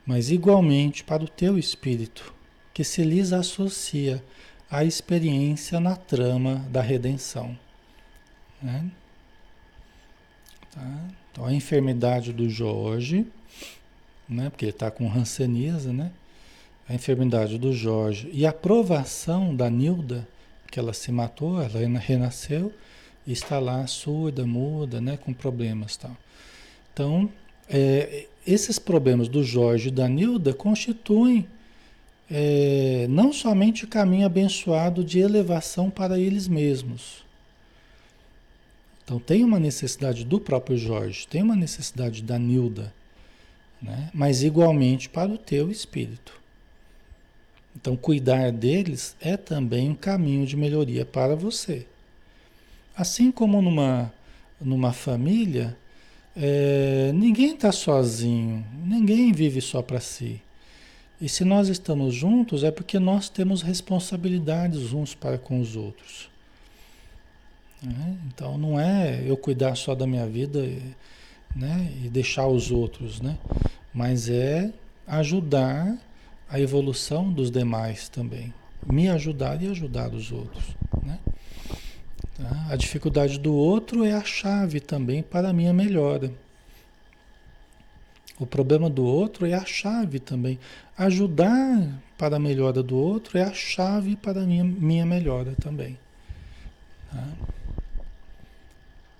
mas 0.06 0.32
igualmente 0.32 1.04
para 1.04 1.24
o 1.24 1.28
teu 1.28 1.58
espírito, 1.58 2.34
que 2.74 2.84
se 2.84 3.04
lhes 3.04 3.34
associa 3.34 4.24
à 4.70 4.84
experiência 4.84 5.80
na 5.80 5.96
trama 5.96 6.66
da 6.70 6.82
redenção. 6.82 7.58
Né? 8.62 8.90
Tá? 10.72 11.08
Então, 11.32 11.46
a 11.46 11.54
enfermidade 11.54 12.34
do 12.34 12.50
Jorge, 12.50 13.26
né? 14.28 14.50
porque 14.50 14.66
ele 14.66 14.72
está 14.72 14.90
com 14.90 15.08
ranceníase, 15.08 15.90
né? 15.90 16.12
a 16.88 16.94
enfermidade 16.94 17.58
do 17.58 17.74
Jorge 17.74 18.30
e 18.34 18.46
a 18.46 18.54
provação 18.54 19.56
da 19.56 19.70
Nilda, 19.70 20.28
que 20.70 20.80
ela 20.80 20.94
se 20.94 21.12
matou, 21.12 21.62
ela 21.62 21.80
renasceu 22.00 22.74
e 23.28 23.32
está 23.32 23.60
lá 23.60 23.86
surda, 23.88 24.46
muda, 24.46 25.00
né? 25.00 25.18
com 25.18 25.34
problemas. 25.34 25.98
Tal. 25.98 26.16
Então, 26.94 27.30
é, 27.70 28.28
esses 28.46 28.80
problemas 28.80 29.28
do 29.28 29.44
Jorge 29.44 29.90
e 29.90 29.92
da 29.92 30.08
Nilda 30.08 30.54
constituem 30.54 31.48
é, 32.30 33.08
não 33.10 33.34
somente 33.34 33.84
o 33.84 33.88
caminho 33.88 34.26
abençoado 34.26 35.04
de 35.04 35.20
elevação 35.20 35.90
para 35.90 36.18
eles 36.18 36.48
mesmos. 36.48 37.26
Então 39.04 39.20
tem 39.20 39.44
uma 39.44 39.60
necessidade 39.60 40.24
do 40.24 40.40
próprio 40.40 40.78
Jorge, 40.78 41.28
tem 41.28 41.42
uma 41.42 41.56
necessidade 41.56 42.24
da 42.24 42.40
Nilda, 42.40 42.94
né? 43.82 44.10
mas 44.14 44.44
igualmente 44.44 45.10
para 45.10 45.30
o 45.30 45.38
teu 45.38 45.70
espírito. 45.70 46.40
Então 47.76 47.96
cuidar 47.98 48.52
deles 48.52 49.16
é 49.20 49.36
também 49.36 49.90
um 49.90 49.96
caminho 49.96 50.46
de 50.46 50.56
melhoria 50.56 51.06
para 51.06 51.36
você. 51.36 51.86
Assim 52.96 53.32
como 53.32 53.62
numa, 53.62 54.14
numa 54.60 54.94
família, 54.94 55.78
é, 56.36 57.12
ninguém 57.14 57.56
está 57.56 57.72
sozinho, 57.72 58.66
ninguém 58.86 59.32
vive 59.32 59.62
só 59.62 59.82
para 59.82 60.00
si. 60.00 60.42
E 61.20 61.30
se 61.30 61.44
nós 61.44 61.68
estamos 61.68 62.16
juntos 62.16 62.64
é 62.64 62.72
porque 62.72 62.98
nós 62.98 63.30
temos 63.30 63.62
responsabilidades 63.62 64.92
uns 64.94 65.14
para 65.14 65.38
com 65.38 65.60
os 65.60 65.76
outros. 65.76 66.30
Né? 67.82 68.18
Então 68.28 68.58
não 68.58 68.80
é 68.80 69.24
eu 69.26 69.38
cuidar 69.38 69.76
só 69.76 69.94
da 69.94 70.08
minha 70.08 70.26
vida 70.26 70.68
né? 71.56 71.94
e 72.04 72.10
deixar 72.10 72.48
os 72.48 72.72
outros, 72.72 73.22
né? 73.22 73.38
mas 73.94 74.30
é 74.30 74.72
ajudar 75.06 75.96
a 76.50 76.60
evolução 76.60 77.32
dos 77.32 77.52
demais 77.52 78.10
também. 78.10 78.54
Me 78.92 79.08
ajudar 79.10 79.62
e 79.62 79.68
ajudar 79.68 80.14
os 80.14 80.32
outros. 80.32 80.76
Né? 81.04 81.20
Tá? 82.42 82.74
A 82.74 82.76
dificuldade 82.76 83.38
do 83.38 83.54
outro 83.54 84.04
é 84.04 84.14
a 84.14 84.24
chave 84.24 84.80
também 84.80 85.22
para 85.22 85.50
a 85.50 85.54
minha 85.54 85.74
melhora. 85.74 86.34
O 88.40 88.46
problema 88.46 88.90
do 88.90 89.06
outro 89.06 89.46
é 89.46 89.54
a 89.54 89.64
chave 89.64 90.20
também. 90.20 90.58
Ajudar 90.98 92.02
para 92.18 92.38
a 92.38 92.40
melhora 92.40 92.82
do 92.82 92.98
outro 92.98 93.38
é 93.38 93.44
a 93.44 93.54
chave 93.54 94.16
para 94.16 94.42
a 94.42 94.46
minha, 94.46 94.64
minha 94.64 95.06
melhora 95.06 95.54
também. 95.62 95.98
Tá? 97.12 97.28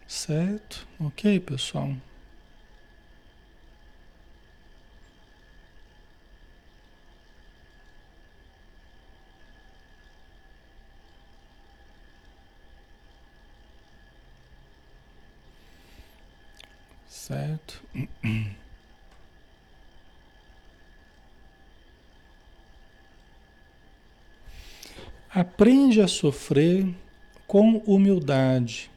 Certo? 0.08 0.88
Ok, 1.00 1.40
pessoal? 1.42 1.94
Certo? 17.22 17.80
Aprende 25.30 26.02
a 26.02 26.08
sofrer 26.08 26.88
com 27.46 27.78
humildade. 27.86 28.90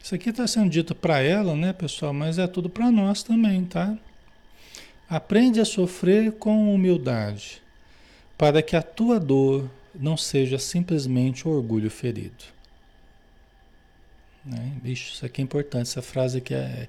Isso 0.00 0.14
aqui 0.14 0.30
está 0.30 0.46
sendo 0.46 0.70
dito 0.70 0.94
para 0.94 1.18
ela, 1.18 1.56
né, 1.56 1.72
pessoal? 1.72 2.12
Mas 2.12 2.38
é 2.38 2.46
tudo 2.46 2.70
para 2.70 2.88
nós 2.92 3.24
também, 3.24 3.64
tá? 3.64 3.98
Aprende 5.10 5.60
a 5.60 5.64
sofrer 5.64 6.30
com 6.38 6.72
humildade, 6.72 7.60
para 8.38 8.62
que 8.62 8.76
a 8.76 8.82
tua 8.82 9.18
dor 9.18 9.68
não 9.92 10.16
seja 10.16 10.56
simplesmente 10.56 11.48
orgulho 11.48 11.90
ferido. 11.90 12.55
Né? 14.46 14.72
Bicho, 14.80 15.12
isso 15.12 15.26
aqui 15.26 15.40
é 15.40 15.44
importante. 15.44 15.88
Essa 15.88 16.02
frase 16.02 16.38
aqui 16.38 16.54
é 16.54 16.88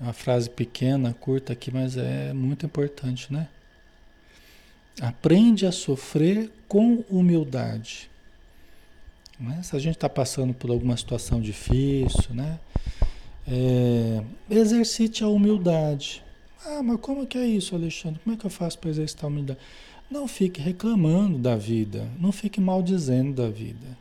uma 0.00 0.12
frase 0.12 0.48
pequena, 0.48 1.12
curta 1.12 1.52
aqui, 1.52 1.72
mas 1.72 1.96
é 1.96 2.32
muito 2.32 2.64
importante, 2.64 3.32
né? 3.32 3.48
Aprende 5.00 5.66
a 5.66 5.72
sofrer 5.72 6.50
com 6.68 7.04
humildade. 7.10 8.08
Né? 9.38 9.60
Se 9.62 9.74
a 9.74 9.78
gente 9.78 9.96
está 9.96 10.08
passando 10.08 10.54
por 10.54 10.70
alguma 10.70 10.96
situação 10.96 11.40
difícil, 11.40 12.32
né? 12.32 12.60
É, 13.46 14.22
exercite 14.48 15.24
a 15.24 15.28
humildade. 15.28 16.22
Ah, 16.64 16.82
mas 16.82 16.98
como 17.00 17.26
que 17.26 17.36
é 17.36 17.46
isso, 17.46 17.74
Alexandre? 17.74 18.20
Como 18.22 18.34
é 18.34 18.38
que 18.38 18.46
eu 18.46 18.50
faço 18.50 18.78
para 18.78 18.90
exercitar 18.90 19.24
a 19.24 19.28
humildade? 19.28 19.58
Não 20.10 20.28
fique 20.28 20.60
reclamando 20.60 21.38
da 21.38 21.56
vida, 21.56 22.08
não 22.18 22.30
fique 22.30 22.60
maldizendo 22.60 23.42
da 23.42 23.50
vida. 23.50 23.98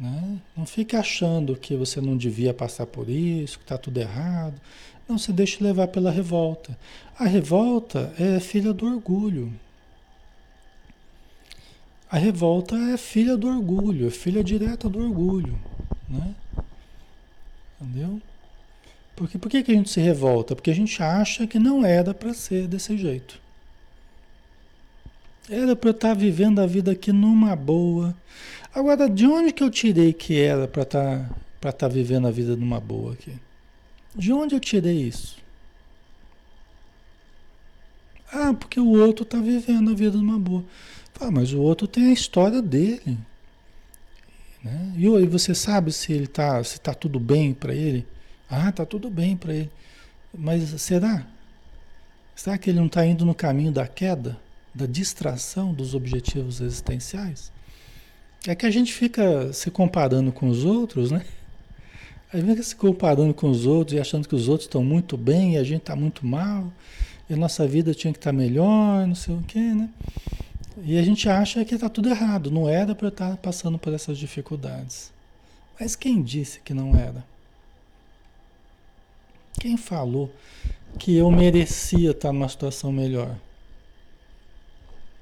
Né? 0.00 0.38
Não 0.56 0.64
fique 0.64 0.96
achando 0.96 1.54
que 1.54 1.76
você 1.76 2.00
não 2.00 2.16
devia 2.16 2.54
passar 2.54 2.86
por 2.86 3.10
isso, 3.10 3.58
que 3.58 3.64
está 3.64 3.76
tudo 3.76 4.00
errado. 4.00 4.58
Não 5.06 5.18
se 5.18 5.30
deixe 5.30 5.62
levar 5.62 5.88
pela 5.88 6.10
revolta. 6.10 6.76
A 7.18 7.26
revolta 7.26 8.14
é 8.18 8.40
filha 8.40 8.72
do 8.72 8.86
orgulho. 8.86 9.52
A 12.10 12.16
revolta 12.16 12.74
é 12.76 12.96
filha 12.96 13.36
do 13.36 13.46
orgulho, 13.46 14.08
é 14.08 14.10
filha 14.10 14.42
direta 14.42 14.88
do 14.88 15.00
orgulho. 15.00 15.58
Né? 16.08 16.34
Entendeu? 17.78 18.22
Porque 19.14 19.36
por 19.36 19.50
que, 19.50 19.62
que 19.62 19.70
a 19.70 19.74
gente 19.74 19.90
se 19.90 20.00
revolta? 20.00 20.56
Porque 20.56 20.70
a 20.70 20.74
gente 20.74 21.02
acha 21.02 21.46
que 21.46 21.58
não 21.58 21.84
era 21.84 22.14
para 22.14 22.32
ser 22.32 22.66
desse 22.66 22.96
jeito. 22.96 23.38
Era 25.48 25.76
para 25.76 25.90
eu 25.90 25.92
estar 25.92 26.08
tá 26.08 26.14
vivendo 26.14 26.60
a 26.60 26.66
vida 26.66 26.92
aqui 26.92 27.12
numa 27.12 27.54
boa. 27.54 28.16
Agora, 28.74 29.10
de 29.10 29.26
onde 29.26 29.52
que 29.52 29.62
eu 29.62 29.70
tirei 29.70 30.12
que 30.12 30.40
era 30.40 30.68
para 30.68 30.82
estar 30.82 31.28
tá, 31.60 31.68
estar 31.68 31.72
tá 31.72 31.88
vivendo 31.88 32.28
a 32.28 32.30
vida 32.30 32.56
numa 32.56 32.80
boa 32.80 33.14
aqui? 33.14 33.32
De 34.14 34.32
onde 34.32 34.54
eu 34.54 34.60
tirei 34.60 35.02
isso? 35.02 35.38
Ah, 38.32 38.54
porque 38.54 38.78
o 38.78 38.88
outro 38.88 39.24
está 39.24 39.38
vivendo 39.38 39.90
a 39.90 39.94
vida 39.94 40.16
numa 40.16 40.38
boa. 40.38 40.64
Ah, 41.20 41.30
mas 41.30 41.52
o 41.52 41.60
outro 41.60 41.86
tem 41.86 42.06
a 42.06 42.12
história 42.12 42.62
dele. 42.62 43.18
Né? 44.62 44.94
E 44.96 45.26
você 45.26 45.54
sabe 45.54 45.92
se 45.92 46.12
ele 46.12 46.26
tá, 46.26 46.62
se 46.62 46.80
tá 46.80 46.94
tudo 46.94 47.18
bem 47.18 47.52
para 47.52 47.74
ele? 47.74 48.06
Ah, 48.48 48.70
tá 48.70 48.86
tudo 48.86 49.10
bem 49.10 49.36
para 49.36 49.52
ele. 49.52 49.70
Mas 50.32 50.62
será? 50.80 51.26
Será 52.34 52.56
que 52.56 52.70
ele 52.70 52.78
não 52.78 52.86
está 52.86 53.04
indo 53.04 53.24
no 53.26 53.34
caminho 53.34 53.72
da 53.72 53.86
queda, 53.86 54.38
da 54.74 54.86
distração 54.86 55.74
dos 55.74 55.94
objetivos 55.94 56.60
existenciais? 56.60 57.52
É 58.46 58.54
que 58.54 58.64
a 58.64 58.70
gente 58.70 58.92
fica 58.92 59.52
se 59.52 59.70
comparando 59.70 60.32
com 60.32 60.48
os 60.48 60.64
outros, 60.64 61.10
né? 61.10 61.24
A 62.32 62.38
gente 62.38 62.50
fica 62.50 62.62
se 62.62 62.76
comparando 62.76 63.34
com 63.34 63.50
os 63.50 63.66
outros 63.66 63.96
e 63.96 64.00
achando 64.00 64.26
que 64.26 64.34
os 64.34 64.48
outros 64.48 64.66
estão 64.66 64.82
muito 64.82 65.16
bem 65.16 65.54
e 65.54 65.58
a 65.58 65.64
gente 65.64 65.80
está 65.80 65.94
muito 65.94 66.24
mal, 66.24 66.72
e 67.28 67.34
a 67.34 67.36
nossa 67.36 67.66
vida 67.66 67.92
tinha 67.92 68.12
que 68.12 68.18
estar 68.18 68.30
tá 68.30 68.36
melhor, 68.36 69.06
não 69.06 69.14
sei 69.14 69.34
o 69.34 69.42
quê, 69.42 69.58
né? 69.58 69.90
E 70.82 70.96
a 70.96 71.02
gente 71.02 71.28
acha 71.28 71.64
que 71.64 71.74
está 71.74 71.88
tudo 71.88 72.08
errado, 72.08 72.50
não 72.50 72.68
era 72.68 72.94
para 72.94 73.08
eu 73.08 73.10
estar 73.10 73.30
tá 73.30 73.36
passando 73.36 73.78
por 73.78 73.92
essas 73.92 74.16
dificuldades. 74.16 75.12
Mas 75.78 75.94
quem 75.94 76.22
disse 76.22 76.60
que 76.60 76.72
não 76.72 76.96
era? 76.96 77.24
Quem 79.58 79.76
falou 79.76 80.32
que 80.98 81.14
eu 81.14 81.30
merecia 81.30 82.12
estar 82.12 82.28
tá 82.28 82.32
numa 82.32 82.48
situação 82.48 82.90
melhor? 82.90 83.36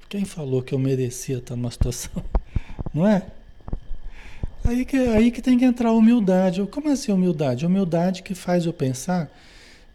Quem 0.09 0.25
falou 0.25 0.63
que 0.63 0.73
eu 0.73 0.79
merecia 0.79 1.37
estar 1.37 1.55
numa 1.55 1.69
situação 1.69 2.11
não 2.91 3.07
é? 3.07 3.27
Aí 4.65 4.83
que, 4.83 4.97
aí 4.97 5.29
que 5.29 5.39
tem 5.39 5.57
que 5.57 5.63
entrar 5.63 5.89
a 5.89 5.93
humildade. 5.93 6.65
Como 6.65 6.89
assim 6.89 7.11
humildade? 7.11 7.63
Humildade 7.63 8.23
que 8.23 8.33
faz 8.33 8.65
eu 8.65 8.73
pensar, 8.73 9.31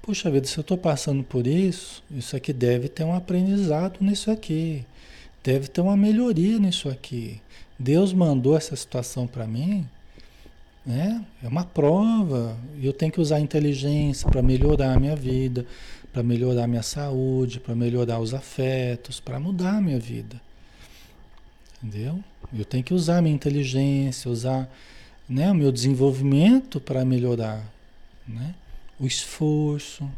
puxa 0.01 0.31
vida, 0.31 0.47
se 0.47 0.57
eu 0.57 0.63
estou 0.63 0.79
passando 0.79 1.25
por 1.25 1.49
isso, 1.49 2.03
isso 2.11 2.37
aqui 2.37 2.53
deve 2.53 2.89
ter 2.89 3.03
um 3.03 3.13
aprendizado 3.13 3.99
nisso 4.01 4.31
aqui. 4.31 4.85
Deve 5.43 5.67
ter 5.67 5.81
uma 5.81 5.97
melhoria 5.97 6.61
nisso 6.61 6.89
aqui. 6.89 7.41
Deus 7.77 8.13
mandou 8.13 8.57
essa 8.57 8.77
situação 8.77 9.27
para 9.27 9.49
mim, 9.49 9.85
né? 10.87 11.25
É 11.43 11.49
uma 11.49 11.65
prova. 11.65 12.57
Eu 12.81 12.93
tenho 12.93 13.11
que 13.11 13.21
usar 13.21 13.37
a 13.37 13.41
inteligência 13.41 14.31
para 14.31 14.41
melhorar 14.43 14.95
a 14.95 15.01
minha 15.01 15.17
vida, 15.17 15.67
para 16.15 16.23
melhorar 16.23 16.69
minha 16.69 16.83
saúde, 16.83 17.59
para 17.59 17.75
melhorar 17.75 18.21
os 18.21 18.33
afetos, 18.33 19.19
para 19.19 19.41
mudar 19.41 19.79
a 19.79 19.81
minha 19.81 19.99
vida. 19.99 20.41
Entendeu? 21.83 22.23
Eu 22.57 22.65
tenho 22.65 22.85
que 22.85 22.95
usar 22.95 23.21
minha 23.21 23.35
inteligência, 23.35 24.31
usar 24.31 24.73
né, 25.29 25.51
o 25.51 25.55
meu 25.55 25.73
desenvolvimento 25.73 26.81
para 26.81 27.05
melhorar. 27.05 27.69
Né? 28.29 28.55
O 29.01 29.07
esforço. 29.07 30.09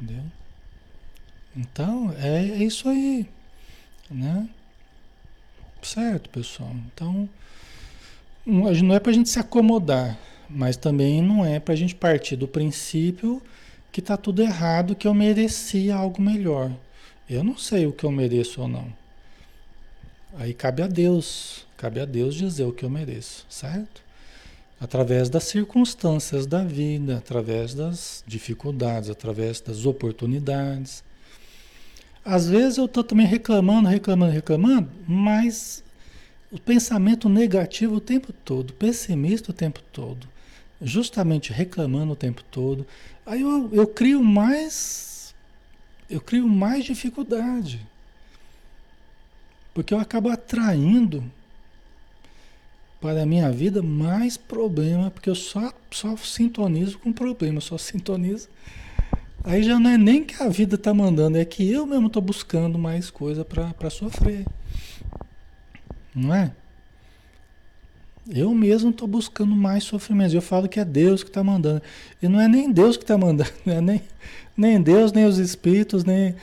Entendeu? 0.00 0.24
Então, 1.54 2.10
é, 2.18 2.38
é 2.38 2.64
isso 2.64 2.88
aí. 2.88 3.28
Né? 4.10 4.48
Certo, 5.82 6.30
pessoal? 6.30 6.74
Então, 6.86 7.28
não 8.46 8.94
é 8.94 8.98
para 8.98 9.10
a 9.10 9.14
gente 9.14 9.28
se 9.28 9.38
acomodar, 9.38 10.18
mas 10.48 10.78
também 10.78 11.20
não 11.20 11.44
é 11.44 11.60
para 11.60 11.74
a 11.74 11.76
gente 11.76 11.94
partir 11.94 12.36
do 12.36 12.48
princípio 12.48 13.42
que 13.94 14.00
está 14.00 14.16
tudo 14.16 14.42
errado, 14.42 14.96
que 14.96 15.06
eu 15.06 15.14
merecia 15.14 15.94
algo 15.94 16.20
melhor. 16.20 16.68
Eu 17.30 17.44
não 17.44 17.56
sei 17.56 17.86
o 17.86 17.92
que 17.92 18.02
eu 18.02 18.10
mereço 18.10 18.60
ou 18.60 18.66
não. 18.66 18.92
Aí 20.36 20.52
cabe 20.52 20.82
a 20.82 20.88
Deus, 20.88 21.64
cabe 21.76 22.00
a 22.00 22.04
Deus 22.04 22.34
dizer 22.34 22.64
o 22.64 22.72
que 22.72 22.84
eu 22.84 22.90
mereço, 22.90 23.46
certo? 23.48 24.02
Através 24.80 25.30
das 25.30 25.44
circunstâncias 25.44 26.44
da 26.44 26.64
vida, 26.64 27.18
através 27.18 27.72
das 27.72 28.24
dificuldades, 28.26 29.10
através 29.10 29.60
das 29.60 29.86
oportunidades. 29.86 31.04
Às 32.24 32.48
vezes 32.48 32.78
eu 32.78 32.86
estou 32.86 33.04
também 33.04 33.26
reclamando, 33.26 33.88
reclamando, 33.88 34.32
reclamando, 34.32 34.90
mas 35.06 35.84
o 36.50 36.58
pensamento 36.58 37.28
negativo 37.28 37.94
o 37.94 38.00
tempo 38.00 38.32
todo, 38.32 38.72
pessimista 38.72 39.52
o 39.52 39.54
tempo 39.54 39.80
todo, 39.92 40.33
justamente 40.80 41.52
reclamando 41.52 42.12
o 42.12 42.16
tempo 42.16 42.42
todo. 42.50 42.86
Aí 43.24 43.40
eu, 43.40 43.70
eu 43.72 43.86
crio 43.86 44.22
mais, 44.22 45.34
eu 46.08 46.20
crio 46.20 46.46
mais 46.48 46.84
dificuldade. 46.84 47.80
Porque 49.72 49.92
eu 49.92 49.98
acabo 49.98 50.28
atraindo 50.28 51.24
para 53.00 53.22
a 53.22 53.26
minha 53.26 53.50
vida 53.50 53.82
mais 53.82 54.36
problema, 54.36 55.10
porque 55.10 55.28
eu 55.28 55.34
só, 55.34 55.72
só 55.90 56.16
sintonizo 56.16 56.98
com 56.98 57.12
problema, 57.12 57.60
só 57.60 57.76
sintonizo. 57.76 58.48
Aí 59.42 59.62
já 59.62 59.78
não 59.78 59.90
é 59.90 59.98
nem 59.98 60.24
que 60.24 60.42
a 60.42 60.48
vida 60.48 60.76
está 60.76 60.94
mandando, 60.94 61.36
é 61.36 61.44
que 61.44 61.70
eu 61.70 61.84
mesmo 61.84 62.06
estou 62.06 62.22
buscando 62.22 62.78
mais 62.78 63.10
coisa 63.10 63.44
para 63.44 63.90
sofrer. 63.90 64.46
Não 66.14 66.34
é? 66.34 66.52
Eu 68.28 68.54
mesmo 68.54 68.90
estou 68.90 69.06
buscando 69.06 69.54
mais 69.54 69.84
sofrimento. 69.84 70.34
Eu 70.34 70.42
falo 70.42 70.68
que 70.68 70.80
é 70.80 70.84
Deus 70.84 71.22
que 71.22 71.30
está 71.30 71.44
mandando. 71.44 71.82
E 72.22 72.28
não 72.28 72.40
é 72.40 72.48
nem 72.48 72.70
Deus 72.70 72.96
que 72.96 73.04
está 73.04 73.18
mandando, 73.18 73.50
é 73.66 73.80
nem, 73.80 74.02
nem 74.56 74.80
Deus, 74.80 75.12
nem 75.12 75.26
os 75.26 75.38
espíritos, 75.38 76.04
nem. 76.04 76.34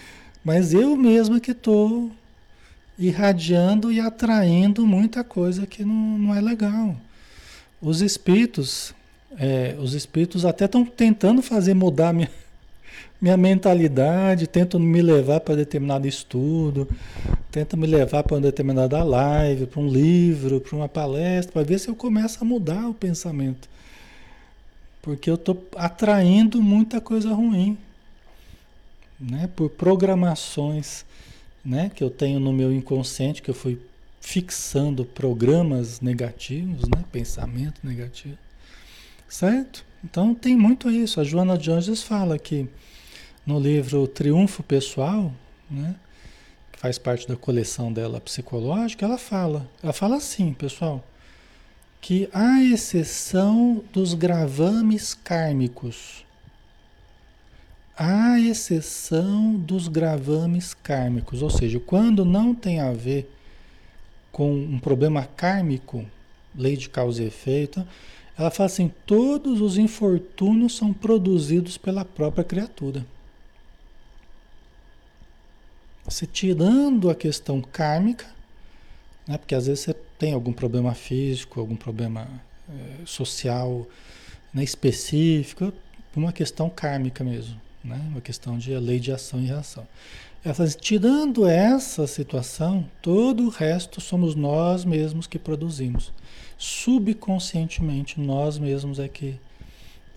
Mas 0.43 0.73
eu 0.73 0.95
mesmo 0.95 1.39
que 1.39 1.51
estou 1.51 2.11
irradiando 2.97 3.91
e 3.91 3.99
atraindo 3.99 4.85
muita 4.85 5.23
coisa 5.23 5.65
que 5.65 5.83
não, 5.83 6.17
não 6.17 6.35
é 6.35 6.41
legal. 6.41 6.95
Os 7.81 8.01
espíritos, 8.01 8.93
é, 9.37 9.75
os 9.79 9.95
espíritos 9.95 10.45
até 10.45 10.65
estão 10.65 10.85
tentando 10.85 11.41
fazer 11.41 11.73
mudar 11.73 12.13
minha, 12.13 12.29
minha 13.21 13.37
mentalidade, 13.37 14.47
tentam 14.47 14.79
me 14.79 15.01
levar 15.01 15.41
para 15.41 15.55
determinado 15.55 16.07
estudo, 16.07 16.89
tentam 17.51 17.79
me 17.79 17.85
levar 17.85 18.23
para 18.23 18.35
uma 18.35 18.41
determinada 18.41 19.03
live, 19.03 19.67
para 19.67 19.79
um 19.79 19.87
livro, 19.87 20.59
para 20.59 20.75
uma 20.75 20.89
palestra, 20.89 21.53
para 21.53 21.63
ver 21.63 21.79
se 21.79 21.87
eu 21.87 21.95
começo 21.95 22.39
a 22.41 22.45
mudar 22.45 22.89
o 22.89 22.93
pensamento. 22.95 23.69
Porque 25.03 25.29
eu 25.29 25.35
estou 25.35 25.63
atraindo 25.75 26.61
muita 26.61 26.99
coisa 26.99 27.31
ruim, 27.31 27.77
né? 29.19 29.47
Por 29.55 29.69
programações 29.69 31.05
né, 31.63 31.91
que 31.93 32.03
eu 32.03 32.09
tenho 32.09 32.39
no 32.39 32.51
meu 32.51 32.73
inconsciente, 32.73 33.41
que 33.41 33.51
eu 33.51 33.55
fui 33.55 33.79
fixando 34.19 35.05
programas 35.05 36.01
negativos, 36.01 36.87
né, 36.87 37.03
pensamento 37.11 37.79
negativo. 37.83 38.37
Certo? 39.29 39.85
Então 40.03 40.33
tem 40.33 40.55
muito 40.55 40.89
isso. 40.89 41.19
A 41.19 41.23
Joana 41.23 41.57
de 41.57 41.71
Anjos 41.71 42.01
fala 42.01 42.37
que 42.37 42.67
no 43.51 43.59
livro 43.59 44.07
Triunfo 44.07 44.63
Pessoal, 44.63 45.29
né, 45.69 45.95
que 46.71 46.79
faz 46.79 46.97
parte 46.97 47.27
da 47.27 47.35
coleção 47.35 47.91
dela 47.91 48.21
psicológica, 48.21 49.05
ela 49.05 49.17
fala, 49.17 49.69
ela 49.83 49.91
fala 49.91 50.15
assim, 50.15 50.53
pessoal, 50.53 51.03
que 51.99 52.29
à 52.33 52.63
exceção 52.63 53.83
dos 53.91 54.13
gravames 54.13 55.13
kármicos, 55.13 56.25
à 57.97 58.39
exceção 58.39 59.55
dos 59.55 59.89
gravames 59.89 60.73
kármicos, 60.73 61.41
ou 61.41 61.49
seja, 61.49 61.77
quando 61.77 62.23
não 62.23 62.55
tem 62.55 62.79
a 62.79 62.93
ver 62.93 63.29
com 64.31 64.53
um 64.53 64.79
problema 64.79 65.25
kármico, 65.25 66.05
lei 66.55 66.77
de 66.77 66.87
causa 66.87 67.21
e 67.21 67.27
efeito, 67.27 67.85
Ela 68.37 68.49
fala 68.49 68.67
assim: 68.67 68.91
todos 69.05 69.61
os 69.61 69.77
infortúnios 69.77 70.75
são 70.77 70.93
produzidos 70.93 71.77
pela 71.77 72.03
própria 72.03 72.45
criatura. 72.45 73.05
Você 76.05 76.25
tirando 76.25 77.09
a 77.09 77.15
questão 77.15 77.61
kármica, 77.61 78.25
né? 79.27 79.37
porque 79.37 79.55
às 79.55 79.67
vezes 79.67 79.83
você 79.83 79.93
tem 80.17 80.33
algum 80.33 80.53
problema 80.53 80.93
físico, 80.93 81.59
algum 81.59 81.75
problema 81.75 82.27
é, 82.69 83.05
social 83.05 83.87
né? 84.53 84.63
específico, 84.63 85.73
uma 86.15 86.33
questão 86.33 86.69
kármica 86.69 87.23
mesmo, 87.23 87.59
né? 87.83 87.99
uma 88.09 88.21
questão 88.21 88.57
de 88.57 88.75
lei 88.77 88.99
de 88.99 89.11
ação 89.11 89.39
e 89.39 89.45
reação. 89.45 89.87
Assim, 90.43 90.77
tirando 90.79 91.45
essa 91.45 92.07
situação, 92.07 92.89
todo 93.01 93.43
o 93.43 93.49
resto 93.49 94.01
somos 94.01 94.33
nós 94.33 94.83
mesmos 94.83 95.27
que 95.27 95.37
produzimos 95.37 96.11
subconscientemente 96.61 98.21
nós 98.21 98.59
mesmos 98.59 98.99
é 98.99 99.07
que 99.07 99.35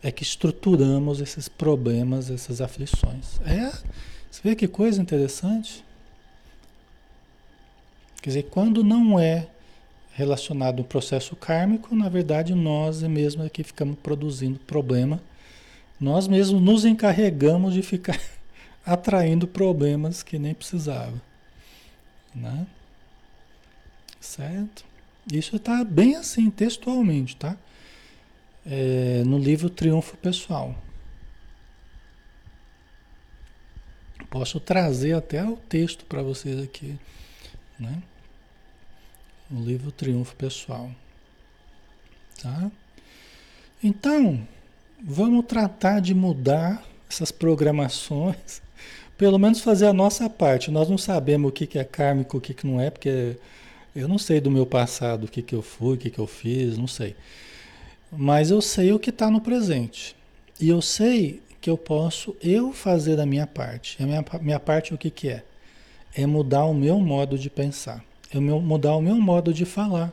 é 0.03 0.13
que 0.13 0.23
estruturamos 0.23 1.19
esses 1.23 1.49
problemas, 1.49 2.31
essas 2.31 2.61
aflições. 2.61 3.41
É, 3.47 3.73
você 4.35 4.49
vê 4.49 4.57
que 4.57 4.67
coisa 4.67 5.01
interessante? 5.01 5.85
Quer 8.21 8.31
dizer, 8.31 8.43
quando 8.51 8.83
não 8.83 9.17
é 9.17 9.47
relacionado 10.13 10.81
ao 10.81 10.85
processo 10.85 11.37
kármico, 11.37 11.95
na 11.95 12.09
verdade 12.09 12.53
nós 12.53 13.01
mesmos 13.03 13.47
é 13.47 13.49
que 13.49 13.63
ficamos 13.63 13.97
produzindo 14.03 14.59
problema. 14.59 15.23
Nós 16.01 16.27
mesmos 16.27 16.61
nos 16.61 16.85
encarregamos 16.85 17.75
de 17.75 17.83
ficar 17.83 18.21
atraindo 18.85 19.47
problemas 19.47 20.25
que 20.25 20.37
nem 20.37 20.53
precisava. 20.53 21.23
Né? 22.35 22.67
Certo? 24.21 24.85
Isso 25.33 25.55
está 25.55 25.85
bem 25.85 26.17
assim, 26.17 26.51
textualmente, 26.51 27.37
tá? 27.37 27.57
É, 28.67 29.23
no 29.25 29.39
livro 29.39 29.71
Triunfo 29.71 30.17
Pessoal. 30.17 30.75
Posso 34.35 34.59
trazer 34.59 35.13
até 35.13 35.45
o 35.45 35.57
texto 35.57 36.05
para 36.07 36.21
vocês 36.21 36.61
aqui, 36.61 36.99
né? 37.79 38.03
O 39.49 39.63
livro 39.63 39.93
Triunfo 39.93 40.35
Pessoal. 40.35 40.91
Tá? 42.43 42.69
Então, 43.81 44.45
vamos 45.01 45.47
tratar 45.47 46.01
de 46.01 46.13
mudar 46.17 46.83
essas 47.09 47.31
programações, 47.31 48.61
pelo 49.17 49.39
menos 49.39 49.61
fazer 49.61 49.87
a 49.87 49.93
nossa 49.93 50.29
parte. 50.29 50.69
Nós 50.69 50.89
não 50.89 50.99
sabemos 50.99 51.51
o 51.51 51.53
que 51.53 51.79
é 51.79 51.85
kármico, 51.85 52.39
o 52.39 52.41
que 52.41 52.67
não 52.67 52.81
é, 52.81 52.91
porque 52.91 53.37
eu 53.95 54.09
não 54.09 54.19
sei 54.19 54.41
do 54.41 54.51
meu 54.51 54.67
passado, 54.67 55.27
o 55.27 55.29
que, 55.29 55.55
eu 55.55 55.63
fui, 55.63 55.95
o 55.95 55.97
que 55.97 56.19
eu 56.19 56.27
fiz, 56.27 56.77
não 56.77 56.89
sei. 56.89 57.15
Mas 58.11 58.51
eu 58.51 58.61
sei 58.61 58.93
o 58.93 58.99
que 58.99 59.11
está 59.11 59.31
no 59.31 59.41
presente. 59.41 60.17
E 60.61 60.69
eu 60.69 60.83
sei 60.83 61.41
que 61.65 61.71
eu 61.71 61.79
posso 61.79 62.37
eu 62.43 62.75
fazer 62.75 63.19
a 63.19 63.25
minha 63.25 63.47
parte. 63.47 63.97
A 64.03 64.07
minha, 64.07 64.23
minha 64.43 64.61
parte 64.61 64.93
o 64.93 64.99
que, 64.99 65.09
que 65.09 65.31
é? 65.31 65.43
É 66.15 66.27
mudar 66.27 66.67
o 66.67 66.75
meu 66.75 67.01
modo 67.01 67.39
de 67.39 67.49
pensar. 67.49 68.05
É 68.31 68.39
mudar 68.39 68.95
o 68.97 69.01
meu 69.01 69.17
modo 69.17 69.51
de 69.51 69.65
falar. 69.65 70.13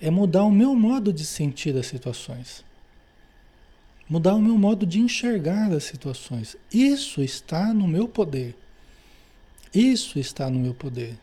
É 0.00 0.10
mudar 0.10 0.42
o 0.42 0.50
meu 0.50 0.74
modo 0.74 1.12
de 1.12 1.26
sentir 1.26 1.76
as 1.76 1.84
situações. 1.84 2.64
Mudar 4.08 4.34
o 4.34 4.40
meu 4.40 4.56
modo 4.56 4.86
de 4.86 5.00
enxergar 5.00 5.70
as 5.70 5.84
situações. 5.84 6.56
Isso 6.72 7.20
está 7.20 7.74
no 7.74 7.86
meu 7.86 8.08
poder. 8.08 8.56
Isso 9.74 10.18
está 10.18 10.48
no 10.48 10.58
meu 10.58 10.72
poder. 10.72 11.18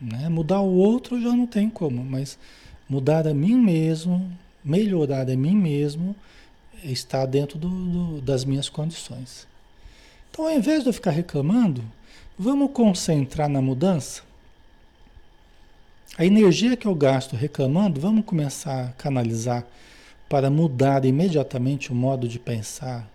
Né? 0.00 0.30
Mudar 0.30 0.62
o 0.62 0.76
outro 0.76 1.20
já 1.20 1.34
não 1.34 1.46
tem 1.46 1.68
como, 1.68 2.02
mas 2.02 2.38
mudar 2.88 3.28
a 3.28 3.34
mim 3.34 3.56
mesmo, 3.56 4.32
melhorar 4.64 5.28
a 5.28 5.36
mim 5.36 5.54
mesmo, 5.54 6.16
está 6.82 7.24
dentro 7.26 7.58
do, 7.58 7.68
do, 7.68 8.20
das 8.20 8.44
minhas 8.44 8.68
condições. 8.68 9.46
Então, 10.30 10.46
ao 10.46 10.52
invés 10.52 10.82
de 10.82 10.88
eu 10.88 10.92
ficar 10.92 11.10
reclamando, 11.10 11.84
vamos 12.38 12.70
concentrar 12.72 13.48
na 13.48 13.60
mudança? 13.60 14.22
A 16.16 16.24
energia 16.24 16.76
que 16.76 16.86
eu 16.86 16.94
gasto 16.94 17.36
reclamando, 17.36 18.00
vamos 18.00 18.24
começar 18.24 18.86
a 18.86 18.92
canalizar 18.92 19.64
para 20.28 20.50
mudar 20.50 21.04
imediatamente 21.04 21.90
o 21.90 21.94
modo 21.94 22.28
de 22.28 22.38
pensar, 22.38 23.08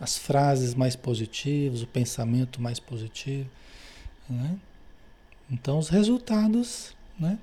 as 0.00 0.16
frases 0.16 0.74
mais 0.74 0.96
positivas, 0.96 1.82
o 1.82 1.86
pensamento 1.86 2.62
mais 2.62 2.80
positivo. 2.80 3.50
Né? 4.28 4.56
Então 5.50 5.78
os 5.78 5.88
resultados, 5.88 6.94
né, 7.18 7.38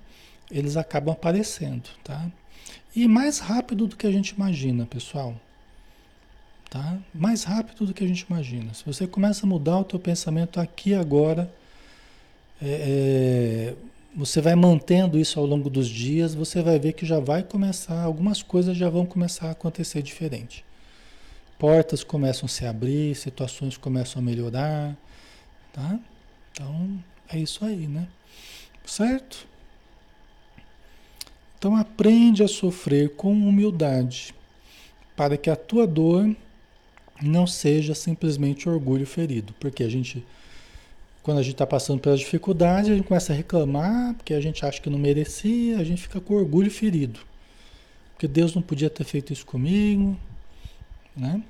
eles 0.50 0.78
acabam 0.78 1.14
aparecendo, 1.14 1.90
tá? 2.04 2.32
E 2.96 3.08
mais 3.08 3.40
rápido 3.40 3.88
do 3.88 3.96
que 3.96 4.08
a 4.08 4.12
gente 4.12 4.30
imagina, 4.30 4.86
pessoal. 4.86 5.36
Tá? 6.70 6.98
Mais 7.14 7.44
rápido 7.44 7.86
do 7.86 7.94
que 7.94 8.04
a 8.04 8.08
gente 8.08 8.22
imagina. 8.22 8.74
Se 8.74 8.86
você 8.86 9.08
começa 9.08 9.46
a 9.46 9.50
mudar 9.50 9.80
o 9.80 9.84
teu 9.84 10.00
pensamento 10.00 10.60
aqui 10.60 10.94
agora, 10.94 11.52
é, 12.62 12.68
é, 12.68 13.76
você 14.16 14.42
vai 14.42 14.56
mantendo 14.56 15.20
isso 15.20 15.40
ao 15.40 15.46
longo 15.46 15.70
dos 15.70 15.88
dias, 15.88 16.34
você 16.34 16.62
vai 16.62 16.80
ver 16.80 16.94
que 16.94 17.06
já 17.06 17.20
vai 17.20 17.44
começar, 17.44 18.02
algumas 18.02 18.42
coisas 18.42 18.76
já 18.76 18.90
vão 18.90 19.06
começar 19.06 19.48
a 19.48 19.52
acontecer 19.52 20.02
diferente. 20.02 20.66
Portas 21.60 22.04
começam 22.04 22.46
a 22.46 22.50
se 22.50 22.66
abrir, 22.66 23.16
situações 23.16 23.78
começam 23.78 24.22
a 24.22 24.26
melhorar, 24.26 24.96
tá? 25.72 26.00
Então, 26.52 27.04
é 27.30 27.38
isso 27.38 27.64
aí, 27.64 27.88
né? 27.88 28.08
Certo? 28.86 29.48
Então 31.58 31.76
aprende 31.76 32.44
a 32.44 32.48
sofrer 32.48 33.16
com 33.16 33.32
humildade, 33.32 34.34
para 35.16 35.38
que 35.38 35.50
a 35.50 35.56
tua 35.56 35.88
dor 35.88 36.36
não 37.22 37.48
seja 37.48 37.96
simplesmente 37.96 38.70
orgulho 38.70 39.06
ferido, 39.06 39.54
porque 39.60 39.84
a 39.84 39.90
gente 39.90 40.24
quando 41.28 41.40
a 41.40 41.44
gente 41.44 41.56
está 41.56 41.68
passando 41.68 42.00
pela 42.00 42.16
dificuldade, 42.16 42.90
a 42.90 42.96
gente 42.96 43.06
começa 43.06 43.34
a 43.34 43.36
reclamar, 43.36 44.14
porque 44.14 44.34
a 44.34 44.40
gente 44.40 44.66
acha 44.66 44.80
que 44.80 44.90
não 44.90 44.98
merecia, 44.98 45.78
a 45.78 45.84
gente 45.84 46.02
fica 46.02 46.22
com 46.22 46.34
orgulho 46.34 46.72
ferido. 46.72 47.20
Porque 48.14 48.30
Deus 48.30 48.56
não 48.56 48.62
podia 48.62 48.90
ter 48.90 49.04
feito 49.04 49.34
isso 49.34 49.46
comigo, 49.46 50.18
né? 51.14 51.44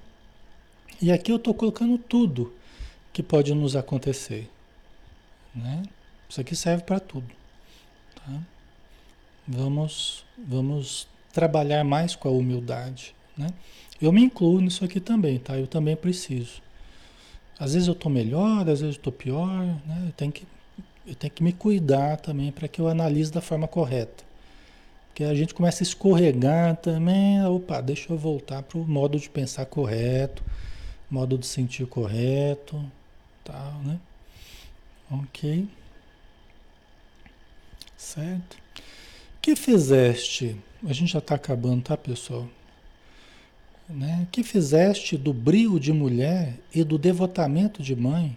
E 0.99 1.11
aqui 1.11 1.31
eu 1.31 1.35
estou 1.35 1.53
colocando 1.53 1.95
tudo 1.99 2.51
que 3.13 3.21
pode 3.21 3.53
nos 3.53 3.75
acontecer. 3.75 4.49
Né? 5.53 5.83
Isso 6.27 6.41
aqui 6.41 6.55
serve 6.55 6.83
para 6.83 6.99
tudo. 6.99 7.27
Tá? 8.15 8.41
Vamos, 9.47 10.25
vamos 10.37 11.07
trabalhar 11.31 11.83
mais 11.83 12.15
com 12.15 12.27
a 12.27 12.31
humildade. 12.31 13.15
Né? 13.37 13.47
Eu 14.01 14.11
me 14.11 14.21
incluo 14.21 14.59
nisso 14.59 14.83
aqui 14.83 14.99
também, 14.99 15.39
tá? 15.39 15.57
Eu 15.57 15.67
também 15.67 15.95
preciso. 15.95 16.61
Às 17.59 17.73
vezes 17.73 17.87
eu 17.87 17.93
estou 17.93 18.11
melhor, 18.11 18.61
às 18.61 18.81
vezes 18.81 18.83
eu 18.83 18.89
estou 18.91 19.13
pior, 19.13 19.63
né? 19.85 20.03
Eu 20.07 20.11
tenho 20.11 20.31
que, 20.31 20.45
eu 21.05 21.15
tenho 21.15 21.31
que 21.33 21.41
me 21.41 21.53
cuidar 21.53 22.17
também 22.17 22.51
para 22.51 22.67
que 22.67 22.79
eu 22.79 22.87
analise 22.87 23.31
da 23.31 23.41
forma 23.41 23.67
correta. 23.67 24.23
Porque 25.07 25.23
a 25.23 25.33
gente 25.33 25.53
começa 25.53 25.81
a 25.81 25.85
escorregar 25.85 26.75
também, 26.77 27.43
opa, 27.45 27.81
deixa 27.81 28.13
eu 28.13 28.17
voltar 28.17 28.61
para 28.61 28.77
o 28.77 28.87
modo 28.87 29.19
de 29.19 29.27
pensar 29.27 29.65
correto, 29.65 30.43
modo 31.09 31.37
de 31.37 31.47
sentir 31.47 31.87
correto, 31.87 32.83
tal, 33.43 33.73
né? 33.83 33.99
Ok. 35.09 35.67
Certo? 37.97 38.57
Que 39.47 39.55
fizeste? 39.55 40.57
A 40.85 40.91
gente 40.91 41.13
já 41.13 41.19
está 41.19 41.35
acabando, 41.35 41.81
tá, 41.81 41.95
pessoal? 41.95 42.49
Né? 43.87 44.27
Que 44.29 44.43
fizeste 44.43 45.15
do 45.15 45.31
brio 45.31 45.79
de 45.79 45.93
mulher 45.93 46.59
e 46.75 46.83
do 46.83 46.97
devotamento 46.97 47.81
de 47.81 47.95
mãe? 47.95 48.35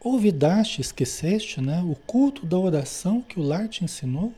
Ouvidaste, 0.00 0.80
esqueceste, 0.80 1.60
né? 1.60 1.80
O 1.82 1.94
culto 1.94 2.44
da 2.44 2.58
oração 2.58 3.22
que 3.22 3.38
o 3.38 3.42
lar 3.44 3.68
te 3.68 3.84
ensinou? 3.84 4.34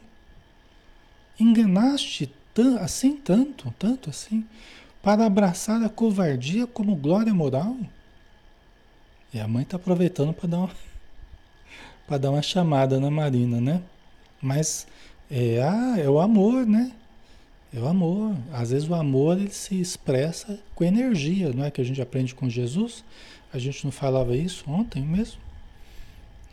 Enganaste 1.40 2.30
assim 2.78 3.16
tanto, 3.16 3.72
tanto 3.78 4.10
assim, 4.10 4.46
para 5.02 5.24
abraçar 5.24 5.82
a 5.82 5.88
covardia 5.88 6.66
como 6.66 6.94
glória 6.94 7.32
moral? 7.32 7.74
E 9.32 9.40
a 9.40 9.48
mãe 9.48 9.62
está 9.62 9.78
aproveitando 9.78 10.34
para 10.34 10.46
dar 10.46 10.58
uma 10.58 10.70
para 12.06 12.18
dar 12.18 12.32
uma 12.32 12.42
chamada 12.42 13.00
na 13.00 13.10
Marina, 13.10 13.62
né? 13.62 13.82
Mas 14.42 14.86
é, 15.30 15.62
a, 15.62 15.98
é 15.98 16.08
o 16.08 16.18
amor, 16.18 16.66
né? 16.66 16.92
É 17.72 17.78
o 17.78 17.86
amor. 17.86 18.36
Às 18.52 18.70
vezes 18.70 18.88
o 18.88 18.94
amor 18.94 19.38
ele 19.38 19.50
se 19.50 19.80
expressa 19.80 20.58
com 20.74 20.84
energia, 20.84 21.52
não 21.52 21.64
é 21.64 21.70
que 21.70 21.80
a 21.80 21.84
gente 21.84 22.02
aprende 22.02 22.34
com 22.34 22.48
Jesus? 22.48 23.04
A 23.52 23.58
gente 23.58 23.84
não 23.84 23.92
falava 23.92 24.36
isso 24.36 24.64
ontem 24.68 25.02
mesmo? 25.02 25.40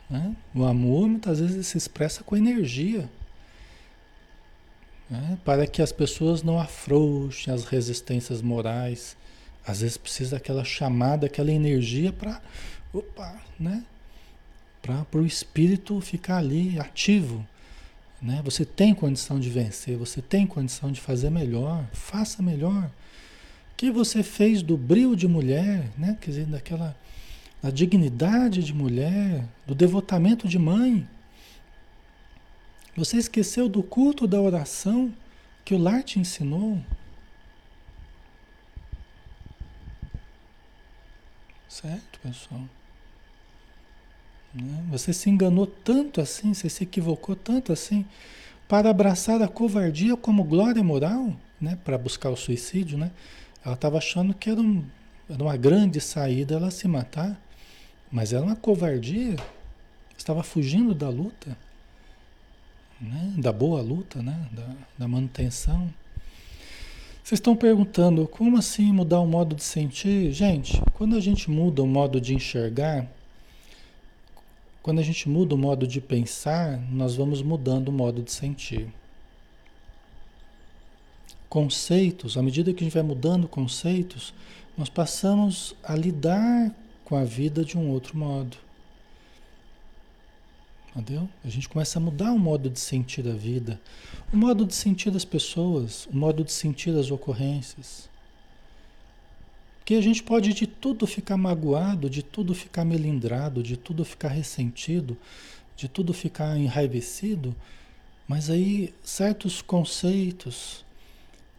Né? 0.09 0.35
O 0.53 0.63
amor 0.63 1.07
muitas 1.07 1.39
vezes 1.39 1.67
se 1.67 1.77
expressa 1.77 2.23
com 2.23 2.35
energia. 2.35 3.09
Né? 5.09 5.37
Para 5.43 5.65
que 5.65 5.81
as 5.81 5.91
pessoas 5.91 6.43
não 6.43 6.59
afrouxem 6.59 7.53
as 7.53 7.65
resistências 7.65 8.41
morais. 8.41 9.17
Às 9.65 9.81
vezes 9.81 9.97
precisa 9.97 10.37
daquela 10.37 10.63
chamada, 10.63 11.25
aquela 11.25 11.51
energia 11.51 12.13
para. 12.13 12.41
Opa, 12.93 13.35
né? 13.59 13.83
para 14.81 15.19
o 15.19 15.25
espírito 15.25 15.99
ficar 15.99 16.37
ali 16.37 16.79
ativo, 16.79 17.45
Né? 18.21 18.41
Você 18.43 18.65
tem 18.65 18.93
condição 18.93 19.39
de 19.39 19.49
vencer, 19.49 19.97
você 19.97 20.21
tem 20.21 20.47
condição 20.47 20.91
de 20.91 20.99
fazer 20.99 21.29
melhor, 21.29 21.85
faça 21.93 22.41
melhor. 22.41 22.85
O 22.85 23.75
que 23.77 23.91
você 23.91 24.23
fez 24.23 24.61
do 24.61 24.75
brilho 24.75 25.15
de 25.15 25.27
mulher, 25.27 25.89
né? 25.97 26.17
quer 26.19 26.31
dizer, 26.31 26.45
daquela 26.45 26.95
da 27.61 27.69
dignidade 27.71 28.63
de 28.63 28.73
mulher, 28.73 29.43
do 29.65 29.73
devotamento 29.73 30.47
de 30.47 30.59
mãe. 30.59 31.07
Você 32.95 33.17
esqueceu 33.17 33.67
do 33.67 33.83
culto 33.83 34.27
da 34.27 34.39
oração 34.39 35.13
que 35.65 35.73
o 35.73 35.77
lar 35.77 36.03
te 36.03 36.19
ensinou? 36.19 36.81
Certo, 41.67 42.19
pessoal? 42.21 42.63
Né? 44.61 44.83
Você 44.91 45.13
se 45.13 45.29
enganou 45.29 45.67
tanto 45.67 46.21
assim, 46.21 46.53
você 46.53 46.69
se 46.69 46.83
equivocou 46.83 47.35
tanto 47.35 47.71
assim, 47.71 48.05
para 48.67 48.89
abraçar 48.89 49.41
a 49.41 49.47
covardia 49.47 50.17
como 50.17 50.43
glória 50.43 50.83
moral, 50.83 51.33
né? 51.59 51.77
para 51.83 51.97
buscar 51.97 52.29
o 52.29 52.35
suicídio. 52.35 52.97
Né? 52.97 53.11
Ela 53.63 53.75
estava 53.75 53.97
achando 53.97 54.33
que 54.33 54.49
era, 54.49 54.59
um, 54.59 54.83
era 55.29 55.41
uma 55.41 55.55
grande 55.55 56.01
saída 56.01 56.55
ela 56.55 56.71
se 56.71 56.87
matar, 56.87 57.39
mas 58.11 58.33
era 58.33 58.43
uma 58.43 58.55
covardia. 58.55 59.35
Estava 60.17 60.43
fugindo 60.43 60.93
da 60.93 61.09
luta, 61.09 61.57
né? 62.99 63.33
da 63.37 63.53
boa 63.53 63.81
luta, 63.81 64.21
né? 64.21 64.47
da, 64.51 64.67
da 64.97 65.07
manutenção. 65.07 65.89
Vocês 67.23 67.39
estão 67.39 67.57
perguntando 67.57 68.25
como 68.25 68.57
assim 68.57 68.91
mudar 68.93 69.19
o 69.19 69.27
modo 69.27 69.53
de 69.53 69.63
sentir? 69.63 70.31
Gente, 70.31 70.81
quando 70.93 71.15
a 71.17 71.19
gente 71.19 71.51
muda 71.51 71.83
o 71.83 71.87
modo 71.87 72.21
de 72.21 72.33
enxergar, 72.33 73.05
quando 74.87 74.99
a 74.99 75.03
gente 75.03 75.27
muda 75.27 75.53
o 75.53 75.57
modo 75.57 75.85
de 75.85 75.99
pensar, 75.99 76.79
nós 76.89 77.13
vamos 77.13 77.41
mudando 77.41 77.89
o 77.89 77.91
modo 77.91 78.23
de 78.23 78.31
sentir. 78.31 78.87
Conceitos, 81.49 82.37
à 82.37 82.41
medida 82.41 82.71
que 82.71 82.85
a 82.85 82.85
gente 82.85 82.93
vai 82.93 83.03
mudando 83.03 83.49
conceitos, 83.49 84.33
nós 84.77 84.87
passamos 84.87 85.75
a 85.83 85.93
lidar 85.93 86.73
com 87.03 87.17
a 87.17 87.25
vida 87.25 87.65
de 87.65 87.77
um 87.77 87.89
outro 87.89 88.17
modo. 88.17 88.55
Entendeu? 90.95 91.27
A 91.43 91.49
gente 91.49 91.67
começa 91.67 91.99
a 91.99 92.01
mudar 92.01 92.31
o 92.31 92.39
modo 92.39 92.69
de 92.69 92.79
sentir 92.79 93.27
a 93.27 93.33
vida, 93.33 93.81
o 94.31 94.37
modo 94.37 94.65
de 94.65 94.73
sentir 94.73 95.13
as 95.13 95.25
pessoas, 95.25 96.05
o 96.05 96.15
modo 96.15 96.45
de 96.45 96.53
sentir 96.53 96.97
as 96.97 97.11
ocorrências. 97.11 98.09
Que 99.87 99.95
a 99.95 100.01
gente 100.01 100.21
pode 100.21 100.53
de 100.53 100.67
tudo 100.67 101.07
ficar 101.07 101.37
magoado, 101.37 102.09
de 102.09 102.21
tudo 102.21 102.53
ficar 102.53 102.83
melindrado, 102.83 103.63
de 103.63 103.77
tudo 103.77 104.03
ficar 104.03 104.27
ressentido, 104.27 105.15
de 105.77 105.87
tudo 105.87 106.13
ficar 106.13 106.57
enraivecido, 106.57 107.55
mas 108.27 108.49
aí 108.49 108.93
certos 109.01 109.61
conceitos 109.61 110.83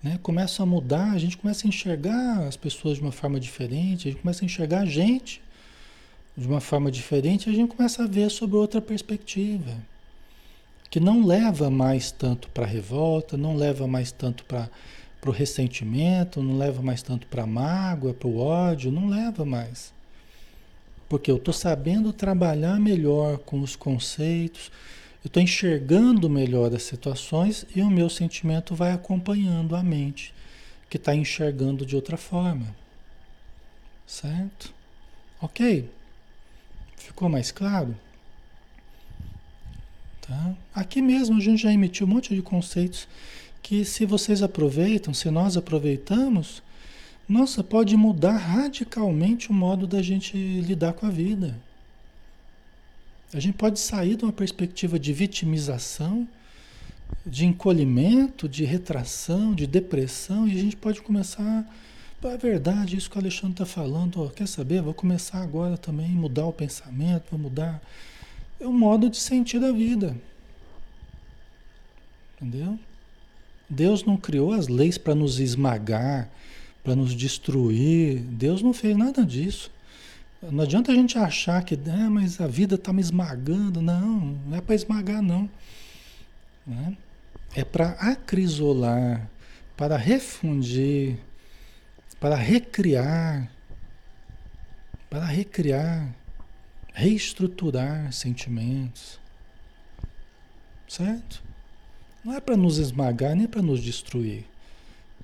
né, 0.02 0.18
começam 0.22 0.64
a 0.64 0.66
mudar, 0.66 1.12
a 1.12 1.18
gente 1.18 1.38
começa 1.38 1.66
a 1.66 1.70
enxergar 1.70 2.46
as 2.46 2.54
pessoas 2.54 2.98
de 2.98 3.02
uma 3.02 3.12
forma 3.12 3.40
diferente, 3.40 4.08
a 4.08 4.10
gente 4.10 4.20
começa 4.20 4.44
a 4.44 4.46
enxergar 4.46 4.80
a 4.80 4.84
gente 4.84 5.40
de 6.36 6.46
uma 6.46 6.60
forma 6.60 6.90
diferente, 6.90 7.48
a 7.48 7.52
gente 7.54 7.74
começa 7.74 8.04
a 8.04 8.06
ver 8.06 8.30
sobre 8.30 8.58
outra 8.58 8.82
perspectiva, 8.82 9.74
que 10.90 11.00
não 11.00 11.24
leva 11.24 11.70
mais 11.70 12.10
tanto 12.10 12.46
para 12.50 12.66
revolta, 12.66 13.38
não 13.38 13.56
leva 13.56 13.86
mais 13.86 14.12
tanto 14.12 14.44
para 14.44 14.68
o 15.26 15.30
ressentimento, 15.30 16.42
não 16.42 16.56
leva 16.56 16.80
mais 16.80 17.02
tanto 17.02 17.26
para 17.26 17.42
a 17.42 17.46
mágoa, 17.46 18.14
para 18.14 18.28
o 18.28 18.38
ódio, 18.38 18.92
não 18.92 19.08
leva 19.08 19.44
mais. 19.44 19.92
Porque 21.08 21.30
eu 21.30 21.36
estou 21.36 21.54
sabendo 21.54 22.12
trabalhar 22.12 22.78
melhor 22.78 23.38
com 23.38 23.60
os 23.60 23.74
conceitos, 23.74 24.70
eu 25.24 25.28
estou 25.28 25.42
enxergando 25.42 26.30
melhor 26.30 26.72
as 26.74 26.84
situações 26.84 27.66
e 27.74 27.80
o 27.80 27.90
meu 27.90 28.08
sentimento 28.08 28.74
vai 28.74 28.92
acompanhando 28.92 29.74
a 29.74 29.82
mente, 29.82 30.32
que 30.88 30.96
está 30.96 31.14
enxergando 31.14 31.84
de 31.84 31.96
outra 31.96 32.16
forma. 32.16 32.74
Certo? 34.06 34.72
Ok? 35.40 35.90
Ficou 36.96 37.28
mais 37.28 37.50
claro? 37.50 37.96
Tá? 40.20 40.54
Aqui 40.74 41.00
mesmo 41.00 41.38
a 41.38 41.40
gente 41.40 41.62
já 41.62 41.72
emitiu 41.72 42.06
um 42.06 42.10
monte 42.10 42.34
de 42.34 42.42
conceitos 42.42 43.08
que 43.62 43.84
se 43.84 44.04
vocês 44.04 44.42
aproveitam, 44.42 45.12
se 45.12 45.30
nós 45.30 45.56
aproveitamos, 45.56 46.62
nossa, 47.28 47.62
pode 47.62 47.96
mudar 47.96 48.36
radicalmente 48.36 49.50
o 49.50 49.54
modo 49.54 49.86
da 49.86 50.00
gente 50.00 50.36
lidar 50.36 50.94
com 50.94 51.06
a 51.06 51.10
vida. 51.10 51.58
A 53.32 53.40
gente 53.40 53.56
pode 53.56 53.78
sair 53.78 54.16
de 54.16 54.24
uma 54.24 54.32
perspectiva 54.32 54.98
de 54.98 55.12
vitimização, 55.12 56.26
de 57.26 57.44
encolhimento, 57.44 58.48
de 58.48 58.64
retração, 58.64 59.54
de 59.54 59.66
depressão, 59.66 60.48
e 60.48 60.52
a 60.52 60.62
gente 60.62 60.76
pode 60.76 61.02
começar 61.02 61.66
é 62.24 62.36
verdade, 62.36 62.96
isso 62.96 63.08
que 63.08 63.16
o 63.16 63.20
Alexandre 63.20 63.52
está 63.52 63.64
falando, 63.64 64.20
ó, 64.20 64.28
quer 64.28 64.48
saber? 64.48 64.82
Vou 64.82 64.92
começar 64.92 65.40
agora 65.40 65.78
também, 65.78 66.08
mudar 66.08 66.46
o 66.46 66.52
pensamento, 66.52 67.26
vou 67.30 67.38
mudar 67.38 67.80
é 68.58 68.66
o 68.66 68.72
modo 68.72 69.08
de 69.08 69.18
sentir 69.18 69.62
a 69.62 69.70
vida. 69.70 70.16
Entendeu? 72.34 72.78
Deus 73.68 74.04
não 74.04 74.16
criou 74.16 74.52
as 74.52 74.68
leis 74.68 74.96
para 74.96 75.14
nos 75.14 75.38
esmagar, 75.38 76.30
para 76.82 76.96
nos 76.96 77.14
destruir. 77.14 78.20
Deus 78.20 78.62
não 78.62 78.72
fez 78.72 78.96
nada 78.96 79.24
disso. 79.24 79.70
Não 80.40 80.62
adianta 80.62 80.92
a 80.92 80.94
gente 80.94 81.18
achar 81.18 81.62
que, 81.64 81.74
ah, 81.74 82.08
mas 82.08 82.40
a 82.40 82.46
vida 82.46 82.76
está 82.76 82.92
me 82.92 83.00
esmagando. 83.00 83.82
Não, 83.82 84.38
não 84.46 84.56
é 84.56 84.60
para 84.60 84.74
esmagar, 84.74 85.20
não. 85.20 85.50
Né? 86.66 86.96
É 87.54 87.64
para 87.64 87.90
acrisolar, 87.90 89.28
para 89.76 89.96
refundir, 89.96 91.18
para 92.20 92.36
recriar, 92.36 93.50
para 95.10 95.24
recriar, 95.24 96.14
reestruturar 96.94 98.12
sentimentos. 98.12 99.18
Certo? 100.86 101.47
Não 102.24 102.34
é 102.34 102.40
para 102.40 102.56
nos 102.56 102.78
esmagar 102.78 103.34
nem 103.34 103.46
para 103.46 103.62
nos 103.62 103.82
destruir. 103.82 104.44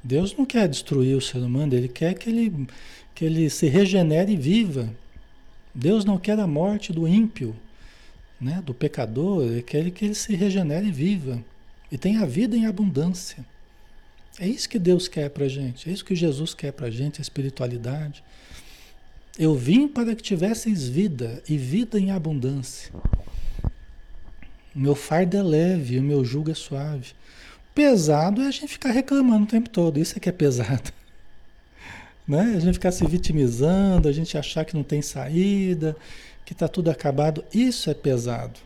Deus 0.03 0.36
não 0.36 0.45
quer 0.45 0.68
destruir 0.68 1.16
o 1.16 1.20
ser 1.20 1.38
humano, 1.38 1.74
ele 1.74 1.88
quer 1.88 2.14
que 2.14 2.28
ele, 2.28 2.66
que 3.14 3.24
ele 3.24 3.49
se 3.49 3.66
regenere 3.68 4.32
e 4.32 4.36
viva. 4.36 4.95
Deus 5.74 6.05
não 6.05 6.18
quer 6.18 6.38
a 6.38 6.47
morte 6.47 6.92
do 6.92 7.09
ímpio, 7.09 7.57
né, 8.40 8.62
do 8.64 8.74
pecador, 8.74 9.45
ele 9.45 9.62
quer 9.62 9.90
que 9.90 10.05
ele 10.05 10.14
se 10.14 10.36
regenere 10.36 10.86
e 10.86 10.92
viva. 10.92 11.42
E 11.90 11.97
tenha 11.97 12.26
vida 12.26 12.57
em 12.57 12.66
abundância. 12.66 13.45
É 14.38 14.47
isso 14.47 14.68
que 14.68 14.78
Deus 14.78 15.09
quer 15.09 15.30
para 15.30 15.49
gente, 15.49 15.88
é 15.88 15.92
isso 15.92 16.05
que 16.05 16.14
Jesus 16.14 16.55
quer 16.55 16.72
para 16.72 16.90
gente, 16.90 17.20
a 17.20 17.22
espiritualidade. 17.22 18.22
Eu 19.38 19.55
vim 19.55 19.88
para 19.88 20.14
que 20.14 20.22
tivesseis 20.22 20.88
vida 20.88 21.42
e 21.49 21.57
vida 21.57 21.99
em 21.99 22.11
abundância. 22.11 22.92
O 24.74 24.78
meu 24.78 24.94
fardo 24.94 25.36
é 25.36 25.42
leve, 25.42 25.98
o 25.98 26.02
meu 26.02 26.24
jugo 26.24 26.50
é 26.50 26.54
suave. 26.54 27.12
Pesado 27.74 28.42
é 28.42 28.46
a 28.46 28.50
gente 28.50 28.68
ficar 28.68 28.90
reclamando 28.90 29.44
o 29.44 29.48
tempo 29.48 29.68
todo, 29.68 29.98
isso 29.98 30.16
é 30.16 30.20
que 30.20 30.28
é 30.28 30.32
pesado. 30.32 30.92
Né? 32.26 32.54
A 32.56 32.58
gente 32.58 32.72
ficar 32.72 32.90
se 32.90 33.06
vitimizando, 33.06 34.08
a 34.08 34.12
gente 34.12 34.38
achar 34.38 34.64
que 34.64 34.74
não 34.74 34.82
tem 34.82 35.02
saída, 35.02 35.94
que 36.42 36.54
está 36.54 36.66
tudo 36.66 36.90
acabado, 36.90 37.44
isso 37.52 37.90
é 37.90 37.94
pesado. 37.94 38.58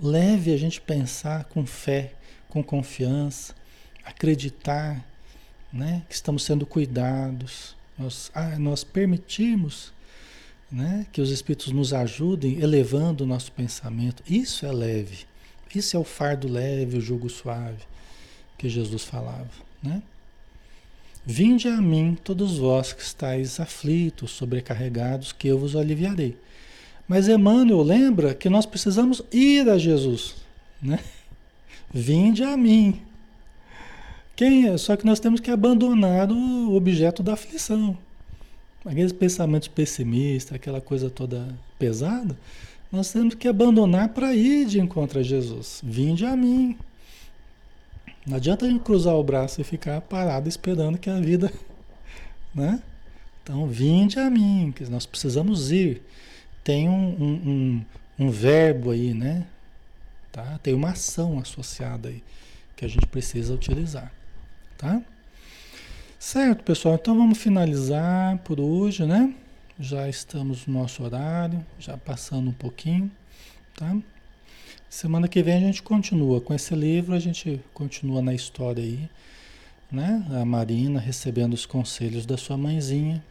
Leve 0.00 0.54
a 0.54 0.56
gente 0.56 0.80
pensar 0.80 1.42
com 1.46 1.66
fé, 1.66 2.12
com 2.48 2.62
confiança, 2.62 3.52
acreditar 4.04 5.04
né, 5.72 6.02
que 6.08 6.14
estamos 6.14 6.44
sendo 6.44 6.64
cuidados, 6.64 7.76
nós, 7.98 8.30
ah, 8.34 8.58
nós 8.58 8.84
permitimos 8.84 9.92
né, 10.70 11.06
que 11.12 11.20
os 11.20 11.30
Espíritos 11.30 11.72
nos 11.72 11.92
ajudem 11.92 12.60
elevando 12.60 13.24
o 13.24 13.26
nosso 13.26 13.50
pensamento. 13.52 14.22
Isso 14.28 14.64
é 14.64 14.72
leve. 14.72 15.26
Isso 15.74 15.96
é 15.96 16.00
o 16.00 16.04
fardo 16.04 16.48
leve, 16.48 16.98
o 16.98 17.00
jugo 17.00 17.28
suave 17.28 17.78
que 18.60 18.68
Jesus 18.68 19.04
falava. 19.04 19.48
Né? 19.82 20.02
Vinde 21.24 21.68
a 21.68 21.80
mim, 21.80 22.16
todos 22.22 22.58
vós 22.58 22.92
que 22.92 23.02
estáis 23.02 23.58
aflitos, 23.58 24.32
sobrecarregados, 24.32 25.32
que 25.32 25.48
eu 25.48 25.58
vos 25.58 25.74
aliviarei. 25.74 26.36
Mas 27.08 27.28
Emmanuel 27.28 27.82
lembra 27.82 28.34
que 28.34 28.50
nós 28.50 28.66
precisamos 28.66 29.22
ir 29.32 29.68
a 29.68 29.78
Jesus. 29.78 30.36
Né? 30.80 30.98
Vinde 31.92 32.44
a 32.44 32.56
mim, 32.56 33.00
quem 34.36 34.68
é? 34.68 34.78
Só 34.78 34.96
que 34.96 35.04
nós 35.04 35.20
temos 35.20 35.40
que 35.40 35.50
abandonar 35.50 36.30
o 36.30 36.74
objeto 36.74 37.22
da 37.22 37.34
aflição. 37.34 37.96
Aqueles 38.84 39.12
pensamentos 39.12 39.68
pessimistas, 39.68 40.54
aquela 40.54 40.80
coisa 40.80 41.10
toda 41.10 41.54
pesada, 41.78 42.36
nós 42.90 43.12
temos 43.12 43.34
que 43.34 43.46
abandonar 43.46 44.08
para 44.10 44.34
ir 44.34 44.66
de 44.66 44.80
encontro 44.80 45.20
a 45.20 45.22
Jesus. 45.22 45.80
Vinde 45.84 46.24
a 46.24 46.36
mim. 46.36 46.76
Não 48.26 48.36
adianta 48.36 48.66
a 48.66 48.68
gente 48.68 48.82
cruzar 48.82 49.14
o 49.14 49.22
braço 49.22 49.60
e 49.60 49.64
ficar 49.64 50.00
parado 50.00 50.48
esperando 50.48 50.98
que 50.98 51.10
a 51.10 51.20
vida. 51.20 51.52
Né? 52.52 52.82
Então, 53.44 53.64
vinde 53.68 54.18
a 54.18 54.28
mim, 54.28 54.72
que 54.74 54.82
nós 54.86 55.06
precisamos 55.06 55.70
ir. 55.70 56.02
Tem 56.64 56.88
um, 56.88 56.92
um, 56.92 57.32
um, 58.18 58.26
um 58.26 58.28
verbo 58.28 58.90
aí, 58.90 59.14
né? 59.14 59.46
tá? 60.30 60.58
Tem 60.62 60.74
uma 60.74 60.90
ação 60.90 61.38
associada 61.38 62.08
aí 62.08 62.22
que 62.76 62.84
a 62.84 62.88
gente 62.88 63.06
precisa 63.06 63.52
utilizar, 63.52 64.12
tá? 64.78 65.02
Certo, 66.20 66.62
pessoal. 66.64 66.96
Então 66.96 67.16
vamos 67.16 67.38
finalizar 67.38 68.36
por 68.40 68.60
hoje, 68.60 69.06
né? 69.06 69.34
Já 69.78 70.06
estamos 70.06 70.66
no 70.66 70.78
nosso 70.78 71.02
horário, 71.02 71.64
já 71.78 71.96
passando 71.96 72.50
um 72.50 72.52
pouquinho, 72.52 73.10
tá? 73.74 73.96
Semana 74.86 75.26
que 75.26 75.42
vem 75.42 75.54
a 75.54 75.60
gente 75.60 75.82
continua 75.82 76.38
com 76.38 76.52
esse 76.52 76.74
livro, 76.74 77.14
a 77.14 77.18
gente 77.18 77.58
continua 77.72 78.20
na 78.20 78.34
história 78.34 78.84
aí, 78.84 79.08
né? 79.90 80.22
A 80.38 80.44
Marina 80.44 81.00
recebendo 81.00 81.54
os 81.54 81.64
conselhos 81.64 82.26
da 82.26 82.36
sua 82.36 82.58
mãezinha, 82.58 83.24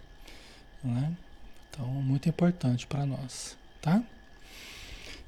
né? 0.83 1.15
Então, 1.69 1.85
muito 1.85 2.27
importante 2.27 2.87
para 2.87 3.05
nós, 3.05 3.55
tá? 3.79 4.01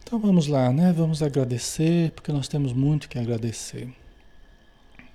Então 0.03 0.17
vamos 0.17 0.47
lá, 0.47 0.73
né? 0.73 0.91
Vamos 0.91 1.21
agradecer, 1.21 2.09
porque 2.13 2.31
nós 2.31 2.47
temos 2.47 2.73
muito 2.73 3.07
que 3.07 3.19
agradecer. 3.19 4.00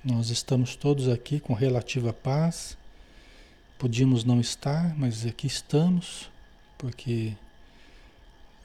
Nós 0.08 0.30
estamos 0.30 0.76
todos 0.76 1.08
aqui 1.08 1.40
com 1.40 1.52
relativa 1.52 2.12
paz. 2.12 2.78
Podíamos 3.76 4.22
não 4.22 4.40
estar, 4.40 4.96
mas 4.96 5.26
aqui 5.26 5.48
estamos, 5.48 6.30
porque 6.78 7.32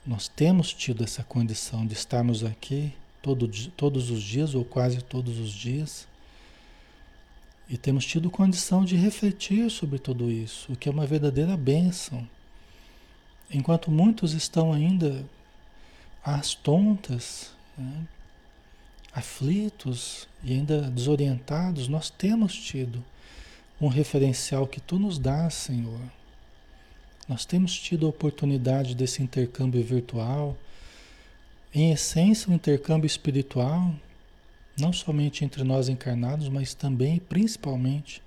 nós 0.06 0.28
temos 0.28 0.72
tido 0.72 1.02
essa 1.02 1.24
condição 1.24 1.84
de 1.84 1.94
estarmos 1.94 2.44
aqui 2.44 2.94
todo, 3.20 3.50
todos 3.70 4.08
os 4.08 4.22
dias, 4.22 4.54
ou 4.54 4.64
quase 4.64 5.02
todos 5.02 5.40
os 5.40 5.50
dias, 5.50 6.06
e 7.68 7.76
temos 7.76 8.06
tido 8.06 8.30
condição 8.30 8.84
de 8.84 8.94
refletir 8.94 9.68
sobre 9.68 9.98
tudo 9.98 10.30
isso, 10.30 10.72
o 10.72 10.76
que 10.76 10.88
é 10.88 10.92
uma 10.92 11.06
verdadeira 11.06 11.56
bênção. 11.56 12.24
Enquanto 13.50 13.90
muitos 13.90 14.32
estão 14.32 14.72
ainda 14.72 15.24
às 16.24 16.54
tontas, 16.54 17.50
né? 17.76 18.06
Aflitos 19.14 20.26
e 20.42 20.52
ainda 20.52 20.82
desorientados, 20.82 21.88
nós 21.88 22.08
temos 22.10 22.54
tido 22.54 23.04
um 23.80 23.88
referencial 23.88 24.66
que 24.66 24.80
tu 24.80 24.98
nos 24.98 25.18
dás, 25.18 25.54
Senhor. 25.54 26.00
Nós 27.28 27.44
temos 27.44 27.78
tido 27.78 28.06
a 28.06 28.10
oportunidade 28.10 28.94
desse 28.94 29.22
intercâmbio 29.22 29.82
virtual, 29.82 30.56
em 31.74 31.92
essência, 31.92 32.50
um 32.50 32.54
intercâmbio 32.54 33.06
espiritual, 33.06 33.94
não 34.78 34.92
somente 34.92 35.44
entre 35.44 35.62
nós 35.62 35.88
encarnados, 35.88 36.48
mas 36.48 36.74
também, 36.74 37.18
principalmente, 37.18 38.22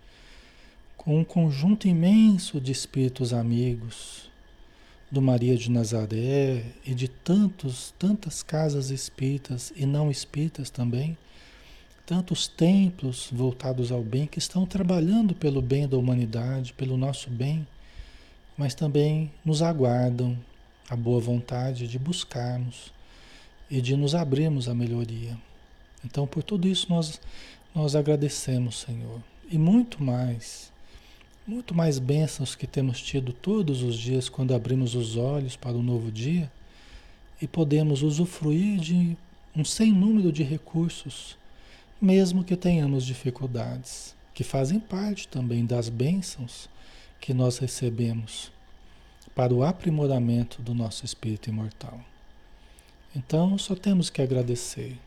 com 0.97 1.19
um 1.19 1.23
conjunto 1.23 1.87
imenso 1.87 2.59
de 2.59 2.71
espíritos 2.71 3.33
amigos, 3.33 4.29
do 5.11 5.21
Maria 5.21 5.55
de 5.55 5.69
Nazaré 5.69 6.65
e 6.85 6.93
de 6.93 7.07
tantos, 7.07 7.93
tantas 7.97 8.41
casas 8.41 8.89
espíritas 8.89 9.71
e 9.75 9.85
não 9.85 10.09
espíritas 10.09 10.69
também, 10.69 11.17
tantos 12.05 12.47
templos 12.47 13.29
voltados 13.31 13.91
ao 13.91 14.03
bem 14.03 14.27
que 14.27 14.39
estão 14.39 14.65
trabalhando 14.65 15.33
pelo 15.33 15.61
bem 15.61 15.87
da 15.87 15.97
humanidade, 15.97 16.73
pelo 16.73 16.97
nosso 16.97 17.29
bem, 17.29 17.65
mas 18.57 18.73
também 18.73 19.31
nos 19.43 19.61
aguardam 19.61 20.37
a 20.89 20.95
boa 20.95 21.19
vontade 21.19 21.87
de 21.87 21.97
buscarmos 21.97 22.93
e 23.69 23.81
de 23.81 23.95
nos 23.95 24.13
abrirmos 24.13 24.69
à 24.69 24.73
melhoria. 24.73 25.37
Então, 26.03 26.27
por 26.27 26.43
tudo 26.43 26.67
isso 26.67 26.87
nós 26.89 27.19
nós 27.75 27.93
agradecemos, 27.93 28.79
Senhor, 28.79 29.21
e 29.51 29.57
muito 29.57 30.01
mais 30.01 30.71
muito 31.47 31.75
mais 31.75 31.99
bênçãos 31.99 32.55
que 32.55 32.65
temos 32.65 32.99
tido 32.99 33.31
todos 33.31 33.83
os 33.83 33.95
dias 33.95 34.27
quando 34.27 34.55
abrimos 34.55 34.95
os 34.95 35.15
olhos 35.15 35.55
para 35.55 35.77
um 35.77 35.83
novo 35.83 36.11
dia 36.11 36.51
e 37.39 37.47
podemos 37.47 38.01
usufruir 38.01 38.79
de 38.79 39.15
um 39.55 39.63
sem 39.63 39.91
número 39.91 40.31
de 40.31 40.41
recursos, 40.41 41.37
mesmo 42.01 42.43
que 42.43 42.55
tenhamos 42.55 43.05
dificuldades, 43.05 44.15
que 44.33 44.43
fazem 44.43 44.79
parte 44.79 45.27
também 45.27 45.65
das 45.65 45.87
bênçãos 45.87 46.67
que 47.21 47.31
nós 47.31 47.59
recebemos 47.59 48.51
para 49.35 49.53
o 49.53 49.63
aprimoramento 49.63 50.63
do 50.63 50.73
nosso 50.73 51.05
espírito 51.05 51.49
imortal. 51.49 51.99
Então, 53.15 53.57
só 53.57 53.75
temos 53.75 54.09
que 54.09 54.21
agradecer. 54.21 54.97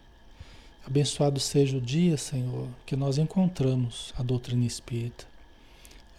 Abençoado 0.86 1.40
seja 1.40 1.76
o 1.76 1.80
dia, 1.80 2.16
Senhor, 2.16 2.68
que 2.86 2.96
nós 2.96 3.18
encontramos 3.18 4.14
a 4.16 4.22
doutrina 4.22 4.64
espírita 4.64 5.26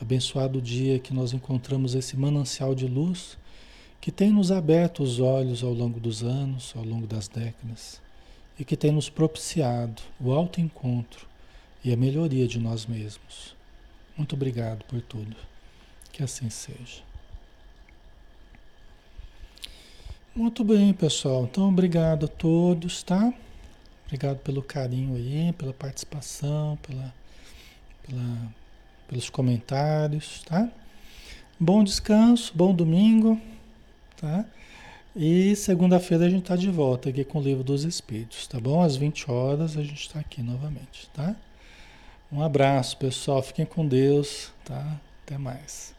Abençoado 0.01 0.61
dia 0.61 0.97
que 0.99 1.13
nós 1.13 1.33
encontramos 1.33 1.93
esse 1.93 2.15
manancial 2.15 2.73
de 2.73 2.87
luz 2.87 3.37
que 3.99 4.11
tem 4.11 4.31
nos 4.31 4.51
aberto 4.51 5.03
os 5.03 5.19
olhos 5.19 5.63
ao 5.63 5.73
longo 5.73 5.99
dos 5.99 6.23
anos, 6.23 6.73
ao 6.75 6.83
longo 6.83 7.05
das 7.05 7.27
décadas, 7.27 8.01
e 8.57 8.63
que 8.63 8.77
tem 8.77 8.91
nos 8.91 9.09
propiciado 9.09 10.01
o 10.19 10.31
alto 10.31 10.61
encontro 10.61 11.27
e 11.83 11.91
a 11.91 11.97
melhoria 11.97 12.47
de 12.47 12.59
nós 12.59 12.85
mesmos. 12.85 13.55
Muito 14.15 14.35
obrigado 14.35 14.83
por 14.85 15.01
tudo. 15.01 15.35
Que 16.11 16.23
assim 16.23 16.49
seja. 16.49 17.03
Muito 20.35 20.63
bem, 20.63 20.93
pessoal. 20.93 21.43
Então, 21.43 21.69
obrigado 21.69 22.25
a 22.25 22.29
todos, 22.29 23.03
tá? 23.03 23.33
Obrigado 24.05 24.39
pelo 24.39 24.61
carinho 24.61 25.15
aí, 25.15 25.53
pela 25.53 25.73
participação, 25.73 26.77
pela, 26.77 27.13
pela 28.05 28.53
pelos 29.09 29.29
comentários, 29.29 30.43
tá? 30.45 30.69
Bom 31.59 31.83
descanso, 31.83 32.53
bom 32.55 32.73
domingo, 32.73 33.41
tá? 34.15 34.45
E 35.15 35.55
segunda-feira 35.55 36.27
a 36.27 36.29
gente 36.29 36.43
tá 36.43 36.55
de 36.55 36.69
volta 36.69 37.09
aqui 37.09 37.23
com 37.23 37.39
o 37.39 37.41
Livro 37.41 37.63
dos 37.63 37.83
Espíritos, 37.83 38.47
tá 38.47 38.59
bom? 38.59 38.81
Às 38.81 38.95
20 38.95 39.29
horas 39.29 39.75
a 39.75 39.81
gente 39.81 39.99
está 39.99 40.19
aqui 40.19 40.43
novamente, 40.43 41.09
tá? 41.13 41.35
Um 42.31 42.43
abraço, 42.43 42.95
pessoal. 42.97 43.41
Fiquem 43.41 43.65
com 43.65 43.85
Deus, 43.85 44.53
tá? 44.63 45.01
Até 45.25 45.37
mais. 45.37 45.98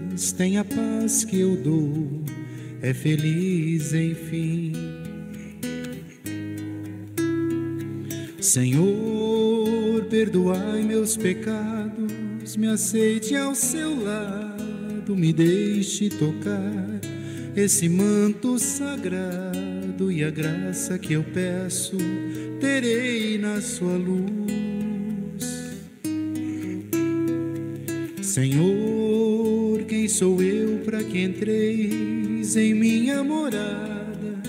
tem 0.37 0.57
a 0.57 0.63
paz 0.63 1.23
que 1.23 1.39
eu 1.39 1.55
dou, 1.55 2.23
é 2.81 2.93
feliz 2.93 3.93
enfim. 3.93 4.73
Senhor, 8.39 10.03
perdoai 10.09 10.81
meus 10.83 11.15
pecados, 11.15 12.55
me 12.57 12.67
aceite 12.67 13.35
ao 13.35 13.55
seu 13.55 14.03
lado, 14.03 15.15
me 15.15 15.31
deixe 15.31 16.09
tocar 16.09 16.99
esse 17.55 17.87
manto 17.87 18.57
sagrado 18.57 20.11
e 20.11 20.23
a 20.23 20.29
graça 20.29 20.97
que 20.97 21.13
eu 21.13 21.23
peço 21.23 21.97
terei 22.59 23.37
na 23.37 23.61
sua 23.61 23.95
luz. 23.95 24.41
Senhor, 28.21 28.80
sou 30.11 30.41
eu 30.43 30.79
para 30.83 31.01
que 31.03 31.23
entreis 31.23 32.57
em 32.57 32.73
minha 32.73 33.23
morada, 33.23 34.41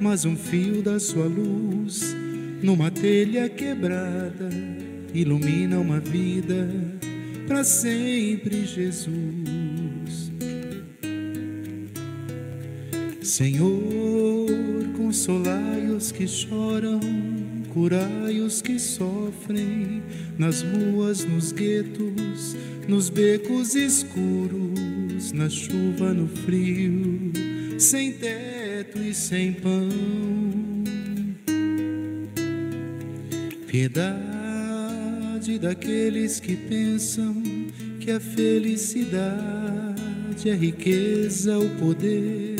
mas 0.00 0.24
um 0.24 0.34
fio 0.34 0.80
da 0.82 0.98
sua 0.98 1.26
luz 1.26 2.16
numa 2.62 2.90
telha 2.90 3.46
quebrada, 3.48 4.48
ilumina 5.12 5.78
uma 5.78 6.00
vida 6.00 6.68
para 7.46 7.62
sempre, 7.64 8.64
Jesus. 8.64 10.32
Senhor, 13.22 14.48
consolai 14.96 15.86
os 15.94 16.10
que 16.10 16.26
choram, 16.26 17.00
curai 17.74 18.40
os 18.40 18.62
que 18.62 18.78
sofrem, 18.78 20.02
nas 20.38 20.62
ruas, 20.62 21.24
nos 21.24 21.52
guetos, 21.52 22.56
nos 22.88 23.10
becos 23.10 23.74
escuros, 23.74 24.89
na 25.32 25.48
chuva, 25.48 26.14
no 26.14 26.26
frio, 26.26 27.32
sem 27.78 28.12
teto 28.12 28.98
e 28.98 29.12
sem 29.12 29.52
pão 29.52 29.88
Piedade 33.70 35.58
daqueles 35.60 36.40
que 36.40 36.56
pensam 36.56 37.40
que 38.00 38.10
a 38.10 38.18
felicidade 38.18 39.30
é 40.50 40.54
riqueza, 40.54 41.56
o 41.56 41.70
poder. 41.78 42.56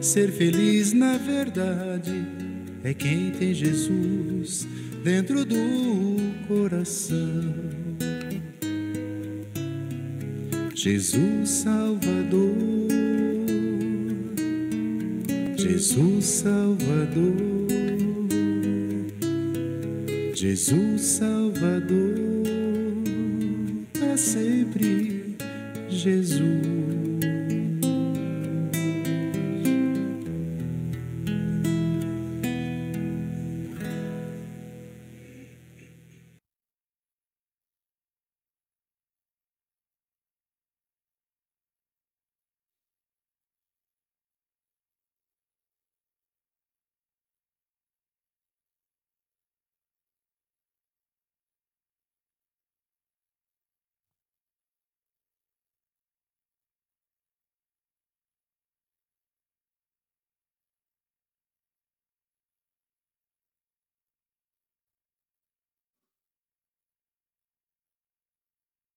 Ser 0.00 0.32
feliz 0.32 0.94
na 0.94 1.18
verdade 1.18 2.26
é 2.82 2.94
quem 2.94 3.30
tem 3.32 3.52
Jesus 3.52 4.66
dentro 5.02 5.44
do 5.44 5.56
coração. 6.48 7.83
Jesus 10.84 11.48
Salvador, 11.48 12.58
Jesus 15.56 16.24
Salvador. 16.26 17.32
Jesus 20.34 21.00
Salvador, 21.00 22.42
para 23.98 24.16
sempre, 24.18 25.38
Jesus. 25.88 27.03